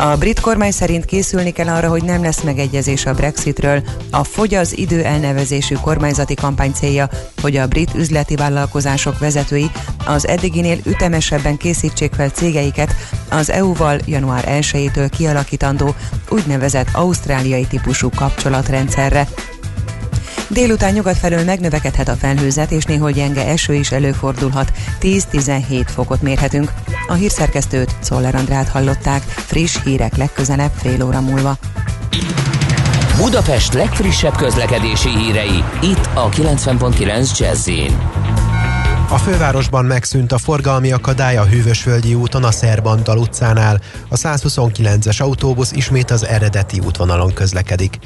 A 0.00 0.16
brit 0.16 0.40
kormány 0.40 0.70
szerint 0.70 1.04
készülni 1.04 1.50
kell 1.50 1.68
arra, 1.68 1.88
hogy 1.88 2.02
nem 2.02 2.22
lesz 2.22 2.42
megegyezés 2.42 3.06
a 3.06 3.14
Brexitről. 3.14 3.82
A 4.10 4.24
Fogy 4.24 4.54
az 4.54 4.78
idő 4.78 5.02
elnevezésű 5.04 5.74
kormányzati 5.74 6.34
kampány 6.34 6.72
célja, 6.72 7.08
hogy 7.42 7.56
a 7.56 7.66
brit 7.66 7.94
üzleti 7.94 8.36
vállalkozások 8.36 9.18
vezetői 9.18 9.70
az 10.06 10.28
eddiginél 10.28 10.78
ütemesebben 10.84 11.56
készítsék 11.56 12.12
fel 12.12 12.28
cégeiket 12.28 12.94
az 13.30 13.50
EU-val 13.50 13.98
január 14.06 14.44
1-től 14.48 15.08
kialakítandó 15.16 15.94
úgynevezett 16.28 16.88
ausztráliai 16.92 17.66
típusú 17.66 18.08
kapcsolatrendszerre. 18.16 19.28
Délután 20.50 20.92
nyugat 20.92 21.16
felől 21.16 21.44
megnövekedhet 21.44 22.08
a 22.08 22.14
felhőzet, 22.14 22.70
és 22.70 22.84
néhol 22.84 23.10
gyenge 23.10 23.46
eső 23.46 23.74
is 23.74 23.90
előfordulhat. 23.92 24.72
10-17 25.00 25.82
fokot 25.86 26.22
mérhetünk. 26.22 26.72
A 27.08 27.12
hírszerkesztőt, 27.12 27.96
Szoller 28.00 28.34
Andrát 28.34 28.68
hallották. 28.68 29.22
Friss 29.22 29.78
hírek 29.84 30.16
legközelebb 30.16 30.72
fél 30.76 31.04
óra 31.04 31.20
múlva. 31.20 31.56
Budapest 33.16 33.72
legfrissebb 33.72 34.36
közlekedési 34.36 35.08
hírei, 35.08 35.64
itt 35.82 36.08
a 36.14 36.28
90.9 36.28 37.38
jazz 37.38 37.68
a 39.12 39.18
fővárosban 39.18 39.84
megszűnt 39.84 40.32
a 40.32 40.38
forgalmi 40.38 40.92
akadály 40.92 41.36
a 41.36 41.44
Hűvösvölgyi 41.44 42.14
úton 42.14 42.44
a 42.44 42.50
Szerbantal 42.50 43.18
utcánál. 43.18 43.80
A 44.08 44.16
129-es 44.16 45.20
autóbusz 45.20 45.72
ismét 45.72 46.10
az 46.10 46.26
eredeti 46.26 46.78
útvonalon 46.78 47.32
közlekedik. 47.32 47.98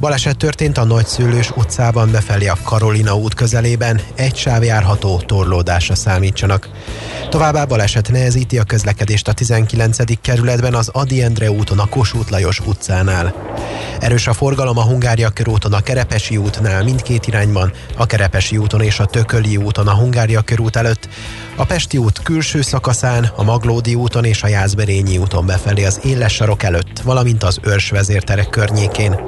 Baleset 0.00 0.36
történt 0.36 0.78
a 0.78 0.84
Nagyszülős 0.84 1.50
utcában 1.50 2.10
befelé 2.10 2.46
a 2.46 2.56
Karolina 2.64 3.16
út 3.16 3.34
közelében, 3.34 4.00
egy 4.14 4.36
sáv 4.36 4.62
járható 4.62 5.20
torlódásra 5.20 5.94
számítsanak. 5.94 6.68
Továbbá 7.28 7.64
baleset 7.64 8.10
nehezíti 8.10 8.58
a 8.58 8.64
közlekedést 8.64 9.28
a 9.28 9.32
19. 9.32 10.20
kerületben 10.20 10.74
az 10.74 10.88
Adi 10.88 11.22
Endre 11.22 11.50
úton 11.50 11.78
a 11.78 11.86
Kossuth 11.86 12.30
Lajos 12.30 12.60
utcánál. 12.60 13.34
Erős 14.00 14.26
a 14.26 14.32
forgalom 14.32 14.78
a 14.78 14.82
Hungária 14.82 15.30
körúton 15.30 15.72
a 15.72 15.80
Kerepesi 15.80 16.36
útnál 16.36 16.84
mindkét 16.84 17.26
irányban, 17.26 17.72
a 17.96 18.06
Kerepesi 18.06 18.56
úton 18.56 18.80
és 18.80 19.00
a 19.00 19.06
Tököli 19.06 19.56
úton 19.56 19.88
a 19.88 19.94
Hungária 19.94 20.41
körút 20.44 20.76
előtt, 20.76 21.08
a 21.56 21.64
Pesti 21.64 21.96
út 21.96 22.22
külső 22.22 22.62
szakaszán, 22.62 23.30
a 23.36 23.42
Maglódi 23.42 23.94
úton 23.94 24.24
és 24.24 24.42
a 24.42 24.48
Jászberényi 24.48 25.18
úton 25.18 25.46
befelé 25.46 25.84
az 25.84 26.00
éles 26.04 26.32
sarok 26.32 26.62
előtt, 26.62 27.00
valamint 27.00 27.42
az 27.42 27.58
Őrs 27.62 27.90
vezérterek 27.90 28.48
környékén 28.48 29.20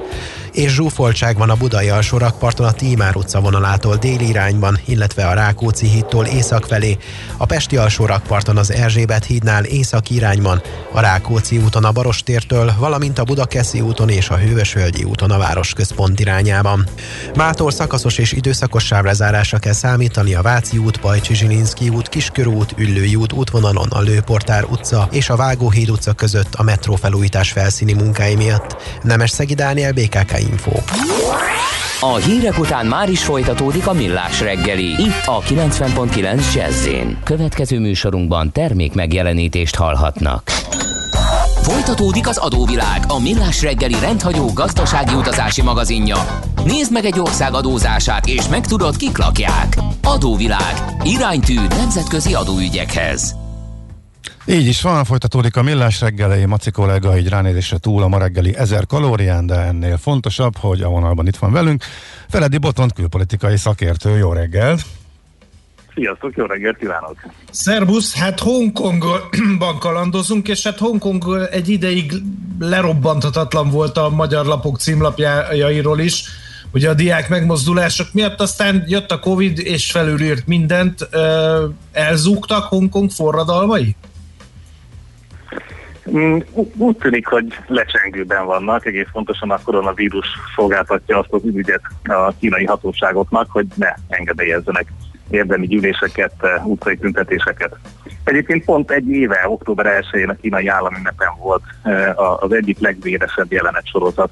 és 0.55 0.73
zsúfoltság 0.73 1.37
van 1.37 1.51
a 1.51 1.55
Budai 1.55 1.89
alsórakparton 1.89 2.67
a 2.67 2.73
Tímár 2.73 3.17
utca 3.17 3.41
vonalától 3.41 3.97
déli 3.97 4.29
irányban, 4.29 4.79
illetve 4.85 5.27
a 5.27 5.33
Rákóczi 5.33 5.87
hídtól 5.87 6.27
észak 6.27 6.65
felé, 6.65 6.99
a 7.37 7.47
Pesti 7.47 7.77
alsórakparton 7.77 8.57
az 8.57 8.73
Erzsébet 8.73 9.25
hídnál 9.25 9.65
észak 9.65 10.11
irányban, 10.11 10.63
a 10.93 11.01
Rákóczi 11.01 11.59
úton 11.59 11.85
a 11.85 11.93
Barostértől, 11.93 12.73
valamint 12.79 13.19
a 13.19 13.25
Budakeszi 13.25 13.81
úton 13.81 14.09
és 14.09 14.29
a 14.29 14.37
Hővösvölgyi 14.37 15.05
úton 15.05 15.31
a 15.31 15.39
városközpont 15.39 16.21
irányában. 16.21 16.87
Mától 17.35 17.71
szakaszos 17.71 18.19
és 18.19 18.33
időszakos 18.33 18.85
sávlezárásra 18.85 19.59
kell 19.59 19.73
számítani 19.73 20.35
a 20.35 20.43
Váci 20.43 20.79
út, 20.79 20.97
Pajcsi 20.97 21.63
út, 21.89 22.09
Kiskörút, 22.09 22.75
Üllői 22.77 23.15
út 23.15 23.33
útvonalon 23.33 23.89
a 23.91 24.01
Lőportár 24.01 24.65
utca 24.65 25.09
és 25.11 25.29
a 25.29 25.37
Vágóhíd 25.37 25.91
utca 25.91 26.13
között 26.13 26.55
a 26.55 26.63
metró 26.63 26.95
felújítás 26.95 27.51
felszíni 27.51 27.93
munkái 27.93 28.35
miatt. 28.35 28.77
Nemes 29.03 29.31
Szegi 29.31 29.55
Dániel, 29.55 29.93
BKK 29.93 30.44
Info. 30.51 30.73
A 32.01 32.15
hírek 32.15 32.59
után 32.59 32.87
már 32.87 33.11
is 33.11 33.25
folytatódik 33.25 33.87
a 33.87 33.93
millás 33.93 34.41
reggeli. 34.41 34.85
Itt 34.85 35.23
a 35.27 35.41
90.9 35.41 36.55
jazz 36.55 36.89
Következő 37.25 37.79
műsorunkban 37.79 38.53
termék 38.53 38.95
megjelenítést 38.95 39.75
hallhatnak. 39.75 40.43
Folytatódik 41.63 42.29
az 42.29 42.37
adóvilág, 42.37 43.05
a 43.09 43.21
millás 43.21 43.63
reggeli 43.63 43.97
rendhagyó 44.01 44.53
gazdasági 44.53 45.15
utazási 45.15 45.63
magazinja. 45.63 46.17
Nézd 46.65 46.93
meg 46.93 47.05
egy 47.05 47.21
ország 47.21 47.55
adózását, 47.55 48.27
és 48.27 48.49
megtudod, 48.49 48.97
kik 48.97 49.19
lakják. 49.19 49.77
Adóvilág. 50.03 50.75
Iránytű 51.03 51.61
nemzetközi 51.69 52.35
adóügyekhez. 52.35 53.44
Így 54.47 54.67
is 54.67 54.83
van, 54.83 55.05
folytatódik 55.05 55.57
a 55.57 55.63
millás 55.63 56.01
reggelei, 56.01 56.45
Maci 56.45 56.71
kollega 56.71 57.17
így 57.17 57.29
ránézésre 57.29 57.79
túl 57.79 58.03
a 58.03 58.09
ma 58.09 58.19
reggeli 58.19 58.57
ezer 58.57 58.87
kalórián, 58.87 59.47
de 59.47 59.55
ennél 59.55 59.97
fontosabb, 59.97 60.57
hogy 60.57 60.83
a 60.83 60.89
vonalban 60.89 61.27
itt 61.27 61.37
van 61.37 61.53
velünk. 61.53 61.85
Feledi 62.29 62.59
Botont 62.59 62.93
külpolitikai 62.93 63.57
szakértő, 63.57 64.17
jó 64.17 64.33
reggelt! 64.33 64.83
Sziasztok, 65.95 66.37
jó 66.37 66.45
reggelt 66.45 66.77
kívánok! 66.77 67.17
Szerbusz, 67.51 68.17
hát 68.17 68.41
Hongkongban 68.41 69.79
kalandozunk, 69.81 70.49
és 70.49 70.63
hát 70.63 70.79
Hongkong 70.79 71.49
egy 71.51 71.69
ideig 71.69 72.13
lerobbantatatlan 72.59 73.71
volt 73.71 73.97
a 73.97 74.09
magyar 74.09 74.47
lapok 74.47 74.79
címlapjairól 74.79 76.01
is, 76.01 76.25
ugye 76.73 76.89
a 76.89 76.95
diák 76.95 77.29
megmozdulások 77.29 78.13
miatt, 78.13 78.41
aztán 78.41 78.85
jött 78.87 79.11
a 79.11 79.19
Covid 79.19 79.59
és 79.59 79.91
felülírt 79.91 80.47
mindent. 80.47 81.09
Elzúgtak 81.93 82.65
Hongkong 82.65 83.11
forradalmai? 83.11 83.97
Mm, 86.11 86.39
úgy 86.77 86.97
tűnik, 86.97 87.27
hogy 87.27 87.59
lecsengőben 87.67 88.47
vannak, 88.47 88.87
egész 88.87 89.07
pontosan 89.13 89.51
a 89.51 89.63
koronavírus 89.65 90.27
szolgáltatja 90.55 91.19
azt 91.19 91.33
az 91.33 91.41
ügyet 91.45 91.83
a 92.05 92.33
kínai 92.39 92.65
hatóságoknak, 92.65 93.51
hogy 93.51 93.67
ne 93.75 93.95
engedélyezzenek 94.09 94.93
érdemi 95.31 95.67
gyűléseket, 95.67 96.33
eh, 96.41 96.67
utcai 96.67 96.97
tüntetéseket. 96.97 97.77
Egyébként 98.25 98.65
pont 98.65 98.91
egy 98.91 99.09
éve, 99.11 99.45
október 99.49 99.87
1-én 99.87 100.29
a 100.29 100.37
kínai 100.41 100.67
állami 100.67 100.97
ünnepen 100.99 101.29
volt 101.39 101.63
eh, 101.83 102.43
az 102.43 102.53
egyik 102.53 102.79
legvéresebb 102.79 103.53
jelenet 103.53 103.87
sorozat, 103.87 104.31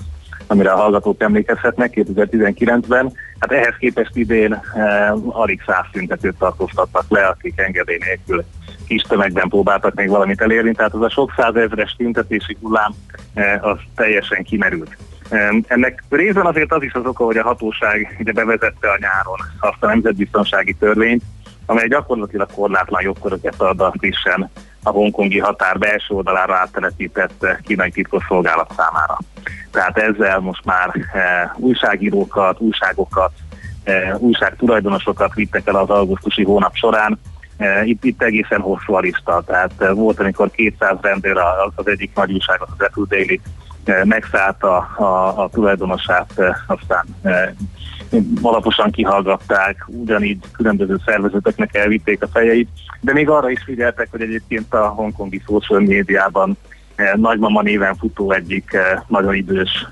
amire 0.52 0.70
a 0.70 0.76
hallgatók 0.76 1.22
emlékezhetnek 1.22 1.92
2019-ben. 1.94 3.12
Hát 3.38 3.52
ehhez 3.52 3.74
képest 3.78 4.16
idén 4.16 4.52
eh, 4.74 5.38
alig 5.40 5.62
száz 5.66 5.84
tüntetőt 5.92 6.38
tartóztattak 6.38 7.04
le, 7.08 7.26
akik 7.26 7.60
engedély 7.60 7.98
nélkül 8.04 8.44
kis 8.86 9.02
tömegben 9.02 9.48
próbáltak 9.48 9.94
még 9.94 10.08
valamit 10.08 10.40
elérni, 10.40 10.72
tehát 10.72 10.94
az 10.94 11.02
a 11.02 11.10
sok 11.10 11.32
százezres 11.36 11.94
tüntetési 11.96 12.56
hullám 12.60 12.92
eh, 13.34 13.64
az 13.66 13.78
teljesen 13.94 14.42
kimerült. 14.42 14.96
Ennek 15.66 16.02
részben 16.08 16.46
azért 16.46 16.72
az 16.72 16.82
is 16.82 16.92
az 16.92 17.06
oka, 17.06 17.24
hogy 17.24 17.36
a 17.36 17.42
hatóság 17.42 18.16
ide 18.18 18.32
bevezette 18.32 18.88
a 18.88 18.98
nyáron 19.00 19.38
azt 19.60 19.82
a 19.82 19.86
nemzetbiztonsági 19.86 20.74
törvényt, 20.74 21.22
amely 21.66 21.88
gyakorlatilag 21.88 22.48
korlátlan 22.54 23.02
jogköröket 23.02 23.60
ad 23.60 23.80
a 23.80 23.92
frissen 23.98 24.50
a 24.82 24.90
hongkongi 24.90 25.38
határ 25.38 25.78
belső 25.78 26.14
oldalára 26.14 26.54
áttelepített 26.54 27.46
kínai 27.62 27.90
titkosszolgálat 27.90 28.72
számára. 28.76 29.18
Tehát 29.70 29.98
ezzel 29.98 30.38
most 30.38 30.64
már 30.64 30.90
e, 31.12 31.54
újságírókat, 31.56 32.60
újságokat, 32.60 33.32
e, 33.84 34.16
újság 34.18 34.56
tulajdonosokat 34.56 35.34
vittek 35.34 35.66
el 35.66 35.76
az 35.76 35.90
augusztusi 35.90 36.44
hónap 36.44 36.74
során. 36.74 37.18
E, 37.56 37.84
itt, 37.84 38.04
itt 38.04 38.22
egészen 38.22 38.60
hosszú 38.60 38.94
a 38.94 39.00
lista, 39.00 39.42
tehát 39.46 39.72
e, 39.78 39.92
volt, 39.92 40.20
amikor 40.20 40.50
200 40.50 40.96
rendőr 41.00 41.36
az 41.74 41.86
egyik 41.86 42.10
nagy 42.14 42.32
újságot, 42.32 42.68
az 42.76 42.86
Apple 42.86 43.04
Daily 43.08 43.40
Eh, 43.84 44.04
megszállta 44.04 44.76
a, 44.76 45.42
a 45.42 45.48
tulajdonosát, 45.48 46.32
eh, 46.36 46.54
aztán 46.66 47.04
eh, 47.22 47.50
alaposan 48.42 48.90
kihallgatták, 48.90 49.84
ugyanígy 49.86 50.38
különböző 50.52 50.96
szervezeteknek 51.04 51.74
elvitték 51.74 52.22
a 52.22 52.28
fejeit, 52.28 52.68
de 53.00 53.12
még 53.12 53.28
arra 53.28 53.50
is 53.50 53.62
figyeltek, 53.64 54.08
hogy 54.10 54.20
egyébként 54.20 54.74
a 54.74 54.88
hongkongi 54.88 55.42
social 55.46 55.80
médiában 55.80 56.56
nagymama 57.14 57.62
néven 57.62 57.94
futó 57.94 58.32
egyik 58.32 58.76
nagyon 59.06 59.34
idős 59.34 59.86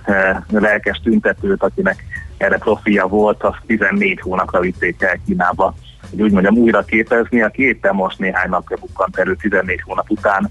lelkes 0.50 1.00
tüntetőt, 1.02 1.62
akinek 1.62 2.04
erre 2.36 2.58
profilja 2.58 3.06
volt, 3.06 3.42
azt 3.42 3.58
14 3.66 4.20
hónapra 4.20 4.60
vitték 4.60 5.02
el 5.02 5.18
Kínába, 5.26 5.74
hogy 6.10 6.22
úgy 6.22 6.32
mondjam 6.32 6.56
újra 6.56 6.82
képezni, 6.82 7.42
aki 7.42 7.62
éppen 7.62 7.94
most 7.94 8.18
néhány 8.18 8.48
napja 8.48 8.76
bukkant 8.80 9.18
elő 9.18 9.34
14 9.34 9.80
hónap 9.82 10.10
után, 10.10 10.50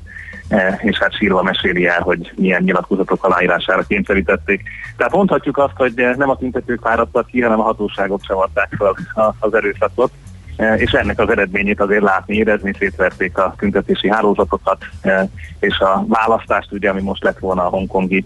és 0.82 0.97
hát 0.97 1.16
sírva 1.16 1.43
meséli 1.43 1.88
el, 1.88 2.02
hogy 2.02 2.32
milyen 2.36 2.64
nyilatkozatok 2.64 3.24
aláírására 3.24 3.84
kényszerítették. 3.84 4.64
Tehát 4.97 5.14
mondhatjuk 5.14 5.58
azt, 5.58 5.74
hogy 5.76 5.93
nem 6.18 6.30
a 6.30 6.38
tüntetők 6.38 6.82
fáradtak 6.82 7.26
ki, 7.26 7.41
hanem 7.41 7.60
a 7.60 7.64
hatóságok 7.64 8.22
csavarták 8.22 8.74
fel 8.78 8.95
az 9.39 9.54
erőszakot, 9.54 10.12
e, 10.56 10.76
és 10.76 10.91
ennek 10.91 11.20
az 11.20 11.30
eredményét 11.30 11.82
azért 11.82 12.02
látni, 12.02 12.36
érezni, 12.36 12.74
szétverték 12.80 13.38
a 13.38 13.54
tüntetési 13.58 14.10
hálózatokat, 14.10 14.86
e, 15.02 15.30
és 15.60 15.80
a 15.80 16.06
választást, 16.08 16.72
ugye, 16.72 16.89
ami 16.89 17.02
most 17.02 17.24
lett 17.24 17.39
volna 17.39 17.66
a 17.66 17.70
hongkongi 17.70 18.26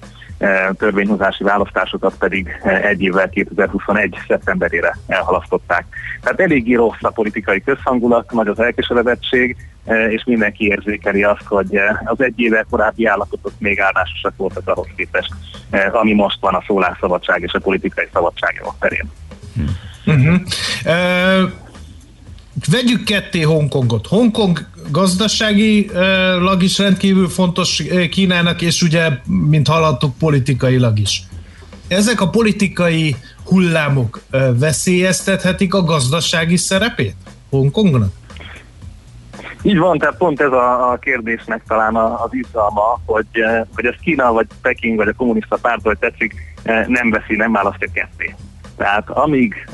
törvényhozási 0.77 1.43
választásokat 1.43 2.15
pedig 2.17 2.59
egy 2.63 3.01
évvel 3.01 3.29
2021. 3.29 4.17
szeptemberére 4.27 4.97
elhalasztották. 5.07 5.85
Tehát 6.21 6.39
eléggé 6.39 6.73
rossz 6.73 7.01
a 7.01 7.09
politikai 7.09 7.63
közhangulat, 7.63 8.31
nagy 8.31 8.47
az 8.47 8.59
elkeseredettség, 8.59 9.57
és 10.09 10.23
mindenki 10.25 10.65
érzékeli 10.65 11.23
azt, 11.23 11.45
hogy 11.45 11.77
az 12.05 12.21
egy 12.21 12.39
éve 12.39 12.65
korábbi 12.69 13.05
állapotok 13.05 13.51
még 13.57 13.79
áldásosak 13.79 14.33
voltak 14.37 14.67
ahhoz 14.67 14.87
képest, 14.95 15.33
ami 15.91 16.13
most 16.13 16.37
van 16.39 16.53
a 16.53 16.63
szólásszabadság 16.67 17.41
és 17.41 17.53
a 17.53 17.59
politikai 17.59 18.07
szabadság 18.13 18.63
terén. 18.79 19.11
Uh-huh. 20.05 20.35
Uh, 20.85 21.51
vegyük 22.71 23.03
ketté 23.03 23.41
Hongkongot. 23.41 24.07
Hongkong 24.07 24.65
gazdaságilag 24.91 26.63
is 26.63 26.77
rendkívül 26.77 27.29
fontos 27.29 27.83
Kínának, 28.11 28.61
és 28.61 28.81
ugye, 28.81 29.09
mint 29.25 29.67
hallottuk, 29.67 30.17
politikailag 30.17 30.99
is. 30.99 31.23
Ezek 31.87 32.21
a 32.21 32.29
politikai 32.29 33.15
hullámok 33.45 34.21
veszélyeztethetik 34.59 35.73
a 35.73 35.83
gazdasági 35.83 36.57
szerepét 36.57 37.15
Hongkongnak? 37.49 38.13
Így 39.65 39.77
van, 39.77 39.97
tehát 39.97 40.17
pont 40.17 40.41
ez 40.41 40.51
a, 40.51 40.91
a 40.91 40.97
kérdésnek 40.97 41.63
talán 41.67 41.95
az 41.95 42.33
izgalma, 42.33 42.99
hogy, 43.05 43.27
hogy 43.75 43.85
ez 43.85 43.95
Kína, 44.01 44.31
vagy 44.31 44.47
Peking, 44.61 44.97
vagy 44.97 45.07
a 45.07 45.13
kommunista 45.13 45.57
párt, 45.61 45.81
vagy 45.81 45.97
tetszik, 45.97 46.33
nem 46.87 47.09
veszi, 47.09 47.35
nem 47.35 47.51
választja 47.51 47.87
ketté. 47.93 48.35
Tehát 48.77 49.09
amíg 49.09 49.67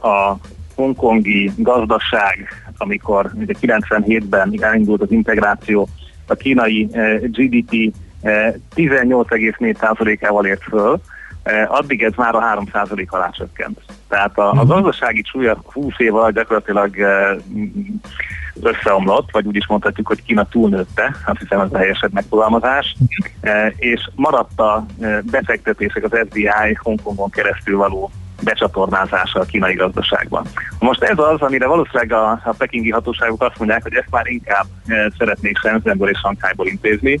a 0.00 0.36
hongkongi 0.74 1.52
gazdaság, 1.56 2.48
amikor 2.76 3.30
97-ben 3.36 4.54
elindult 4.60 5.02
az 5.02 5.10
integráció, 5.10 5.88
a 6.26 6.34
kínai 6.34 6.84
GDP 7.22 7.92
18,4%-ával 8.74 10.46
ért 10.46 10.62
föl, 10.62 11.00
addig 11.68 12.02
ez 12.02 12.12
már 12.16 12.34
a 12.34 12.64
3% 12.74 13.08
alá 13.08 13.30
csökkent. 13.30 13.80
Tehát 14.08 14.38
a, 14.38 14.50
a 14.50 14.54
mhm. 14.54 14.66
gazdasági 14.66 15.22
súlya 15.24 15.56
20 15.64 15.92
év 15.96 16.14
alatt 16.14 16.34
gyakorlatilag 16.34 16.96
összeomlott, 18.62 19.30
vagy 19.30 19.46
úgy 19.46 19.56
is 19.56 19.66
mondhatjuk, 19.66 20.06
hogy 20.06 20.22
Kína 20.22 20.48
túlnőtte, 20.48 21.16
azt 21.26 21.38
hiszem 21.38 21.60
ez 21.60 21.72
a 21.72 21.78
helyesebb 21.78 22.12
megfogalmazás, 22.12 22.96
és 23.76 24.08
maradt 24.14 24.60
a 24.60 24.86
befektetések 25.30 26.04
az 26.04 26.18
FBI 26.28 26.78
Hongkongon 26.82 27.30
keresztül 27.30 27.76
való 27.76 28.10
becsatornázása 28.42 29.40
a 29.40 29.44
kínai 29.44 29.74
gazdaságban. 29.74 30.46
Most 30.78 31.02
ez 31.02 31.18
az, 31.18 31.40
amire 31.40 31.66
valószínűleg 31.66 32.12
a, 32.12 32.30
a 32.30 32.54
pekingi 32.58 32.90
hatóságok 32.90 33.42
azt 33.42 33.58
mondják, 33.58 33.82
hogy 33.82 33.94
ezt 33.94 34.10
már 34.10 34.26
inkább 34.26 34.66
e, 34.86 35.12
szeretnék 35.18 35.58
Shenzhenből 35.58 36.08
és 36.08 36.18
Shanghaiból 36.18 36.66
intézni, 36.66 37.20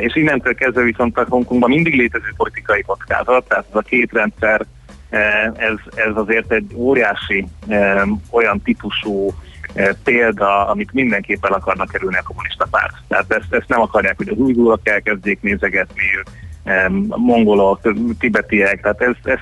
és 0.00 0.16
innentől 0.16 0.54
kezdve 0.54 0.82
viszont 0.82 1.18
a 1.18 1.26
Hongkongban 1.28 1.70
mindig 1.70 1.94
létező 1.94 2.32
politikai 2.36 2.82
kockázat, 2.82 3.48
tehát 3.48 3.64
ez 3.70 3.76
a 3.76 3.80
két 3.80 4.12
rendszer, 4.12 4.66
e, 5.10 5.52
ez, 5.56 5.76
ez 5.94 6.16
azért 6.16 6.52
egy 6.52 6.72
óriási 6.74 7.46
e, 7.68 8.06
olyan 8.30 8.62
típusú 8.62 9.30
e, 9.74 9.94
példa, 10.04 10.68
amit 10.68 10.92
mindenképp 10.92 11.44
el 11.44 11.52
akarnak 11.52 11.88
kerülni 11.88 12.16
a 12.16 12.22
kommunista 12.22 12.66
párt. 12.70 12.94
Tehát 13.08 13.32
ezt, 13.32 13.52
ezt 13.52 13.68
nem 13.68 13.80
akarják, 13.80 14.16
hogy 14.16 14.28
az 14.28 14.38
újgórak 14.38 14.88
elkezdjék 14.88 15.40
nézegetni, 15.40 16.02
mongolok, 17.06 17.80
tibetiek, 18.18 18.80
tehát 18.80 19.00
ez, 19.00 19.14
ez 19.22 19.38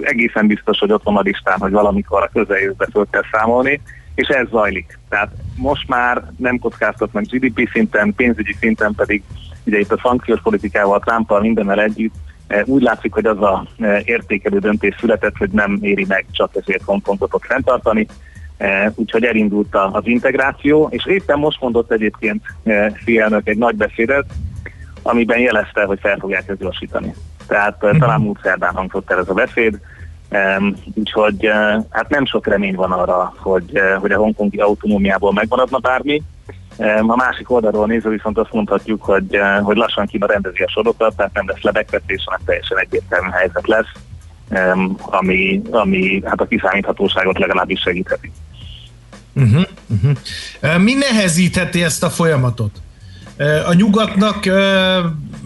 egészen 0.00 0.46
biztos, 0.46 0.78
hogy 0.78 0.92
ott 0.92 1.02
van 1.02 1.16
a 1.16 1.20
listán, 1.20 1.58
hogy 1.58 1.70
valamikor 1.70 2.22
a 2.22 2.30
közeljövőbe 2.32 2.86
föl 2.92 3.06
kell 3.10 3.24
számolni, 3.32 3.80
és 4.14 4.28
ez 4.28 4.48
zajlik. 4.48 4.98
Tehát 5.08 5.30
most 5.56 5.88
már 5.88 6.22
nem 6.36 6.58
kockáztatnak 6.58 7.24
GDP 7.24 7.68
szinten, 7.72 8.14
pénzügyi 8.14 8.54
szinten 8.60 8.94
pedig 8.94 9.22
ugye 9.68 9.78
itt 9.78 9.92
a 9.92 10.00
szankciós 10.02 10.40
politikával, 10.40 11.00
Trumpal 11.00 11.40
mindennel 11.40 11.80
együtt 11.80 12.14
e, 12.46 12.62
úgy 12.66 12.82
látszik, 12.82 13.12
hogy 13.12 13.26
az 13.26 13.42
a 13.42 13.66
e, 13.78 14.02
értékelő 14.04 14.58
döntés 14.58 14.96
született, 14.98 15.36
hogy 15.36 15.50
nem 15.50 15.78
éri 15.80 16.04
meg 16.08 16.26
csak 16.30 16.50
ezért 16.56 16.82
Hongkongot 16.82 17.34
ott 17.34 17.44
fenntartani, 17.44 18.06
e, 18.56 18.92
úgyhogy 18.94 19.24
elindult 19.24 19.76
az 19.92 20.06
integráció, 20.06 20.88
és 20.90 21.06
éppen 21.06 21.38
most 21.38 21.60
mondott 21.60 21.92
egyébként 21.92 22.42
Fielnök 23.04 23.48
egy 23.48 23.58
nagy 23.58 23.76
beszédet, 23.76 24.24
amiben 25.02 25.38
jelezte, 25.38 25.84
hogy 25.84 25.98
fel 26.00 26.16
fogják 26.18 26.48
ezt 26.48 26.58
gyorsítani. 26.58 27.14
Tehát 27.46 27.86
mm-hmm. 27.86 27.98
talán 27.98 28.20
múlt 28.20 28.40
szerdán 28.42 28.74
hangzott 28.74 29.10
el 29.10 29.18
ez 29.18 29.28
a 29.28 29.34
beszéd, 29.34 29.80
úgyhogy 30.94 31.50
hát 31.90 32.08
nem 32.08 32.26
sok 32.26 32.46
remény 32.46 32.74
van 32.74 32.92
arra, 32.92 33.34
hogy, 33.36 33.80
hogy 34.00 34.12
a 34.12 34.18
hongkongi 34.18 34.58
autonómiából 34.58 35.32
megmaradna 35.32 35.78
bármi. 35.78 36.22
A 37.06 37.16
másik 37.16 37.50
oldalról 37.50 37.86
nézve 37.86 38.10
viszont 38.10 38.38
azt 38.38 38.52
mondhatjuk, 38.52 39.02
hogy, 39.02 39.36
uh, 39.36 39.64
hogy 39.64 39.76
lassan 39.76 40.06
Kína 40.06 40.26
rendezi 40.26 40.62
a 40.62 40.70
sorokat, 40.70 41.16
tehát 41.16 41.34
nem 41.34 41.48
lesz 41.48 41.60
lebegtetés, 41.60 42.22
hanem 42.24 42.40
teljesen 42.44 42.78
egyértelmű 42.78 43.28
helyzet 43.30 43.66
lesz, 43.66 43.92
ami, 44.96 45.62
ami 45.70 46.22
hát 46.24 46.40
a 46.40 46.46
kiszámíthatóságot 46.46 47.38
legalábbis 47.38 47.80
segítheti. 47.80 48.32
Uh-huh, 49.32 49.62
uh-huh. 49.86 50.82
Mi 50.82 50.94
nehezítheti 50.94 51.82
ezt 51.82 52.02
a 52.02 52.10
folyamatot? 52.10 52.70
A 53.66 53.72
nyugatnak, 53.72 54.44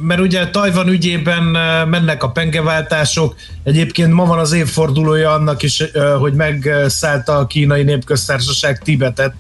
mert 0.01 0.21
ugye 0.21 0.49
Tajvan 0.49 0.89
ügyében 0.89 1.43
mennek 1.89 2.23
a 2.23 2.31
pengeváltások, 2.31 3.35
egyébként 3.63 4.13
ma 4.13 4.25
van 4.25 4.39
az 4.39 4.53
évfordulója 4.53 5.33
annak 5.33 5.63
is, 5.63 5.85
hogy 6.19 6.35
megszállta 6.35 7.37
a 7.37 7.47
kínai 7.47 7.83
népköztársaság 7.83 8.79
Tibetet, 8.79 9.35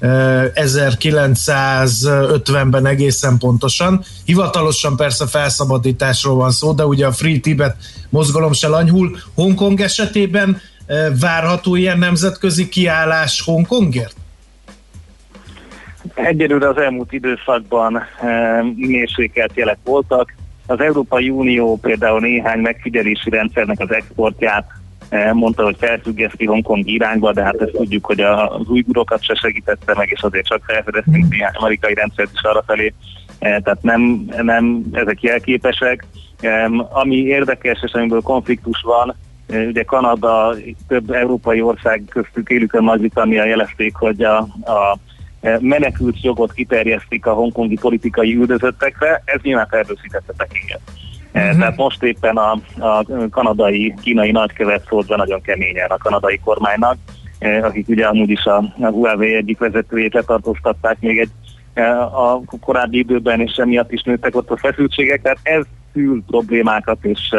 1950-ben 0.00 2.86
egészen 2.86 3.38
pontosan. 3.38 4.04
Hivatalosan 4.24 4.96
persze 4.96 5.26
felszabadításról 5.26 6.34
van 6.34 6.50
szó, 6.50 6.72
de 6.72 6.84
ugye 6.84 7.06
a 7.06 7.12
Free 7.12 7.40
Tibet 7.40 7.76
mozgalom 8.08 8.52
se 8.52 8.68
lanyhul. 8.68 9.16
Hongkong 9.34 9.80
esetében 9.80 10.60
várható 11.20 11.76
ilyen 11.76 11.98
nemzetközi 11.98 12.68
kiállás 12.68 13.42
Hongkongért? 13.42 14.14
Egyelőre 16.14 16.68
az 16.68 16.76
elmúlt 16.76 17.12
időszakban 17.12 17.96
e, 17.96 18.02
mérsékelt 18.76 19.52
jelek 19.54 19.78
voltak. 19.84 20.34
Az 20.66 20.80
Európai 20.80 21.30
Unió 21.30 21.76
például 21.76 22.20
néhány 22.20 22.58
megfigyelési 22.58 23.30
rendszernek 23.30 23.80
az 23.80 23.92
exportját 23.92 24.79
mondta, 25.32 25.64
hogy 25.64 25.76
felfüggeszti 25.78 26.46
Hongkong 26.46 26.88
irányba, 26.88 27.32
de 27.32 27.42
hát 27.42 27.60
ezt 27.60 27.72
tudjuk, 27.72 28.06
hogy 28.06 28.20
az 28.20 28.68
újgurokat 28.68 29.22
se 29.22 29.34
segítette 29.34 29.94
meg, 29.96 30.08
és 30.10 30.22
azért 30.22 30.46
csak 30.46 30.64
felfedeztünk 30.66 31.28
néhány 31.28 31.54
amerikai 31.54 31.94
rendszert 31.94 32.30
is 32.34 32.42
arra 32.42 32.62
felé, 32.66 32.94
e, 33.38 33.60
tehát 33.60 33.82
nem, 33.82 34.30
nem 34.42 34.82
ezek 34.92 35.22
jelképesek. 35.22 36.06
Ami 36.90 37.16
érdekes, 37.16 37.82
és 37.82 37.92
amiből 37.92 38.20
konfliktus 38.20 38.82
van, 38.82 39.16
ugye 39.48 39.82
Kanada, 39.82 40.54
több 40.88 41.10
európai 41.10 41.60
ország 41.60 42.02
köztük 42.08 42.48
élükön 42.48 42.84
Nagy-Britannia 42.84 43.44
jelezték, 43.44 43.94
hogy 43.94 44.22
a, 44.22 44.38
a 44.64 44.98
menekült 45.60 46.22
jogot 46.22 46.52
kiterjesztik 46.52 47.26
a 47.26 47.32
hongkongi 47.32 47.78
politikai 47.80 48.34
üldözöttekre, 48.34 49.22
ez 49.24 49.40
nyilván 49.42 49.66
felbőszítette 49.66 50.32
Pekinget. 50.36 50.80
Uh-huh. 51.32 51.58
Tehát 51.58 51.76
most 51.76 52.02
éppen 52.02 52.36
a, 52.36 52.58
a 52.78 53.04
kanadai, 53.30 53.94
kínai 54.02 54.30
nagykövet 54.30 54.86
szólt 54.88 55.06
be 55.06 55.16
nagyon 55.16 55.40
keményen 55.40 55.90
a 55.90 55.96
kanadai 55.96 56.40
kormánynak, 56.44 56.96
akik 57.62 57.88
ugye 57.88 58.06
amúgy 58.06 58.30
is 58.30 58.44
a, 58.44 58.56
a 58.56 58.86
Huawei 58.86 59.34
egyik 59.34 59.58
vezetőjét 59.58 60.14
letartóztatták 60.14 61.00
még 61.00 61.18
egy 61.18 61.30
a 62.12 62.40
korábbi 62.60 62.98
időben, 62.98 63.40
és 63.40 63.56
emiatt 63.56 63.92
is 63.92 64.02
nőttek 64.02 64.36
ott 64.36 64.50
a 64.50 64.56
feszültségek, 64.56 65.22
tehát 65.22 65.38
ez 65.42 65.64
szül 65.92 66.22
problémákat, 66.26 67.04
és, 67.04 67.34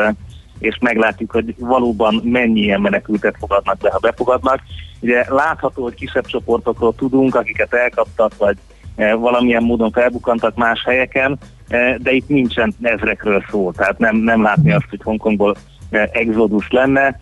és 0.59 0.77
meglátjuk, 0.81 1.31
hogy 1.31 1.55
valóban 1.57 2.21
mennyi 2.23 2.59
ilyen 2.59 2.81
menekültet 2.81 3.35
fogadnak 3.39 3.77
be, 3.77 3.89
ha 3.91 3.97
befogadnak. 3.97 4.59
Ugye 4.99 5.25
látható, 5.29 5.83
hogy 5.83 5.93
kisebb 5.93 6.25
csoportokról 6.25 6.95
tudunk, 6.95 7.35
akiket 7.35 7.73
elkaptak, 7.73 8.37
vagy 8.37 8.57
valamilyen 8.95 9.63
módon 9.63 9.91
felbukantak 9.91 10.55
más 10.55 10.83
helyeken, 10.85 11.37
e, 11.67 11.97
de 11.97 12.11
itt 12.11 12.27
nincsen 12.27 12.73
ezrekről 12.81 13.43
szó, 13.49 13.71
tehát 13.71 13.97
nem, 13.97 14.15
nem 14.15 14.41
látni 14.41 14.71
azt, 14.71 14.89
hogy 14.89 14.99
Hongkongból 15.03 15.55
e, 15.89 16.09
exodus 16.13 16.67
lenne. 16.69 17.19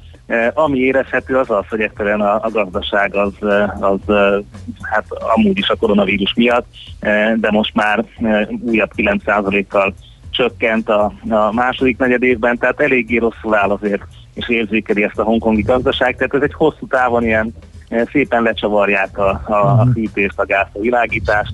Ami 0.54 0.80
érezhető 0.80 1.38
az 1.38 1.50
az, 1.50 1.68
hogy 1.70 1.82
egyszerűen 1.82 2.22
a, 2.22 2.34
a 2.34 2.50
gazdaság 2.52 3.16
az, 3.16 3.34
az 3.80 4.00
hát 4.82 5.06
amúgy 5.36 5.58
is 5.58 5.70
a 5.70 5.76
koronavírus 5.76 6.34
miatt, 6.34 6.66
de 7.36 7.52
most 7.52 7.76
már 7.76 8.06
újabb 8.62 8.92
9%-kal 8.96 9.94
csökkent 10.30 10.90
a, 10.90 11.14
a 11.30 11.52
második 11.52 11.98
negyed 11.98 12.24
évben, 12.24 12.58
tehát 12.58 12.82
eléggé 12.82 13.18
rosszul 13.18 13.56
áll 13.56 13.70
azért, 13.70 14.02
és 14.34 14.50
érzékeli 14.50 15.04
ezt 15.04 15.20
a 15.20 15.24
hongkongi 15.24 15.62
gazdaság, 15.62 16.16
tehát 16.16 16.34
ez 16.34 16.42
egy 16.42 16.54
hosszú 16.54 16.88
távon 16.88 17.24
ilyen 17.24 17.54
szépen 18.12 18.44
lecsavarják 18.44 19.18
a, 19.18 19.42
a, 19.46 19.54
a 19.54 19.84
mhm. 19.84 19.92
fűtést, 19.92 20.40
a 20.40 20.46
gázt, 20.46 20.70
a 20.74 20.80
világítást, 20.80 21.54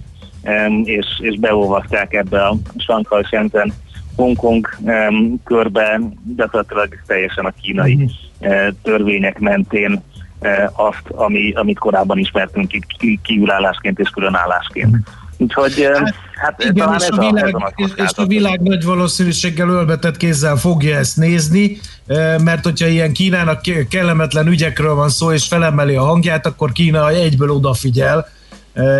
és, 0.83 1.05
és 1.19 1.39
beolvasztják 1.39 2.13
ebbe 2.13 2.45
a 2.45 2.55
Shanghai 2.77 3.23
Shenzhen 3.23 3.73
Hongkong 4.15 4.69
um, 4.79 5.41
körbe 5.43 5.99
gyakorlatilag 6.35 6.99
teljesen 7.05 7.45
a 7.45 7.53
kínai 7.61 8.09
uh, 8.39 8.67
törvények 8.83 9.39
mentén 9.39 10.01
uh, 10.39 10.87
azt, 10.87 11.09
ami, 11.09 11.53
amit 11.53 11.79
korábban 11.79 12.17
ismertünk 12.17 12.73
itt 12.73 13.21
kiülállásként 13.21 13.99
és 13.99 14.09
különállásként. 14.09 14.91
Mhm. 14.91 14.99
Úgyhogy 15.37 15.87
hát, 15.93 16.13
hát 16.35 16.63
igen, 16.63 16.73
talán 16.73 16.99
és, 16.99 17.07
ez 17.07 17.17
a, 17.17 17.29
világ, 17.29 17.55
a, 17.55 17.73
ez 17.75 17.91
a 17.97 18.03
és 18.03 18.11
a 18.15 18.25
világ 18.25 18.61
nagy 18.61 18.83
valószínűséggel 18.83 19.69
ölbetett 19.69 20.17
kézzel 20.17 20.55
fogja 20.55 20.97
ezt 20.97 21.17
nézni, 21.17 21.77
mert 22.43 22.63
hogyha 22.63 22.87
ilyen 22.87 23.13
Kínának 23.13 23.61
kellemetlen 23.89 24.47
ügyekről 24.47 24.95
van 24.95 25.09
szó, 25.09 25.31
és 25.31 25.47
felemeli 25.47 25.95
a 25.95 26.03
hangját, 26.03 26.45
akkor 26.45 26.71
Kína 26.71 27.09
egyből 27.09 27.49
odafigyel, 27.49 28.27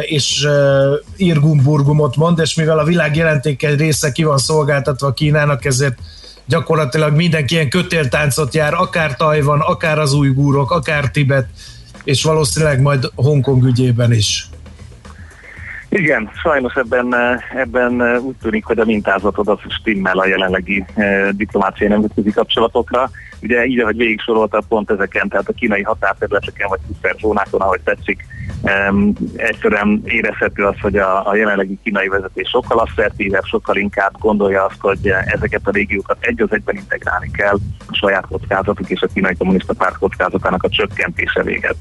és 0.01 0.47
irgumburgumot 1.17 2.15
mond, 2.15 2.39
és 2.39 2.55
mivel 2.55 2.79
a 2.79 2.83
világ 2.83 3.15
jelentékeny 3.15 3.75
része 3.75 4.11
ki 4.11 4.23
van 4.23 4.37
szolgáltatva 4.37 5.13
Kínának, 5.13 5.65
ezért 5.65 5.97
gyakorlatilag 6.47 7.15
mindenki 7.15 7.53
ilyen 7.53 7.69
kötéltáncot 7.69 8.53
jár, 8.53 8.73
akár 8.73 9.15
Tajvan, 9.15 9.59
akár 9.59 9.99
az 9.99 10.13
újgúrok, 10.13 10.71
akár 10.71 11.11
Tibet, 11.11 11.47
és 12.03 12.23
valószínűleg 12.23 12.81
majd 12.81 13.11
Hongkong 13.15 13.63
ügyében 13.63 14.11
is. 14.11 14.49
Igen, 15.97 16.29
sajnos 16.33 16.73
ebben, 16.73 17.15
ebben 17.55 18.17
úgy 18.17 18.35
tűnik, 18.41 18.65
hogy 18.65 18.79
a 18.79 18.85
mintázatod 18.85 19.47
az 19.47 19.59
stimmel 19.67 20.17
a 20.17 20.27
jelenlegi 20.27 20.85
eh, 20.93 21.29
diplomáciai 21.31 21.89
nemzetközi 21.89 22.31
kapcsolatokra. 22.31 23.09
Ugye 23.41 23.65
így, 23.65 23.79
ahogy 23.79 23.97
végig 23.97 24.21
sorolta 24.21 24.63
pont 24.67 24.91
ezeken, 24.91 25.29
tehát 25.29 25.49
a 25.49 25.53
kínai 25.53 25.81
határterületeken 25.81 26.67
vagy 26.69 26.79
szuperzónákon, 26.87 27.61
ahogy 27.61 27.79
tetszik, 27.83 28.25
um, 28.61 29.13
egyszerűen 29.35 30.01
érezhető 30.05 30.63
az, 30.63 30.75
hogy 30.81 30.97
a, 30.97 31.29
a 31.29 31.35
jelenlegi 31.35 31.77
kínai 31.83 32.07
vezetés 32.07 32.49
sokkal 32.49 32.79
asszertívebb, 32.79 33.43
sokkal 33.43 33.75
inkább 33.75 34.11
gondolja 34.19 34.65
azt, 34.65 34.79
hogy 34.79 35.11
ezeket 35.25 35.61
a 35.63 35.71
régiókat 35.71 36.17
egy 36.19 36.41
az 36.41 36.51
egyben 36.51 36.75
integrálni 36.75 37.31
kell 37.31 37.57
a 37.87 37.95
saját 37.95 38.25
kockázatuk 38.27 38.89
és 38.89 39.01
a 39.01 39.07
kínai 39.13 39.35
kommunista 39.35 39.73
párt 39.73 39.97
kockázatának 39.97 40.63
a 40.63 40.69
csökkentése 40.69 41.43
véget. 41.43 41.75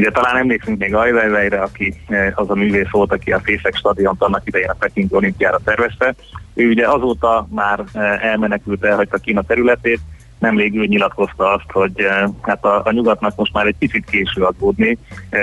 Ugye 0.00 0.10
talán 0.10 0.36
emlékszünk 0.36 0.78
még 0.78 0.94
Ai 0.94 1.10
Weiwei-re, 1.10 1.60
aki 1.60 1.94
eh, 2.08 2.32
az 2.34 2.50
a 2.50 2.54
művész 2.54 2.90
volt, 2.90 3.12
aki 3.12 3.32
a 3.32 3.40
Fészek 3.40 3.76
stadiont 3.76 4.22
annak 4.22 4.42
idején 4.44 4.68
a 4.68 4.76
Peking 4.78 5.12
olimpiára 5.12 5.58
tervezte. 5.64 6.14
Ő 6.54 6.68
ugye 6.68 6.88
azóta 6.88 7.48
már 7.50 7.84
eh, 7.92 8.24
elmenekült, 8.24 8.84
elhagyta 8.84 9.18
Kína 9.18 9.42
területét, 9.42 10.00
nemrég 10.38 10.74
ő 10.74 10.86
nyilatkozta 10.86 11.52
azt, 11.52 11.70
hogy 11.72 11.92
eh, 11.96 12.24
hát 12.40 12.64
a, 12.64 12.82
a 12.84 12.92
nyugatnak 12.92 13.36
most 13.36 13.52
már 13.52 13.66
egy 13.66 13.76
picit 13.78 14.04
késő 14.10 14.42
aggódni, 14.42 14.98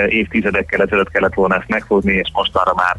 évtizedekkel 0.08 0.82
ezelőtt 0.82 1.10
kellett 1.10 1.34
volna 1.34 1.54
ezt 1.54 1.68
megfogni, 1.68 2.12
és 2.12 2.30
most 2.32 2.56
arra 2.56 2.74
már 2.74 2.96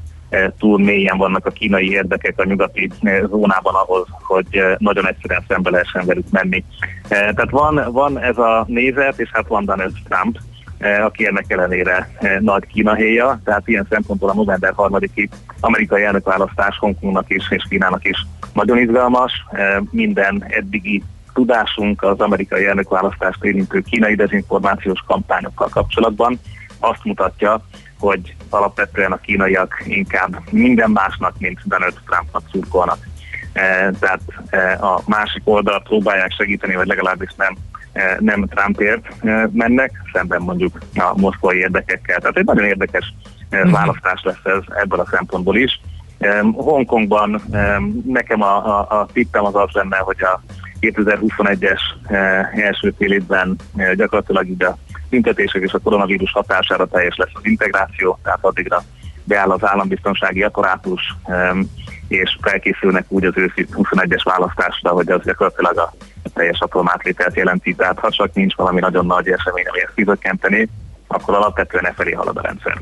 túl 0.57 0.79
mélyen 0.79 1.17
vannak 1.17 1.45
a 1.45 1.51
kínai 1.51 1.91
érdekek 1.91 2.39
a 2.39 2.45
nyugati 2.45 2.91
zónában 3.29 3.73
ahhoz, 3.73 4.05
hogy 4.21 4.61
nagyon 4.77 5.07
egyszerűen 5.07 5.45
szembe 5.47 5.69
lehessen 5.69 6.05
velük 6.05 6.29
menni. 6.31 6.63
Tehát 7.07 7.49
van, 7.49 7.91
van 7.91 8.19
ez 8.19 8.37
a 8.37 8.65
nézet, 8.67 9.19
és 9.19 9.29
hát 9.33 9.47
van 9.47 9.65
Donald 9.65 9.93
Trump, 10.09 10.37
aki 10.79 11.25
ennek 11.25 11.45
ellenére 11.47 12.09
eh, 12.19 12.39
nagy 12.39 12.67
Kína 12.67 12.93
héja, 12.93 13.39
tehát 13.43 13.67
ilyen 13.67 13.87
szempontból 13.89 14.29
a 14.29 14.33
november 14.33 14.73
3-i 14.77 15.29
amerikai 15.59 16.03
elnökválasztás 16.03 16.77
Hongkongnak 16.77 17.29
is 17.29 17.51
és 17.51 17.65
Kínának 17.69 18.07
is 18.07 18.25
nagyon 18.53 18.77
izgalmas. 18.77 19.31
Eh, 19.51 19.77
minden 19.91 20.45
eddigi 20.47 21.03
tudásunk 21.33 22.03
az 22.03 22.19
amerikai 22.19 22.65
elnökválasztást 22.65 23.43
érintő 23.43 23.81
kínai 23.81 24.15
dezinformációs 24.15 25.03
kampányokkal 25.07 25.67
kapcsolatban 25.67 26.39
azt 26.79 27.03
mutatja, 27.03 27.61
hogy 27.99 28.35
alapvetően 28.49 29.11
a 29.11 29.19
kínaiak 29.19 29.83
inkább 29.87 30.39
minden 30.51 30.91
másnak, 30.91 31.33
mint 31.37 31.59
Donald 31.63 31.93
Trumpnak 32.05 32.43
szurkolnak. 32.51 32.97
Tehát 33.99 34.21
a 34.81 35.01
másik 35.05 35.41
oldalt 35.43 35.83
próbálják 35.83 36.31
segíteni, 36.31 36.75
vagy 36.75 36.87
legalábbis 36.87 37.29
nem 37.37 37.53
Eh, 37.53 37.68
nem 38.19 38.45
Trumpért 38.45 39.07
eh, 39.19 39.43
mennek, 39.51 39.91
szemben 40.13 40.41
mondjuk 40.41 40.79
a 40.95 41.13
moszkvai 41.15 41.57
érdekekkel. 41.57 42.19
Tehát 42.19 42.37
egy 42.37 42.45
nagyon 42.45 42.65
érdekes 42.65 43.13
mm. 43.55 43.71
választás 43.71 44.21
lesz 44.23 44.43
ez 44.43 44.75
ebből 44.81 44.99
a 44.99 45.07
szempontból 45.11 45.55
is. 45.55 45.81
Hongkongban 46.53 47.41
nekem 48.05 48.41
a, 48.41 48.79
a, 48.79 48.99
a 48.99 49.07
tippem 49.13 49.45
az 49.45 49.55
az 49.55 49.69
lenne, 49.71 49.97
hogy 49.97 50.23
a 50.23 50.41
2021-es 50.81 51.79
első 52.55 52.93
fél 52.97 53.11
évben 53.11 53.55
gyakorlatilag 53.95 54.47
így 54.47 54.63
a 54.63 54.77
büntetések 55.09 55.61
és 55.61 55.73
a 55.73 55.79
koronavírus 55.79 56.31
hatására 56.31 56.85
teljes 56.85 57.15
lesz 57.15 57.31
az 57.33 57.45
integráció, 57.45 58.19
tehát 58.23 58.39
addigra 58.41 58.83
beáll 59.23 59.51
az 59.51 59.65
állambiztonsági 59.65 60.43
apparátus, 60.43 61.15
és 62.09 62.37
felkészülnek 62.41 63.05
úgy 63.07 63.25
az 63.25 63.33
őszi 63.35 63.67
21-es 63.73 64.21
választásra, 64.23 64.89
hogy 64.89 65.09
az 65.09 65.23
gyakorlatilag 65.23 65.77
a 65.77 65.93
teljes 66.33 66.59
atomátvételt 66.59 67.35
jelenti, 67.35 67.75
tehát 67.75 67.99
ha 67.99 68.11
csak 68.11 68.33
nincs 68.33 68.55
valami 68.55 68.79
nagyon 68.79 69.05
nagy 69.05 69.27
esemény, 69.27 69.65
ami 69.67 69.81
ezt 69.83 69.93
kizökkenteni, 69.95 70.69
akkor 71.07 71.35
alapvetően 71.35 71.85
e 71.85 71.93
felé 71.95 72.11
halad 72.11 72.37
a 72.37 72.41
rendszer. 72.41 72.81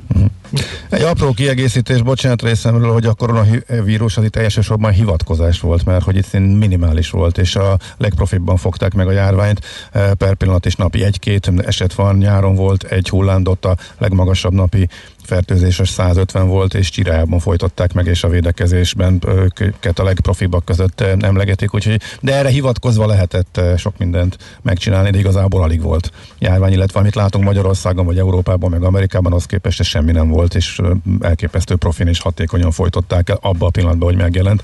Egy 0.89 1.01
apró 1.01 1.32
kiegészítés, 1.32 2.01
bocsánat 2.01 2.41
részemről, 2.41 2.91
hogy 2.91 3.05
a 3.05 3.13
koronavírus 3.13 4.17
az 4.17 4.23
itt 4.23 4.36
elsősorban 4.36 4.91
hivatkozás 4.91 5.59
volt, 5.59 5.86
mert 5.86 6.03
hogy 6.03 6.15
itt 6.15 6.34
minimális 6.34 7.09
volt, 7.09 7.38
és 7.38 7.55
a 7.55 7.78
legprofibban 7.97 8.57
fogták 8.57 8.93
meg 8.93 9.07
a 9.07 9.11
járványt. 9.11 9.59
E, 9.91 10.13
per 10.13 10.34
pillanat 10.36 10.65
is 10.65 10.75
napi 10.75 11.03
egy-két 11.03 11.51
eset 11.65 11.93
van, 11.93 12.17
nyáron 12.17 12.55
volt 12.55 12.84
egy 12.84 13.09
hullámdott 13.09 13.65
a 13.65 13.75
legmagasabb 13.97 14.53
napi 14.53 14.88
fertőzéses 15.28 15.89
150 15.89 16.47
volt, 16.47 16.73
és 16.73 16.89
Csirájában 16.89 17.39
folytották 17.39 17.93
meg, 17.93 18.05
és 18.05 18.23
a 18.23 18.30
védekezésben 18.30 19.21
őket 19.28 19.99
a 19.99 20.03
legprofibbak 20.03 20.65
között 20.65 21.01
emlegetik, 21.01 21.73
úgyhogy, 21.73 22.01
de 22.21 22.36
erre 22.36 22.49
hivatkozva 22.49 23.05
lehetett 23.05 23.61
sok 23.78 23.97
mindent 23.97 24.38
megcsinálni, 24.61 25.09
de 25.09 25.19
igazából 25.19 25.61
alig 25.61 25.82
volt 25.82 26.11
járvány, 26.39 26.71
illetve 26.71 26.99
amit 26.99 27.15
látunk 27.15 27.43
Magyarországon, 27.43 28.05
vagy 28.05 28.17
Európában, 28.17 28.69
meg 28.69 28.84
Amerikában, 28.84 29.34
az 29.34 29.45
képest 29.45 29.84
semmi 29.84 30.11
nem 30.11 30.30
volt, 30.30 30.55
és 30.55 30.82
elképesztő 31.19 31.75
profin 31.75 32.07
és 32.07 32.19
hatékonyan 32.19 32.71
folytották 32.71 33.30
el 33.30 33.39
abba 33.41 33.65
a 33.65 33.69
pillanatban, 33.69 34.09
hogy 34.09 34.17
megjelent. 34.17 34.63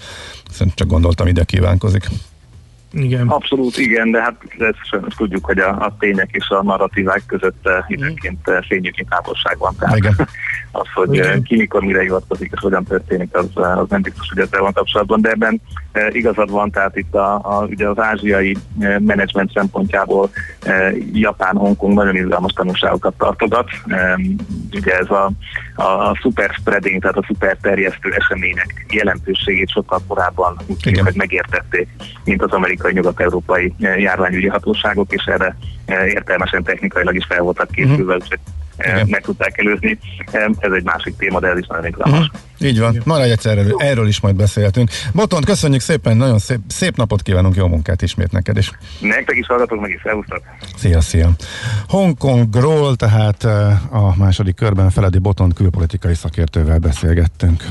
Szerintem 0.49 0.75
csak 0.75 0.87
gondoltam, 0.87 1.27
ide 1.27 1.43
kívánkozik. 1.43 2.07
Igen. 2.93 3.27
Abszolút 3.27 3.77
igen, 3.77 4.11
de 4.11 4.21
hát 4.21 4.35
ezt 4.57 4.77
sajnos 4.83 5.15
tudjuk, 5.15 5.45
hogy 5.45 5.59
a, 5.59 5.69
a 5.69 5.95
tények 5.99 6.29
és 6.31 6.49
a 6.49 6.63
narratívák 6.63 7.23
között 7.25 7.61
uh, 7.63 7.73
időnként 7.87 8.47
uh, 8.47 8.65
fényüknyi 8.65 9.05
távolság 9.09 9.57
van. 9.57 9.75
Tehát 9.79 9.97
igen. 9.97 10.15
az, 10.71 10.87
hogy 10.93 11.13
igen. 11.13 11.43
ki 11.43 11.55
mikor 11.55 11.81
mire 11.81 12.01
hivatkozik 12.01 12.51
és 12.53 12.59
hogyan 12.59 12.83
történik, 12.83 13.35
az, 13.37 13.49
az 13.53 13.89
nem 13.89 14.01
biztos, 14.01 14.29
hogy 14.29 14.39
ezzel 14.39 14.61
van 14.61 14.73
kapcsolatban, 14.73 15.21
de 15.21 15.29
ebben 15.29 15.61
igazad 16.09 16.51
van, 16.51 16.71
tehát 16.71 16.97
itt 16.97 17.15
a, 17.15 17.33
a, 17.33 17.65
ugye 17.69 17.87
az 17.87 17.99
ázsiai 17.99 18.57
uh, 18.75 18.99
menedzsment 18.99 19.51
szempontjából 19.51 20.29
uh, 20.65 20.97
Japán, 21.13 21.55
Hongkong 21.55 21.93
nagyon 21.93 22.15
izgalmas 22.15 22.51
tanulságokat 22.51 23.13
tartogat. 23.17 23.69
Ugye 24.71 24.97
ez 24.97 25.09
a, 25.09 25.31
a, 25.75 25.83
a 25.83 26.15
super 26.21 26.49
spreading, 26.59 27.01
tehát 27.01 27.17
a 27.17 27.23
super 27.23 27.57
terjesztő 27.61 28.11
események 28.11 28.85
jelentőségét 28.89 29.69
sokkal 29.69 29.99
korábban 30.07 30.57
úgy 30.67 30.99
hogy 30.99 31.15
megértették, 31.15 31.87
mint 32.23 32.41
az 32.41 32.51
amerikai 32.51 32.93
nyugat-európai 32.93 33.73
járványügyi 33.77 34.47
hatóságok, 34.47 35.13
és 35.13 35.23
erre 35.23 35.57
értelmesen 35.87 36.63
technikailag 36.63 37.15
is 37.15 37.25
fel 37.25 37.41
voltak 37.41 37.71
készülve, 37.71 38.13
úgyhogy 38.13 38.39
meg 39.05 39.21
tudták 39.21 39.57
előzni. 39.57 39.99
Ez 40.59 40.71
egy 40.71 40.83
másik 40.83 41.15
téma, 41.17 41.39
de 41.39 41.47
ez 41.47 41.57
is 41.57 41.67
nagyon 41.67 41.85
izgalmas. 41.85 42.19
Uh-huh. 42.19 42.41
Így 42.59 42.79
van, 42.79 43.01
majd 43.05 43.31
egyszer 43.31 43.57
erről, 43.57 43.75
erről 43.77 44.07
is 44.07 44.19
majd 44.19 44.35
beszélhetünk. 44.35 44.89
Botont, 45.13 45.45
köszönjük 45.45 45.81
szépen, 45.81 46.17
nagyon 46.17 46.39
szép, 46.39 46.59
szép 46.67 46.97
napot 46.97 47.21
kívánunk, 47.21 47.55
jó 47.55 47.67
munkát 47.67 48.01
ismét 48.01 48.31
neked 48.31 48.57
is. 48.57 48.71
Nektek 48.99 49.35
is 49.35 49.47
hallgatok, 49.47 49.81
meg 49.81 49.89
is 49.89 50.01
elhúztak. 50.01 50.41
Szia, 50.77 51.01
szia. 51.01 51.29
Hongkongról, 51.87 52.95
tehát 52.95 53.43
a 53.89 54.13
második 54.17 54.55
körben 54.55 54.89
Feledi 54.89 55.17
Botont 55.17 55.53
külpolitikai 55.53 56.13
szakértővel 56.13 56.77
beszélgettünk. 56.77 57.63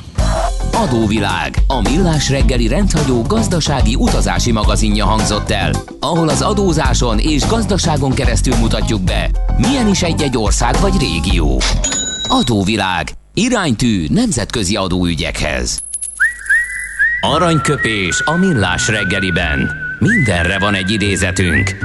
Adóvilág, 0.73 1.55
a 1.67 1.81
millás 1.81 2.31
reggeli 2.31 2.69
rendhagyó 2.69 3.23
gazdasági 3.23 3.95
utazási 3.95 4.53
magazinja 4.53 5.05
hangzott 5.05 5.51
el, 5.51 5.71
ahol 6.01 6.29
az 6.29 6.43
adózáson 6.43 7.19
és 7.19 7.47
gazdaságon 7.47 8.13
keresztül 8.13 8.57
mutatjuk 8.57 9.03
be, 9.03 9.31
milyen 9.57 9.89
is 9.89 10.03
egy-egy 10.03 10.37
ország 10.37 10.75
vagy 10.81 10.99
régió. 10.99 11.61
Adóvilág, 12.29 13.11
iránytű 13.35 14.07
nemzetközi 14.09 14.77
adóügyekhez. 14.77 15.83
Aranyköpés 17.21 18.23
a 18.25 18.37
millás 18.37 18.89
reggeliben. 18.89 19.71
Mindenre 19.99 20.59
van 20.59 20.75
egy 20.75 20.91
idézetünk. 20.91 21.77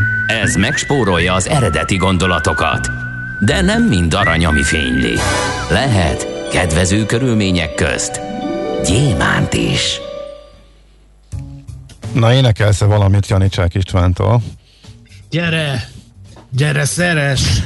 Ez 0.44 0.56
megspórolja 0.56 1.34
az 1.34 1.48
eredeti 1.48 1.96
gondolatokat. 1.96 2.90
De 3.40 3.62
nem 3.62 3.84
mind 3.84 4.14
arany, 4.14 4.46
ami 4.46 4.64
fényli. 4.64 5.16
Lehet 5.70 6.28
kedvező 6.52 7.06
körülmények 7.06 7.76
közt 7.76 8.27
gyémánt 8.88 9.54
is. 9.54 10.02
Na 12.14 12.34
énekelsz 12.34 12.80
valamit 12.80 13.28
Janicsák 13.28 13.74
Istvántól? 13.76 14.42
Gyere! 15.30 15.90
Gyere, 16.52 16.86
szeres! 16.86 17.42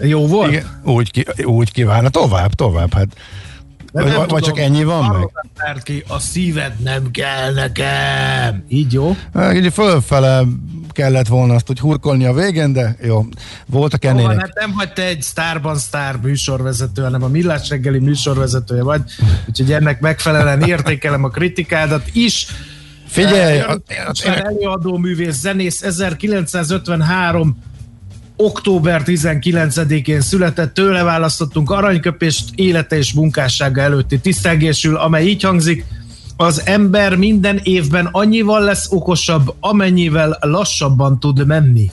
Jó 0.00 0.26
volt? 0.26 0.50
Igen, 0.50 0.80
úgy, 0.84 1.10
ki, 1.10 1.26
úgy 1.42 1.72
kívánna, 1.72 2.08
tovább, 2.08 2.52
tovább, 2.52 2.94
hát 2.94 3.08
de 3.92 4.02
vagy, 4.02 4.12
vagy 4.12 4.26
tudom, 4.26 4.40
csak 4.40 4.58
ennyi 4.58 4.84
van 4.84 5.30
meg? 5.54 5.82
Ki, 5.82 6.04
a 6.08 6.18
szíved 6.18 6.72
nem 6.80 7.10
kell 7.10 7.52
nekem. 7.52 8.64
Így 8.68 8.92
jó? 8.92 9.16
Hát, 9.34 9.54
így 9.54 9.72
fölfele 9.72 10.44
kellett 10.92 11.26
volna 11.26 11.54
azt 11.54 11.70
úgy 11.70 11.78
hurkolni 11.78 12.24
a 12.24 12.32
végén, 12.32 12.72
de 12.72 12.96
jó, 13.02 13.26
voltak 13.66 14.04
ennél. 14.04 14.30
Jó, 14.30 14.38
hát 14.38 14.54
nem 14.54 14.72
vagy 14.76 14.92
te 14.92 15.04
egy 15.04 15.22
sztárban 15.22 15.76
sztár 15.76 16.16
műsorvezető, 16.16 17.02
hanem 17.02 17.22
a 17.22 17.28
Millás 17.28 17.68
reggeli 17.68 17.98
műsorvezetője 17.98 18.82
vagy, 18.82 19.02
úgyhogy 19.48 19.72
ennek 19.72 20.00
megfelelően 20.00 20.62
értékelem 20.62 21.24
a 21.24 21.28
kritikádat 21.28 22.10
is. 22.12 22.46
Figyelj! 23.06 23.60
Uh, 23.60 24.38
előadó 24.44 24.96
művész, 24.96 25.38
zenész 25.38 25.82
1953 25.82 27.56
október 28.40 29.02
19-én 29.06 30.20
született, 30.20 30.74
tőle 30.74 31.02
választottunk 31.02 31.70
aranyköpést 31.70 32.44
élete 32.54 32.96
és 32.96 33.12
munkássága 33.12 33.80
előtti 33.80 34.20
tisztelgésül, 34.20 34.96
amely 34.96 35.26
így 35.26 35.42
hangzik, 35.42 35.84
az 36.36 36.66
ember 36.66 37.16
minden 37.16 37.60
évben 37.62 38.08
annyival 38.12 38.60
lesz 38.60 38.86
okosabb, 38.90 39.54
amennyivel 39.60 40.38
lassabban 40.40 41.20
tud 41.20 41.46
menni. 41.46 41.90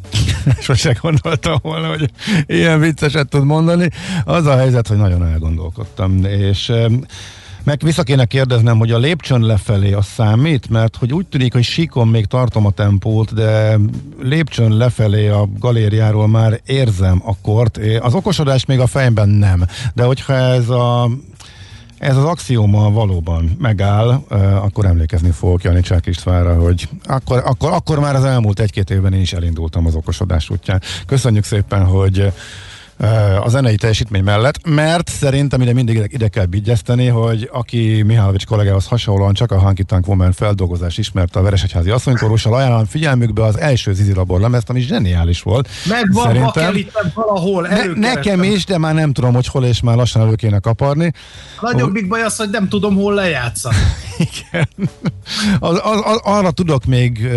Sose 0.60 0.98
gondoltam 1.00 1.58
volna, 1.62 1.88
hogy 1.88 2.10
ilyen 2.46 2.80
vicceset 2.80 3.28
tud 3.28 3.44
mondani. 3.44 3.88
Az 4.24 4.46
a 4.46 4.56
helyzet, 4.56 4.88
hogy 4.88 4.96
nagyon 4.96 5.26
elgondolkodtam, 5.26 6.24
és 6.24 6.72
meg 7.66 7.80
vissza 7.82 8.02
kéne 8.02 8.24
kérdeznem, 8.24 8.78
hogy 8.78 8.90
a 8.90 8.98
lépcsőn 8.98 9.40
lefelé 9.40 9.92
a 9.92 10.02
számít, 10.02 10.68
mert 10.68 10.96
hogy 10.96 11.12
úgy 11.12 11.26
tűnik, 11.26 11.52
hogy 11.52 11.62
síkon 11.62 12.08
még 12.08 12.24
tartom 12.24 12.66
a 12.66 12.70
tempót, 12.70 13.34
de 13.34 13.78
lépcsőn 14.20 14.76
lefelé 14.76 15.28
a 15.28 15.48
galériáról 15.58 16.28
már 16.28 16.60
érzem 16.66 17.22
a 17.24 17.36
kort. 17.42 17.80
Az 18.00 18.14
okosodás 18.14 18.64
még 18.64 18.80
a 18.80 18.86
fejemben 18.86 19.28
nem, 19.28 19.64
de 19.94 20.04
hogyha 20.04 20.32
ez 20.32 20.68
a 20.68 21.10
ez 21.98 22.16
az 22.16 22.24
axióma 22.24 22.90
valóban 22.90 23.56
megáll, 23.60 24.08
akkor 24.62 24.84
emlékezni 24.84 25.30
fogok 25.30 25.62
Janicsák 25.62 26.06
Istvánra, 26.06 26.54
hogy 26.54 26.88
akkor, 27.04 27.42
akkor, 27.46 27.72
akkor 27.72 27.98
már 27.98 28.14
az 28.14 28.24
elmúlt 28.24 28.60
egy-két 28.60 28.90
évben 28.90 29.12
én 29.12 29.20
is 29.20 29.32
elindultam 29.32 29.86
az 29.86 29.94
okosodás 29.94 30.50
útján. 30.50 30.82
Köszönjük 31.06 31.44
szépen, 31.44 31.84
hogy 31.84 32.32
a 33.40 33.48
zenei 33.48 33.76
teljesítmény 33.76 34.22
mellett, 34.22 34.68
mert 34.68 35.08
szerintem 35.08 35.60
ide 35.60 35.72
mindig 35.72 35.94
ide, 35.94 36.06
ide 36.08 36.28
kell 36.28 36.44
bigyeszteni, 36.44 37.06
hogy 37.06 37.48
aki 37.52 38.02
Mihálovics 38.02 38.46
kollégához 38.46 38.86
hasonlóan 38.86 39.34
csak 39.34 39.52
a 39.52 39.58
Hanky 39.58 39.82
Tank 39.82 40.08
Woman 40.08 40.32
feldolgozás 40.32 40.98
ismerte 40.98 41.38
a 41.38 41.42
Veresegyházi 41.42 41.90
asszonykorussal, 41.90 42.54
ajánlom 42.54 42.84
figyelmükbe 42.84 43.44
az 43.44 43.58
első 43.58 43.92
Zizi 43.92 44.14
Labor 44.14 44.40
lemezt, 44.40 44.70
ami 44.70 44.80
zseniális 44.80 45.42
volt. 45.42 45.68
Megvan, 45.88 46.24
szerintem. 46.24 46.86
valahol, 47.14 47.66
ne, 47.66 47.84
Nekem 47.84 48.42
is, 48.42 48.64
de 48.64 48.78
már 48.78 48.94
nem 48.94 49.12
tudom, 49.12 49.34
hogy 49.34 49.46
hol 49.46 49.64
és 49.64 49.80
már 49.80 49.96
lassan 49.96 50.22
elő 50.22 50.34
kéne 50.34 50.58
kaparni. 50.58 51.12
A 51.60 51.70
nagyobbik 51.72 52.08
baj 52.08 52.22
az, 52.22 52.36
hogy 52.36 52.50
nem 52.50 52.68
tudom, 52.68 52.94
hol 52.94 53.14
lejátszani. 53.14 53.76
Igen. 54.28 54.68
Az, 55.58 55.80
az, 55.82 56.00
az, 56.04 56.20
arra 56.22 56.50
tudok 56.50 56.84
még 56.84 57.28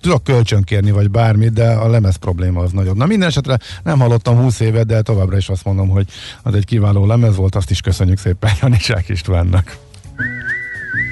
tudok 0.00 0.24
kölcsönkérni, 0.24 0.90
vagy 0.90 1.10
bármit, 1.10 1.52
de 1.52 1.70
a 1.70 1.88
lemez 1.88 2.16
probléma 2.16 2.60
az 2.60 2.72
nagyobb. 2.72 2.96
Na 2.96 3.06
minden 3.06 3.28
esetre 3.28 3.58
nem 3.82 3.98
hallottam 3.98 4.36
20 4.36 4.60
évet, 4.62 4.86
de 4.86 5.02
továbbra 5.02 5.36
is 5.36 5.48
azt 5.48 5.64
mondom, 5.64 5.88
hogy 5.88 6.06
az 6.42 6.54
egy 6.54 6.64
kiváló 6.64 7.06
lemez 7.06 7.36
volt, 7.36 7.54
azt 7.54 7.70
is 7.70 7.80
köszönjük 7.80 8.18
szépen 8.18 8.50
Janisák 8.60 9.08
Istvánnak. 9.08 9.76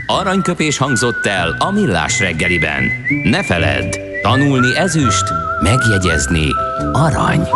Aranyköpés 0.06 0.78
hangzott 0.78 1.26
el 1.26 1.56
a 1.58 1.70
millás 1.70 2.18
reggeliben. 2.18 2.82
Ne 3.24 3.44
feledd, 3.44 3.96
tanulni 4.22 4.76
ezüst, 4.76 5.24
megjegyezni 5.62 6.46
arany. 6.92 7.48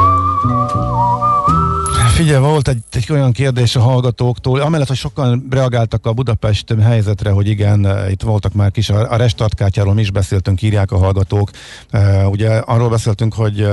Figyelj, 2.15 2.43
volt 2.43 2.69
egy, 2.69 2.83
egy 2.93 3.07
olyan 3.11 3.33
kérdés 3.33 3.77
a 3.77 3.81
hallgatóktól, 3.81 4.61
amellett, 4.61 4.89
hogy 4.89 4.97
sokan 4.97 5.47
reagáltak 5.51 6.07
a 6.07 6.13
Budapest 6.13 6.75
helyzetre, 6.83 7.31
hogy 7.31 7.49
igen, 7.49 7.89
itt 8.11 8.23
voltak 8.23 8.53
már 8.53 8.71
kis, 8.71 8.89
a, 8.89 9.13
a 9.13 9.17
restartkártyáról 9.17 9.95
mi 9.95 10.01
is 10.01 10.11
beszéltünk, 10.11 10.63
írják 10.63 10.93
a 10.93 10.99
hallgatók. 10.99 11.51
Ugye 12.25 12.49
arról 12.49 12.89
beszéltünk, 12.89 13.35
hogy 13.35 13.69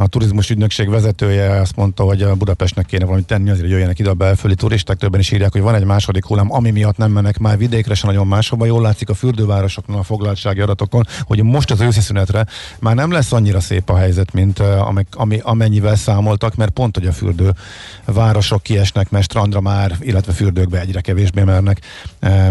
a 0.00 0.06
turizmus 0.06 0.50
ügynökség 0.50 0.88
vezetője 0.88 1.60
azt 1.60 1.76
mondta, 1.76 2.02
hogy 2.02 2.22
a 2.22 2.34
Budapestnek 2.34 2.86
kéne 2.86 3.04
valamit 3.04 3.26
tenni, 3.26 3.50
azért 3.50 3.68
jöjjenek 3.68 3.98
ide 3.98 4.10
a 4.10 4.14
belföldi 4.14 4.56
turisták, 4.56 4.96
többen 4.96 5.20
is 5.20 5.30
írják, 5.30 5.52
hogy 5.52 5.60
van 5.60 5.74
egy 5.74 5.84
második 5.84 6.24
hullám, 6.24 6.52
ami 6.52 6.70
miatt 6.70 6.96
nem 6.96 7.10
mennek 7.10 7.38
már 7.38 7.58
vidékre, 7.58 7.94
se 7.94 8.06
nagyon 8.06 8.26
máshova. 8.26 8.66
Jól 8.66 8.82
látszik 8.82 9.08
a 9.08 9.14
fürdővárosokon, 9.14 9.96
a 9.96 10.02
foglaltsági 10.02 10.60
adatokon, 10.60 11.06
hogy 11.22 11.42
most 11.42 11.70
az 11.70 11.80
őszi 11.80 12.00
szünetre 12.00 12.46
már 12.80 12.94
nem 12.94 13.10
lesz 13.10 13.32
annyira 13.32 13.60
szép 13.60 13.90
a 13.90 13.96
helyzet, 13.96 14.32
mint 14.32 14.62
ami, 15.10 15.40
amennyivel 15.42 15.96
számoltak, 15.96 16.54
mert 16.54 16.70
pont, 16.70 16.96
hogy 16.96 17.06
a 17.06 17.12
fürdő 17.12 17.54
városok 18.04 18.62
kiesnek, 18.62 19.10
mert 19.10 19.24
strandra 19.24 19.60
már, 19.60 19.96
illetve 20.00 20.32
fürdőkbe 20.32 20.80
egyre 20.80 21.00
kevésbé 21.00 21.42
mernek 21.42 21.80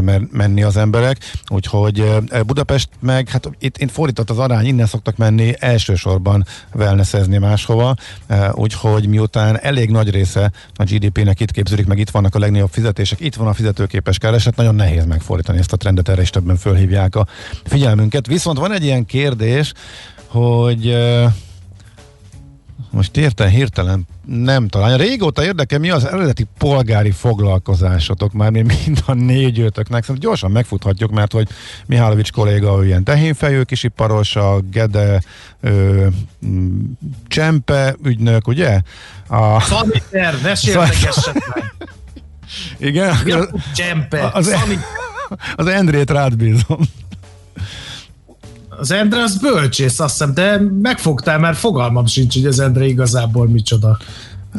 mer, 0.01 0.21
menni 0.31 0.63
az 0.63 0.77
emberek. 0.77 1.17
Úgyhogy 1.47 2.15
Budapest 2.45 2.89
meg, 2.99 3.29
hát 3.29 3.49
itt, 3.59 3.77
itt 3.77 3.91
fordított 3.91 4.29
az 4.29 4.37
arány, 4.37 4.65
innen 4.65 4.85
szoktak 4.85 5.17
menni 5.17 5.53
elsősorban 5.59 6.45
wellnessezni 6.73 7.35
menni 7.39 7.51
máshova, 7.51 7.95
eh, 8.27 8.53
úgyhogy 8.53 9.07
miután 9.07 9.59
elég 9.59 9.89
nagy 9.89 10.09
része 10.09 10.51
a 10.75 10.83
GDP-nek 10.83 11.39
itt 11.39 11.51
képződik, 11.51 11.85
meg 11.85 11.99
itt 11.99 12.09
vannak 12.09 12.35
a 12.35 12.39
legnagyobb 12.39 12.69
fizetések, 12.71 13.19
itt 13.19 13.35
van 13.35 13.47
a 13.47 13.53
fizetőképes 13.53 14.17
kereset, 14.17 14.55
nagyon 14.55 14.75
nehéz 14.75 15.05
megfordítani 15.05 15.57
ezt 15.57 15.73
a 15.73 15.77
trendet, 15.77 16.09
erre 16.09 16.21
is 16.21 16.29
többen 16.29 16.55
fölhívják 16.55 17.15
a 17.15 17.27
figyelmünket. 17.63 18.27
Viszont 18.27 18.57
van 18.57 18.71
egy 18.73 18.83
ilyen 18.83 19.05
kérdés, 19.05 19.73
hogy 20.27 20.87
uh, 20.87 21.31
most 22.97 23.17
érte 23.17 23.49
hirtelen 23.49 24.07
nem 24.25 24.67
talán. 24.67 24.97
Régóta 24.97 25.43
érdekel, 25.43 25.79
mi 25.79 25.89
az 25.89 26.05
eredeti 26.05 26.47
polgári 26.57 27.11
foglalkozásotok 27.11 28.33
már 28.33 28.51
mi 28.51 28.61
mind 28.61 29.03
a 29.05 29.13
négy 29.13 29.59
ötöknek. 29.59 30.03
Szerintem 30.03 30.29
gyorsan 30.29 30.51
megfuthatjuk, 30.51 31.11
mert 31.11 31.31
hogy 31.31 31.47
Mihálovics 31.85 32.31
kolléga 32.31 32.81
ő 32.81 32.85
ilyen 32.85 33.03
tehénfejő 33.03 33.63
kisiparos, 33.63 34.35
a 34.35 34.59
Gede 34.71 35.21
ö, 35.61 36.07
Csempe 37.27 37.95
ügynök, 38.03 38.47
ugye? 38.47 38.81
A... 39.27 39.61
Szaniter, 39.61 40.41
ne 40.41 40.55
sértegessetek 40.55 41.75
Igen? 42.77 43.15
Csempe, 43.75 44.29
az, 44.33 44.47
az, 44.47 44.63
az 45.55 45.67
Endrét 45.67 46.09
rád 46.09 46.35
bízom. 46.35 46.79
Az 48.79 48.91
Endre 48.91 49.21
az 49.21 49.37
bölcsész, 49.37 49.99
azt 49.99 50.11
hiszem, 50.11 50.33
de 50.33 50.61
megfogtál, 50.81 51.39
mert 51.39 51.57
fogalmam 51.57 52.05
sincs, 52.05 52.33
hogy 52.33 52.45
az 52.45 52.59
Endre 52.59 52.85
igazából 52.85 53.47
micsoda. 53.47 53.97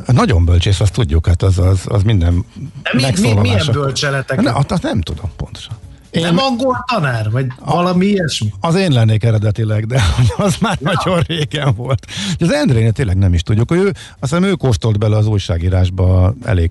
Nagyon 0.07 0.45
bölcsész, 0.45 0.81
azt 0.81 0.93
tudjuk, 0.93 1.27
hát 1.27 1.43
az, 1.43 1.59
az, 1.59 1.81
az 1.85 2.03
minden 2.03 2.45
de 2.83 2.91
mi, 2.93 3.21
mi, 3.21 3.33
milyen 3.33 3.66
bölcseletek? 3.73 4.41
Ne, 4.41 4.53
azt 4.53 4.83
nem 4.83 5.01
tudom 5.01 5.31
pontosan. 5.37 5.75
Én, 6.11 6.23
nem 6.23 6.39
angol 6.39 6.85
tanár, 6.93 7.31
vagy 7.31 7.47
a, 7.59 7.73
valami 7.73 8.07
ilyesmi? 8.07 8.53
Az 8.61 8.75
én 8.75 8.93
lennék 8.93 9.25
eredetileg, 9.25 9.87
de 9.87 10.03
az 10.37 10.57
már 10.61 10.79
ja. 10.81 10.93
nagyon 10.95 11.23
régen 11.27 11.75
volt. 11.75 12.07
Az 12.39 12.53
Endrénél 12.53 12.93
tényleg 12.93 13.16
nem 13.16 13.35
is 13.35 13.43
tudjuk. 13.43 13.71
Ő, 13.71 13.87
azt 13.87 13.97
hiszem 14.21 14.43
ő 14.43 14.53
kóstolt 14.53 14.99
bele 14.99 15.16
az 15.16 15.27
újságírásba 15.27 16.35
elég 16.45 16.71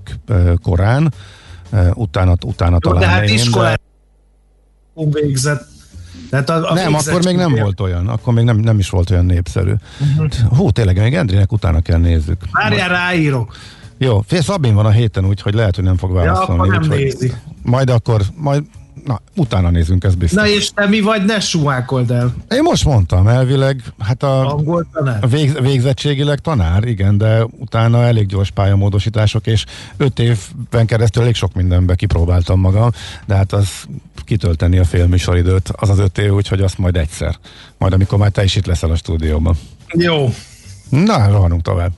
korán, 0.61 1.13
utána, 1.93 2.35
utána 2.45 2.77
Jó, 2.81 2.91
talán. 2.91 2.99
De 2.99 3.07
hát 3.07 3.29
iskolát 3.29 3.81
végzett 4.93 5.67
tehát 6.29 6.49
a, 6.49 6.71
a 6.71 6.73
nem, 6.73 6.93
akkor 6.93 7.23
még 7.23 7.35
nem 7.35 7.55
volt 7.55 7.79
olyan, 7.79 8.07
akkor 8.07 8.33
még 8.33 8.43
nem, 8.43 8.57
nem 8.57 8.79
is 8.79 8.89
volt 8.89 9.09
olyan 9.09 9.25
népszerű. 9.25 9.73
Uh-huh. 9.99 10.57
Hú, 10.57 10.71
tényleg, 10.71 10.97
még 10.97 11.13
Endrének 11.13 11.51
utána 11.51 11.81
kell 11.81 11.99
nézzük. 11.99 12.41
Várjál, 12.51 12.89
ráírok. 12.89 13.55
Jó, 13.97 14.23
fél 14.27 14.41
Szabin 14.41 14.73
van 14.73 14.85
a 14.85 14.91
héten, 14.91 15.25
úgyhogy 15.25 15.53
lehet, 15.53 15.75
hogy 15.75 15.83
nem 15.83 15.97
fog 15.97 16.11
válaszolni. 16.13 16.67
Ja, 16.67 16.73
akkor 16.73 16.79
nem 16.79 16.91
úgy, 16.91 17.03
nézi. 17.03 17.33
Majd 17.63 17.89
akkor, 17.89 18.21
majd 18.35 18.63
Na, 19.05 19.21
utána 19.35 19.69
nézünk, 19.69 20.03
ez 20.03 20.15
biztos. 20.15 20.41
Na 20.41 20.47
és 20.47 20.71
te 20.71 20.87
mi 20.87 21.01
vagy, 21.01 21.25
ne 21.25 21.39
sumákold 21.39 22.11
el. 22.11 22.33
Én 22.49 22.61
most 22.61 22.85
mondtam, 22.85 23.27
elvileg, 23.27 23.81
hát 23.99 24.23
a, 24.23 24.55
a 25.21 25.27
vég, 25.27 25.61
végzettségileg 25.61 26.39
tanár, 26.39 26.83
igen, 26.83 27.17
de 27.17 27.43
utána 27.43 28.03
elég 28.03 28.25
gyors 28.25 28.51
pályamódosítások, 28.51 29.47
és 29.47 29.65
öt 29.97 30.19
évben 30.19 30.85
keresztül 30.85 31.21
elég 31.21 31.35
sok 31.35 31.53
mindenbe 31.53 31.95
kipróbáltam 31.95 32.59
magam, 32.59 32.89
de 33.25 33.35
hát 33.35 33.53
az 33.53 33.69
kitölteni 34.27 34.77
a 34.77 34.83
félműsoridőt, 34.83 35.69
az 35.75 35.89
az 35.89 35.99
öt 35.99 36.17
év, 36.17 36.33
úgyhogy 36.33 36.61
azt 36.61 36.77
majd 36.77 36.95
egyszer. 36.97 37.35
Majd 37.77 37.93
amikor 37.93 38.17
már 38.17 38.31
te 38.31 38.43
is 38.43 38.55
itt 38.55 38.65
leszel 38.65 38.91
a 38.91 38.95
stúdióban. 38.95 39.57
Jó. 39.87 40.33
Na, 40.89 41.29
rohanunk 41.29 41.61
tovább. 41.61 41.91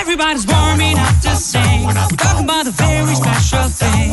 Everybody's 0.00 0.46
warming 0.46 0.98
up 0.98 1.20
to 1.22 1.34
sing. 1.36 1.84
We're 1.84 1.94
talking 1.94 2.44
about 2.44 2.66
a 2.66 2.72
very 2.72 3.14
special 3.14 3.68
thing. 3.68 4.09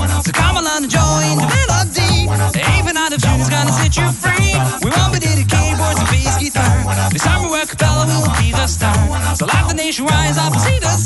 Nation 9.77 10.05
rise 10.05 10.37
up. 10.39 10.55
See 10.59 10.79
the 10.79 10.96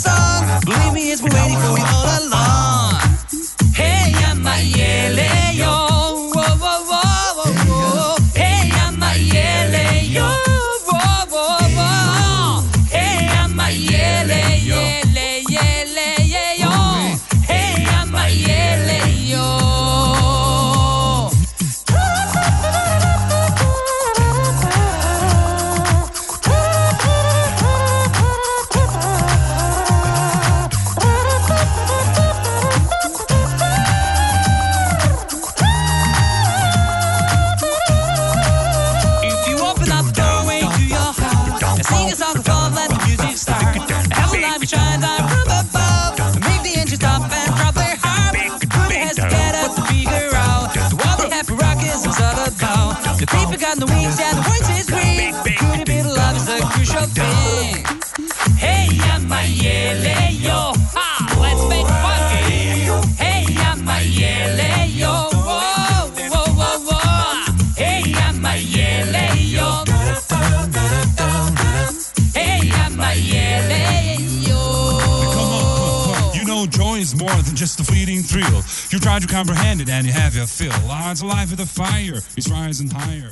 comprehend 79.32 79.80
it 79.80 79.88
and 79.88 80.06
you 80.06 80.12
have 80.12 80.36
your 80.36 80.46
fill. 80.46 80.74
Odds 80.92 81.22
alive 81.22 81.50
with 81.52 81.60
the 81.60 81.66
fire 81.66 82.20
is 82.36 82.52
rising 82.52 82.90
higher. 82.90 83.32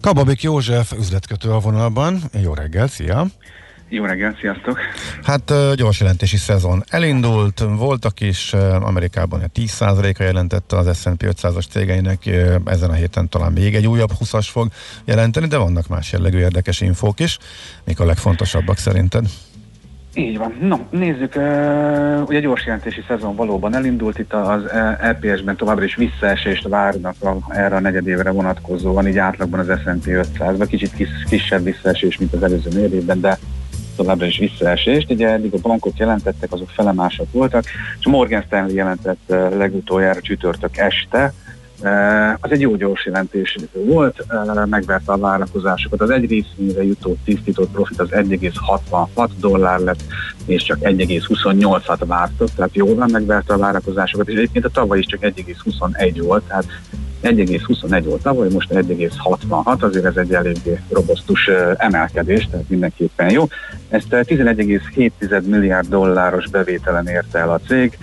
Kababik 0.00 0.42
József 0.42 0.92
üzletkötő 0.92 1.50
a 1.50 1.58
vonalban. 1.58 2.20
Jó 2.42 2.54
reggel, 2.54 2.86
szia! 2.86 3.26
Jó 3.88 4.04
reggel, 4.04 4.36
sziasztok! 4.40 4.78
Hát 5.22 5.52
gyors 5.74 6.00
jelentési 6.00 6.36
szezon 6.36 6.84
elindult, 6.88 7.58
voltak 7.58 8.20
is 8.20 8.52
Amerikában 8.80 9.50
10%-a 9.54 10.22
jelentette 10.22 10.76
az 10.76 10.98
S&P 11.00 11.24
500-as 11.26 11.68
cégeinek, 11.70 12.26
ezen 12.64 12.90
a 12.90 12.92
héten 12.92 13.28
talán 13.28 13.52
még 13.52 13.74
egy 13.74 13.86
újabb 13.86 14.10
20-as 14.20 14.46
fog 14.50 14.68
jelenteni, 15.04 15.46
de 15.46 15.56
vannak 15.56 15.88
más 15.88 16.12
jellegű 16.12 16.38
érdekes 16.38 16.80
infók 16.80 17.20
is. 17.20 17.38
Mik 17.84 18.00
a 18.00 18.04
legfontosabbak 18.04 18.76
szerinted? 18.76 19.26
Így 20.18 20.38
van. 20.38 20.56
No, 20.60 20.76
nézzük, 20.90 21.34
ugye 22.26 22.40
gyors 22.40 22.64
jelentési 22.66 23.04
szezon 23.08 23.36
valóban 23.36 23.74
elindult, 23.74 24.18
itt 24.18 24.32
az 24.32 24.62
LPS-ben 25.02 25.56
továbbra 25.56 25.84
is 25.84 25.94
visszaesést 25.94 26.68
várnak 26.68 27.14
a, 27.22 27.36
erre 27.48 27.76
a 27.76 27.80
negyedévre 27.80 28.30
vonatkozóan, 28.30 29.08
így 29.08 29.18
átlagban 29.18 29.60
az 29.60 29.80
S&P 29.80 30.04
500-ban, 30.06 30.66
kicsit 30.68 30.94
kis, 30.94 31.08
kisebb 31.28 31.64
visszaesés, 31.64 32.18
mint 32.18 32.32
az 32.32 32.42
előző 32.42 32.70
név 32.70 33.04
de 33.04 33.38
továbbra 33.96 34.26
is 34.26 34.38
visszaesést. 34.38 35.10
Ugye 35.10 35.28
eddig 35.28 35.54
a 35.54 35.58
bankok 35.62 35.96
jelentettek, 35.96 36.52
azok 36.52 36.70
felemások 36.70 37.32
voltak, 37.32 37.64
és 37.98 38.06
Morgan 38.06 38.42
Stanley 38.42 38.74
jelentett 38.74 39.34
legutoljára 39.56 40.20
csütörtök 40.20 40.76
este, 40.76 41.32
az 42.40 42.50
egy 42.50 42.60
jó 42.60 42.76
gyors 42.76 43.04
jelentés 43.04 43.56
volt, 43.72 44.24
megverte 44.66 45.12
a 45.12 45.18
várakozásokat. 45.18 46.00
Az 46.00 46.10
egy 46.10 46.28
részvényre 46.30 46.84
jutó 46.84 47.16
tisztított 47.24 47.70
profit 47.70 48.00
az 48.00 48.08
1,66 48.10 49.28
dollár 49.40 49.78
lett, 49.78 50.02
és 50.46 50.62
csak 50.62 50.78
1,28-at 50.80 52.02
vártok, 52.06 52.48
tehát 52.56 52.74
jól 52.74 53.06
megverte 53.06 53.54
a 53.54 53.58
várakozásokat, 53.58 54.28
és 54.28 54.36
egyébként 54.36 54.64
a 54.64 54.68
tavaly 54.68 54.98
is 54.98 55.06
csak 55.06 55.20
1,21 55.20 56.20
volt, 56.22 56.42
tehát 56.42 56.66
1,21 57.22 58.02
volt 58.04 58.22
tavaly, 58.22 58.48
most 58.48 58.72
1,66, 58.72 59.78
azért 59.78 60.04
ez 60.04 60.16
egy 60.16 60.34
eléggé 60.34 60.80
robosztus 60.90 61.50
emelkedés, 61.76 62.48
tehát 62.50 62.68
mindenképpen 62.68 63.30
jó. 63.30 63.48
Ezt 63.88 64.06
11,7 64.10 65.42
milliárd 65.42 65.88
dolláros 65.88 66.48
bevételen 66.48 67.06
érte 67.06 67.38
el 67.38 67.50
a 67.50 67.60
cég, 67.66 67.98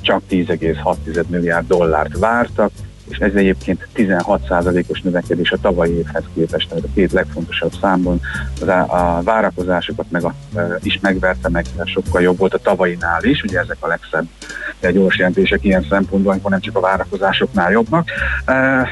csak 0.00 0.22
10,6 0.30 1.26
milliárd 1.26 1.66
dollárt 1.66 2.18
vártak, 2.18 2.70
és 3.08 3.18
ez 3.18 3.34
egyébként 3.34 3.88
16%-os 3.94 5.00
növekedés 5.00 5.50
a 5.50 5.58
tavalyi 5.60 5.96
évhez 5.96 6.24
képest, 6.34 6.68
tehát 6.68 6.84
a 6.84 6.88
két 6.94 7.12
legfontosabb 7.12 7.72
számban 7.80 8.20
a 8.86 9.22
várakozásokat 9.22 10.06
meg 10.10 10.24
a, 10.24 10.34
is 10.82 10.98
megverte 11.02 11.48
meg, 11.48 11.64
sokkal 11.84 12.22
jobb 12.22 12.38
volt 12.38 12.54
a 12.54 12.58
tavainál 12.58 13.24
is, 13.24 13.42
ugye 13.42 13.58
ezek 13.58 13.76
a 13.80 13.86
legszebb 13.86 14.26
gyors 14.92 15.18
jelentések 15.18 15.64
ilyen 15.64 15.86
szempontból, 15.88 16.32
amikor 16.32 16.50
nem 16.50 16.60
csak 16.60 16.76
a 16.76 16.80
várakozásoknál 16.80 17.70
jobbnak. 17.70 18.08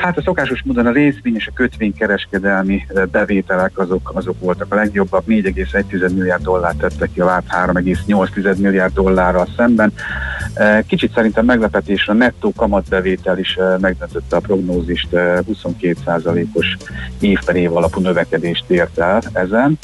Hát 0.03 0.19
a 0.19 0.23
szokásos 0.23 0.63
módon 0.63 0.87
a 0.87 0.93
részvény 0.93 1.35
és 1.35 1.47
a 1.47 1.53
kötvénykereskedelmi 1.55 2.87
bevételek 3.11 3.79
azok, 3.79 4.11
azok 4.15 4.41
voltak 4.41 4.73
a 4.73 4.75
legjobbak, 4.75 5.25
4,1 5.27 6.15
milliárd 6.15 6.43
dollár 6.43 6.75
tettek 6.75 7.13
ki 7.13 7.21
a 7.21 7.25
várt 7.25 7.47
3,8 7.49 8.57
milliárd 8.57 8.93
dollárral 8.95 9.49
szemben. 9.57 9.93
Kicsit 10.87 11.13
szerintem 11.15 11.45
meglepetésre 11.45 12.13
a 12.13 12.17
nettó 12.17 12.53
kamatbevétel 12.57 13.39
is 13.39 13.59
megdöntötte 14.03 14.37
a 14.37 14.41
prognózist, 14.41 15.09
22%-os 15.13 16.77
év 17.21 17.39
per 17.45 17.57
év 17.57 17.77
alapú 17.77 18.01
növekedést 18.01 18.71
ért 18.71 18.99
el 18.99 19.23
ezen. 19.33 19.79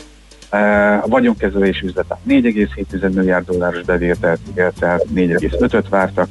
A 1.03 1.09
vagyonkezelés 1.09 1.81
üzlete 1.81 2.19
4,7 2.29 3.15
milliárd 3.15 3.47
dolláros 3.47 3.83
bevételt 3.83 4.41
ért 4.55 4.83
el, 4.83 5.01
4,5-öt 5.15 5.89
vártak. 5.89 6.29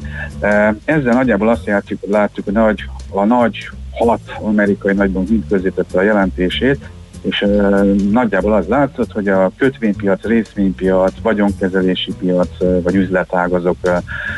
Ezzel 0.85 1.13
nagyjából 1.13 1.49
azt 1.49 1.65
látjuk, 1.65 1.99
hogy 1.99 2.09
látjuk, 2.09 2.45
hogy 2.45 2.53
nagy, 2.53 2.83
a 3.09 3.23
nagy 3.23 3.69
hat 3.91 4.21
amerikai 4.41 4.93
nagybank 4.93 5.29
mind 5.29 5.43
közzétette 5.49 5.99
a 5.99 6.03
jelentését, 6.03 6.89
és 7.21 7.45
nagyjából 8.11 8.53
az 8.53 8.67
látszott, 8.67 9.11
hogy 9.11 9.27
a 9.27 9.51
kötvénypiac, 9.57 10.23
részvénypiac, 10.23 11.13
vagyonkezelési 11.21 12.13
piac 12.19 12.49
vagy 12.83 12.95
üzletágazok 12.95 13.77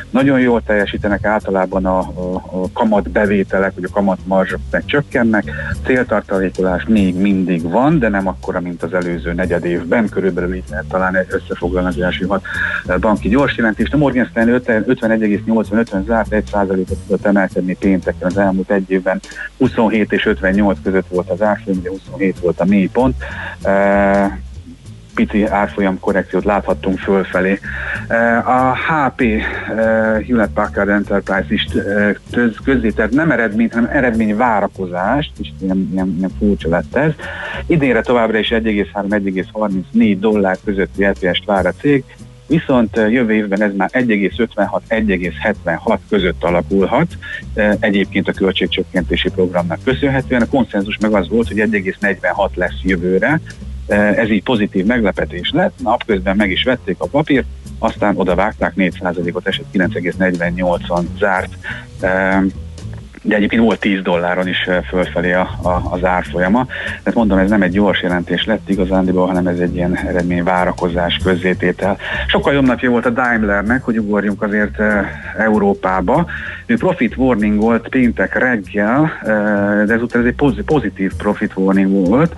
nagyon 0.09 0.39
jól 0.39 0.61
teljesítenek, 0.65 1.25
általában 1.25 1.85
a, 1.85 1.99
a, 1.99 2.35
a 2.35 2.71
kamat 2.73 3.09
bevételek, 3.09 3.71
vagy 3.75 3.83
a 3.83 3.93
kamat 3.93 4.19
marzsok 4.25 4.59
csökkennek, 4.85 5.51
céltartalékolás 5.85 6.85
még 6.87 7.15
mindig 7.15 7.69
van, 7.69 7.99
de 7.99 8.09
nem 8.09 8.27
akkora, 8.27 8.59
mint 8.59 8.83
az 8.83 8.93
előző 8.93 9.33
negyed 9.33 9.65
évben, 9.65 10.09
körülbelül 10.09 10.55
így 10.55 10.63
lehet 10.69 10.85
talán 10.85 11.25
összefoglalni 11.29 11.87
az 11.87 11.99
első 11.99 12.25
hat 12.25 12.43
banki 12.99 13.29
gyors 13.29 13.57
jelentést. 13.57 13.93
A 13.93 13.97
Morgan 13.97 14.25
Stanley 14.25 14.57
51,85 14.57 16.05
zárt 16.05 16.27
1% 16.31 16.89
ot 16.89 16.97
tudott 17.07 17.25
emelkedni 17.25 17.75
pénteken 17.75 18.27
az 18.27 18.37
elmúlt 18.37 18.71
egy 18.71 18.91
évben, 18.91 19.19
27 19.57 20.11
és 20.11 20.25
58 20.25 20.77
között 20.83 21.07
volt 21.07 21.29
az 21.29 21.41
árfolyam, 21.41 21.81
27 21.85 22.39
volt 22.39 22.59
a 22.59 22.65
mélypont 22.79 23.15
pici 25.15 25.45
árfolyam 25.45 25.99
korrekciót 25.99 26.43
láthattunk 26.43 26.99
fölfelé. 26.99 27.59
A 28.45 28.75
HP 28.75 29.23
Hewlett 30.27 30.53
Packard 30.53 30.89
Enterprise 30.89 31.53
is 31.53 31.65
közzétett 32.63 33.11
nem 33.11 33.31
eredmény, 33.31 33.69
hanem 33.71 33.89
eredmény 33.91 34.35
várakozást, 34.35 35.31
és 35.39 35.49
ilyen, 35.61 35.89
ilyen, 35.91 36.15
ilyen 36.17 36.31
furcsa 36.39 36.69
lett 36.69 36.95
ez. 36.95 37.11
Idénre 37.65 38.01
továbbra 38.01 38.37
is 38.37 38.49
1,3-1,34 38.49 40.17
dollár 40.19 40.57
közötti 40.63 41.05
LPS-t 41.05 41.45
vár 41.45 41.65
a 41.65 41.71
cég, 41.71 42.03
viszont 42.49 42.95
jövő 42.95 43.33
évben 43.33 43.61
ez 43.61 43.75
már 43.75 43.89
1,56-1,76 43.93 45.97
között 46.09 46.43
alakulhat, 46.43 47.17
egyébként 47.79 48.27
a 48.27 48.33
költségcsökkentési 48.33 49.29
programnak 49.29 49.79
köszönhetően. 49.83 50.41
A 50.41 50.47
konszenzus 50.47 50.97
meg 50.97 51.13
az 51.13 51.29
volt, 51.29 51.47
hogy 51.47 51.57
1,46 51.57 52.53
lesz 52.53 52.79
jövőre, 52.83 53.41
ez 53.87 54.29
így 54.29 54.43
pozitív 54.43 54.85
meglepetés 54.85 55.51
lett, 55.53 55.73
napközben 55.83 56.35
meg 56.35 56.51
is 56.51 56.63
vették 56.63 56.95
a 56.99 57.07
papírt, 57.07 57.45
aztán 57.79 58.17
oda 58.17 58.35
vágták 58.35 58.73
4%-ot, 58.77 59.47
esett 59.47 59.65
9,48-on 59.73 61.03
zárt 61.17 61.57
de 63.21 63.35
egyébként 63.35 63.61
volt 63.61 63.79
10 63.79 64.01
dolláron 64.01 64.47
is 64.47 64.69
fölfelé 64.87 65.31
a, 65.31 65.49
a, 65.61 65.81
az 65.91 66.03
árfolyama. 66.03 66.65
Tehát 66.89 67.13
mondom, 67.13 67.37
ez 67.37 67.49
nem 67.49 67.61
egy 67.61 67.71
gyors 67.71 68.01
jelentés 68.01 68.45
lett 68.45 68.69
igazándiból, 68.69 69.27
hanem 69.27 69.47
ez 69.47 69.59
egy 69.59 69.75
ilyen 69.75 69.97
eredmény 69.97 70.43
várakozás 70.43 71.19
közzététel. 71.23 71.97
Sokkal 72.27 72.53
jobb 72.53 72.65
napja 72.65 72.89
volt 72.89 73.05
a 73.05 73.09
Daimlernek, 73.09 73.83
hogy 73.83 73.97
ugorjunk 73.97 74.41
azért 74.41 74.79
e, 74.79 75.11
Európába. 75.37 76.25
Ő 76.65 76.75
profit 76.75 77.15
warning 77.17 77.59
volt 77.59 77.87
péntek 77.87 78.37
reggel, 78.37 79.19
e, 79.23 79.31
de 79.85 79.93
ezúttal 79.93 80.21
ez 80.21 80.27
egy 80.27 80.63
pozitív 80.65 81.13
profit 81.13 81.51
warning 81.55 82.07
volt. 82.07 82.33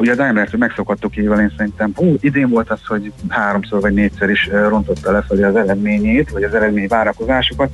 Ugye 0.00 0.12
a 0.12 0.14
Daimler-t 0.14 0.56
megszokhattuk 0.56 1.16
így, 1.16 1.24
én 1.24 1.52
szerintem 1.56 1.92
hú, 1.94 2.16
idén 2.20 2.48
volt 2.48 2.70
az, 2.70 2.80
hogy 2.86 3.12
háromszor 3.28 3.80
vagy 3.80 3.92
négyszer 3.92 4.30
is 4.30 4.48
rontotta 4.68 5.12
lefelé 5.12 5.42
az 5.42 5.56
eredményét, 5.56 6.30
vagy 6.30 6.42
az 6.42 6.54
eredmény 6.54 6.88
várakozásokat. 6.88 7.70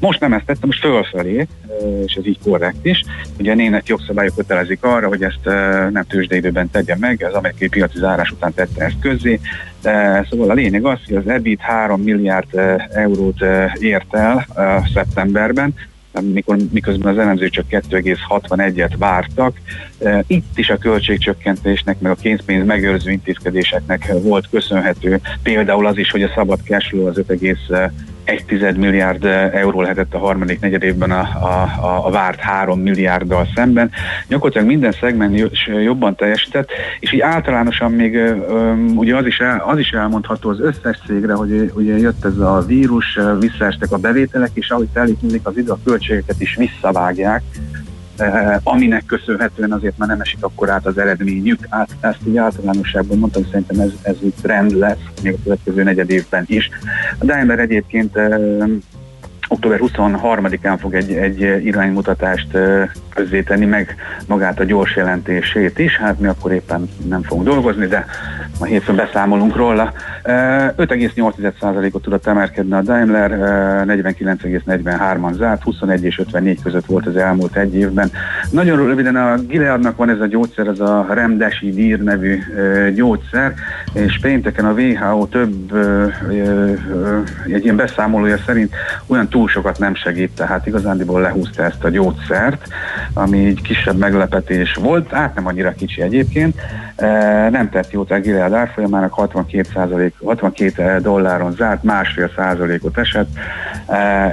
Most 0.00 0.20
nem 0.20 0.32
ezt 0.32 0.44
tettem, 0.44 0.68
most 0.68 0.80
fölfelé, 0.80 1.46
és 2.06 2.14
ez 2.14 2.26
így 2.26 2.38
korrekt 2.42 2.86
is. 2.86 3.04
Ugye 3.38 3.52
a 3.52 3.54
német 3.54 3.88
jogszabályok 3.88 4.34
kötelezik 4.34 4.82
arra, 4.82 5.08
hogy 5.08 5.22
ezt 5.22 5.44
nem 5.90 6.04
tőzsdeidőben 6.08 6.70
tegye 6.70 6.96
meg, 6.96 7.24
az 7.28 7.34
amerikai 7.34 7.68
piaci 7.68 7.98
zárás 7.98 8.30
után 8.30 8.54
tette 8.54 8.84
ezt 8.84 8.98
közzé. 9.00 9.40
Szóval 10.30 10.50
a 10.50 10.54
lényeg 10.54 10.84
az, 10.84 10.98
hogy 11.06 11.16
az 11.16 11.28
EBIT 11.28 11.60
3 11.60 12.00
milliárd 12.00 12.60
eurót 12.92 13.44
ért 13.78 14.14
el 14.14 14.46
szeptemberben, 14.94 15.74
mikor, 16.32 16.56
miközben 16.70 17.12
az 17.12 17.18
elemző 17.18 17.48
csak 17.48 17.64
2,61-et 17.70 18.92
vártak. 18.98 19.60
Itt 20.26 20.58
is 20.58 20.70
a 20.70 20.76
költségcsökkentésnek, 20.76 22.00
meg 22.00 22.12
a 22.12 22.14
kénzpénz 22.14 22.66
megőrző 22.66 23.10
intézkedéseknek 23.10 24.12
volt 24.22 24.48
köszönhető. 24.50 25.20
Például 25.42 25.86
az 25.86 25.98
is, 25.98 26.10
hogy 26.10 26.22
a 26.22 26.32
szabad 26.34 26.58
cashflow 26.64 27.06
az 27.06 27.18
5, 27.18 27.40
egy 28.26 28.44
tized 28.44 28.76
milliárd 28.76 29.24
euró 29.52 29.80
lehetett 29.80 30.14
a 30.14 30.18
harmadik 30.18 30.60
negyed 30.60 30.82
évben 30.82 31.10
a, 31.10 31.20
a, 31.20 32.06
a 32.06 32.10
várt 32.10 32.40
három 32.40 32.80
milliárddal 32.80 33.48
szemben. 33.54 33.90
Gyakorlatilag 34.28 34.66
minden 34.66 34.92
szegment 34.92 35.56
jobban 35.84 36.14
teljesített, 36.14 36.68
és 37.00 37.12
így 37.12 37.20
általánosan 37.20 37.92
még 37.92 38.18
ugye 38.94 39.16
az 39.16 39.26
is, 39.26 39.38
el, 39.38 39.62
az 39.66 39.78
is 39.78 39.90
elmondható 39.90 40.48
az 40.48 40.60
összes 40.60 40.98
cégre, 41.06 41.34
hogy 41.34 41.72
ugye 41.74 41.96
jött 41.98 42.24
ez 42.24 42.38
a 42.38 42.64
vírus, 42.66 43.18
visszaestek 43.40 43.92
a 43.92 43.98
bevételek, 43.98 44.50
és 44.54 44.70
ahogy 44.70 44.88
telik 44.92 45.18
az 45.42 45.56
idő, 45.56 45.70
a 45.70 45.78
költségeket 45.84 46.40
is 46.40 46.56
visszavágják, 46.56 47.42
aminek 48.62 49.04
köszönhetően 49.06 49.72
azért 49.72 49.98
már 49.98 50.08
nem 50.08 50.20
esik 50.20 50.44
akkor 50.44 50.70
át 50.70 50.86
az 50.86 50.98
eredményük. 50.98 51.66
Át, 51.68 51.88
ezt 52.00 52.18
így 52.26 52.36
általánosságban 52.36 53.18
mondtam, 53.18 53.44
szerintem 53.44 53.80
ez, 53.80 53.90
ez 54.02 54.16
trend 54.42 54.70
lesz, 54.70 54.98
még 55.22 55.32
a 55.32 55.42
következő 55.42 55.82
negyed 55.82 56.10
évben 56.10 56.44
is. 56.46 56.70
A 57.18 57.24
Daimler 57.24 57.58
egyébként 57.58 58.16
eh, 58.16 58.38
október 59.48 59.78
23-án 59.82 60.76
fog 60.80 60.94
egy, 60.94 61.12
egy 61.12 61.40
iránymutatást 61.64 62.58
közzétenni, 63.14 63.64
meg 63.64 63.96
magát 64.26 64.60
a 64.60 64.64
gyors 64.64 64.96
jelentését 64.96 65.78
is, 65.78 65.96
hát 65.96 66.20
mi 66.20 66.26
akkor 66.26 66.52
éppen 66.52 66.88
nem 67.08 67.22
fogunk 67.22 67.46
dolgozni, 67.46 67.86
de 67.86 68.06
ma 68.58 68.66
hétfőn 68.66 68.96
beszámolunk 68.96 69.56
róla. 69.56 69.92
5,8%-ot 70.24 72.02
tudott 72.02 72.26
emelkedni 72.26 72.72
a 72.72 72.82
Daimler, 72.82 73.30
49,43-an 73.86 75.32
zárt, 75.32 75.62
21 75.62 76.04
és 76.04 76.18
54 76.18 76.62
között 76.62 76.86
volt 76.86 77.06
az 77.06 77.16
elmúlt 77.16 77.56
egy 77.56 77.74
évben. 77.74 78.10
Nagyon 78.50 78.86
röviden 78.86 79.16
a 79.16 79.36
Gileadnak 79.36 79.96
van 79.96 80.10
ez 80.10 80.20
a 80.20 80.26
gyógyszer, 80.26 80.66
ez 80.66 80.80
a 80.80 81.06
Remdesivir 81.08 82.02
nevű 82.02 82.42
gyógyszer, 82.94 83.54
és 83.92 84.18
pénteken 84.18 84.64
a 84.64 84.72
WHO 84.72 85.26
több 85.26 85.76
egy 87.46 87.64
ilyen 87.64 87.76
beszámolója 87.76 88.38
szerint 88.46 88.74
olyan 89.06 89.28
túl 89.36 89.48
sokat 89.48 89.78
nem 89.78 89.94
segít, 89.94 90.30
tehát 90.34 90.66
igazándiból 90.66 91.20
lehúzta 91.20 91.62
ezt 91.62 91.84
a 91.84 91.88
gyógyszert, 91.88 92.68
ami 93.12 93.46
egy 93.46 93.62
kisebb 93.62 93.96
meglepetés 93.96 94.74
volt, 94.74 95.10
hát 95.10 95.34
nem 95.34 95.46
annyira 95.46 95.72
kicsi 95.72 96.02
egyébként. 96.02 96.60
Nem 97.50 97.68
tett 97.70 97.90
jót 97.90 98.10
a 98.10 98.20
Gilead 98.20 98.52
árfolyamának, 98.52 99.14
62%, 99.16 100.10
62 100.24 100.98
dolláron 101.00 101.52
zárt, 101.52 101.82
másfél 101.82 102.30
százalékot 102.36 102.98
esett. 102.98 103.28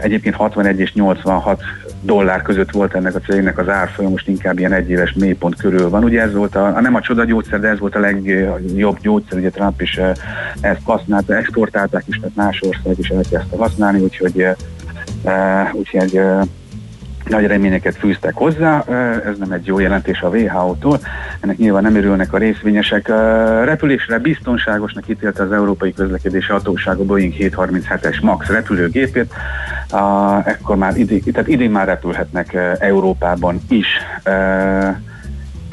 Egyébként 0.02 0.36
61 0.36 0.80
és 0.80 0.94
86 0.94 1.62
dollár 2.02 2.42
között 2.42 2.72
volt 2.72 2.96
ennek 2.96 3.16
a 3.16 3.20
cégnek 3.20 3.58
az 3.58 3.70
árfolyam, 3.70 4.12
most 4.12 4.28
inkább 4.28 4.60
ilyen 4.60 4.74
egyéves 4.74 5.14
mélypont 5.14 5.56
körül 5.56 5.90
van. 5.90 6.04
Ugye 6.04 6.22
ez 6.22 6.34
volt 6.34 6.56
a, 6.56 6.82
nem 6.82 6.96
a 6.96 7.02
csoda 7.02 7.24
gyógyszer, 7.24 7.60
de 7.60 7.68
ez 7.68 7.80
volt 7.80 7.96
a 7.96 8.00
legjobb 8.00 9.00
gyógyszer, 9.02 9.38
ugye 9.38 9.50
Trump 9.50 9.82
is 9.82 10.00
ezt 10.62 10.82
használta, 10.84 11.36
exportálták 11.36 12.04
is, 12.08 12.16
tehát 12.16 12.36
más 12.36 12.62
ország 12.62 13.00
is 13.00 13.10
elkezdte 13.10 13.58
használni, 13.58 14.00
úgyhogy, 14.00 14.48
úgyhogy 15.74 16.22
nagy 17.30 17.46
reményeket 17.46 17.96
fűztek 17.96 18.34
hozzá, 18.34 18.84
ez 19.26 19.38
nem 19.38 19.52
egy 19.52 19.66
jó 19.66 19.80
jelentés 19.80 20.22
a 20.22 20.28
WHO-tól, 20.28 21.00
ennek 21.40 21.58
nyilván 21.58 21.84
nem 21.84 21.96
örülnek 21.96 22.34
a 22.34 22.38
részvényesek. 22.38 23.08
Repülésre 23.64 24.20
biztonságosnak 24.20 25.08
ítélte 25.08 25.44
az 25.44 25.52
Európai 25.52 25.94
Közlekedési 25.94 26.52
Hatóság 26.52 26.98
a 26.98 27.04
Boeing 27.04 27.34
737-es 27.40 28.22
MAX 28.22 28.48
repülőgépét, 28.48 29.34
ekkor 30.46 30.76
már 30.76 30.98
idén, 30.98 31.22
tehát 31.22 31.48
idén 31.48 31.72
már 31.72 31.88
repülhetnek 31.88 32.58
Európában 32.80 33.62
is 33.70 33.88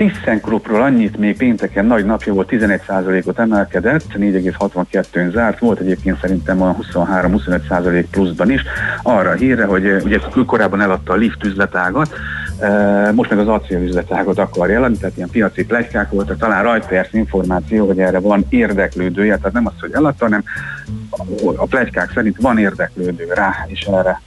ThyssenKruppról 0.00 0.82
annyit 0.82 1.16
még 1.16 1.36
pénteken 1.36 1.84
nagy 1.84 2.04
napja 2.04 2.32
volt, 2.32 2.48
11%-ot 2.50 3.38
emelkedett, 3.38 4.04
4,62-n 4.14 5.32
zárt, 5.32 5.58
volt 5.58 5.78
egyébként 5.78 6.20
szerintem 6.20 6.62
a 6.62 6.76
23-25% 6.92 8.04
pluszban 8.10 8.50
is, 8.50 8.62
arra 9.02 9.30
a 9.30 9.34
hírre, 9.34 9.64
hogy 9.64 10.02
ugye 10.04 10.18
korábban 10.46 10.80
eladta 10.80 11.12
a 11.12 11.16
lift 11.16 11.44
üzletágat, 11.44 12.14
most 13.14 13.30
meg 13.30 13.38
az 13.38 13.48
acél 13.48 13.82
üzletágot 13.82 14.38
akarja 14.38 14.76
eladni, 14.76 14.96
tehát 14.96 15.16
ilyen 15.16 15.30
piaci 15.30 15.64
plegykák 15.64 16.10
voltak, 16.10 16.38
talán 16.38 16.62
rajta 16.62 16.94
érsz 16.94 17.12
információ, 17.12 17.86
hogy 17.86 17.98
erre 17.98 18.18
van 18.18 18.44
érdeklődője, 18.48 19.36
tehát 19.36 19.52
nem 19.52 19.66
az, 19.66 19.80
hogy 19.80 19.92
eladta, 19.92 20.24
hanem 20.24 20.44
a 21.56 21.66
plegykák 21.66 22.10
szerint 22.14 22.36
van 22.40 22.58
érdeklődő 22.58 23.26
rá, 23.34 23.54
és 23.66 23.80
erre 23.80 24.20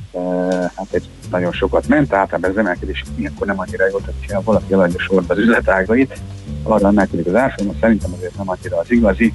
hát 0.75 0.87
egy 0.91 1.09
nagyon 1.33 1.51
sokat 1.51 1.87
ment, 1.87 2.13
általában 2.13 2.49
ez 2.49 2.57
emelkedés 2.57 3.03
ilyenkor 3.15 3.47
nem 3.47 3.59
annyira 3.59 3.87
jó, 3.91 3.99
tehát 3.99 4.31
ha 4.31 4.41
valaki 4.51 4.73
eladja 4.73 4.99
sorba 4.99 5.33
az 5.33 5.39
üzletágait, 5.39 6.21
arra 6.63 6.87
emelkedik 6.87 7.25
az 7.25 7.35
árfolyam, 7.35 7.75
szerintem 7.79 8.13
azért 8.17 8.37
nem 8.37 8.49
annyira 8.49 8.77
az 8.77 8.91
igazi. 8.91 9.33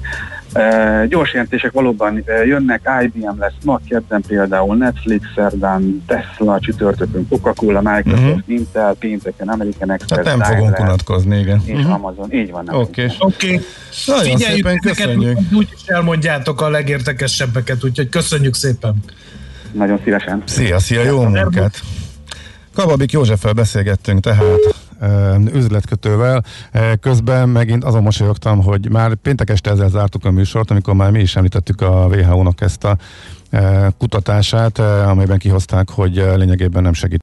E, 0.53 1.05
gyors 1.07 1.33
jelentések 1.33 1.71
valóban 1.71 2.23
jönnek, 2.45 2.89
IBM 3.01 3.39
lesz 3.39 3.53
ma, 3.63 3.79
kedden 3.89 4.21
például 4.27 4.75
Netflix, 4.75 5.25
szerdán 5.35 6.03
Tesla, 6.07 6.59
csütörtökön 6.59 7.27
Coca-Cola, 7.27 7.81
Microsoft, 7.81 8.23
uh-huh. 8.23 8.41
Intel, 8.47 8.93
pénteken 8.93 9.47
American 9.47 9.91
Express, 9.91 10.17
hát 10.17 10.25
nem 10.25 10.39
Daimler, 10.39 10.57
fogunk 10.57 10.79
unatkozni, 10.79 11.39
igen. 11.39 11.61
És 11.65 11.73
uh-huh. 11.73 11.93
Amazon, 11.93 12.33
így 12.33 12.51
van. 12.51 12.69
Oké. 12.69 13.03
Okay. 13.03 13.15
Okay. 13.19 13.61
Nagyon 14.05 14.23
Figyeljük 14.23 14.67
szépen, 14.67 14.79
köszönjük. 14.79 15.37
Úgyis 15.53 15.81
elmondjátok 15.85 16.61
a 16.61 16.69
legértekesebbeket, 16.69 17.83
úgyhogy 17.83 18.09
köszönjük 18.09 18.53
szépen. 18.53 18.95
Nagyon 19.71 19.99
szívesen. 20.03 20.43
Szia, 20.45 20.79
szia, 20.79 21.03
jó 21.03 21.21
munkát! 21.21 21.81
Kababik 22.73 23.11
Józseffel 23.11 23.53
beszélgettünk 23.53 24.19
tehát 24.19 24.75
üzletkötővel. 25.53 26.43
Közben 27.01 27.49
megint 27.49 27.83
azon 27.83 28.03
mosolyogtam, 28.03 28.63
hogy 28.63 28.89
már 28.89 29.15
péntek 29.15 29.49
este 29.49 29.71
ezzel 29.71 29.89
zártuk 29.89 30.25
a 30.25 30.31
műsort, 30.31 30.71
amikor 30.71 30.93
már 30.93 31.11
mi 31.11 31.19
is 31.19 31.35
említettük 31.35 31.81
a 31.81 32.07
WHO-nak 32.11 32.61
ezt 32.61 32.83
a 32.83 32.97
kutatását, 33.97 34.79
amelyben 34.79 35.37
kihozták, 35.37 35.89
hogy 35.89 36.23
lényegében 36.35 36.83
nem 36.83 36.93
segít 36.93 37.17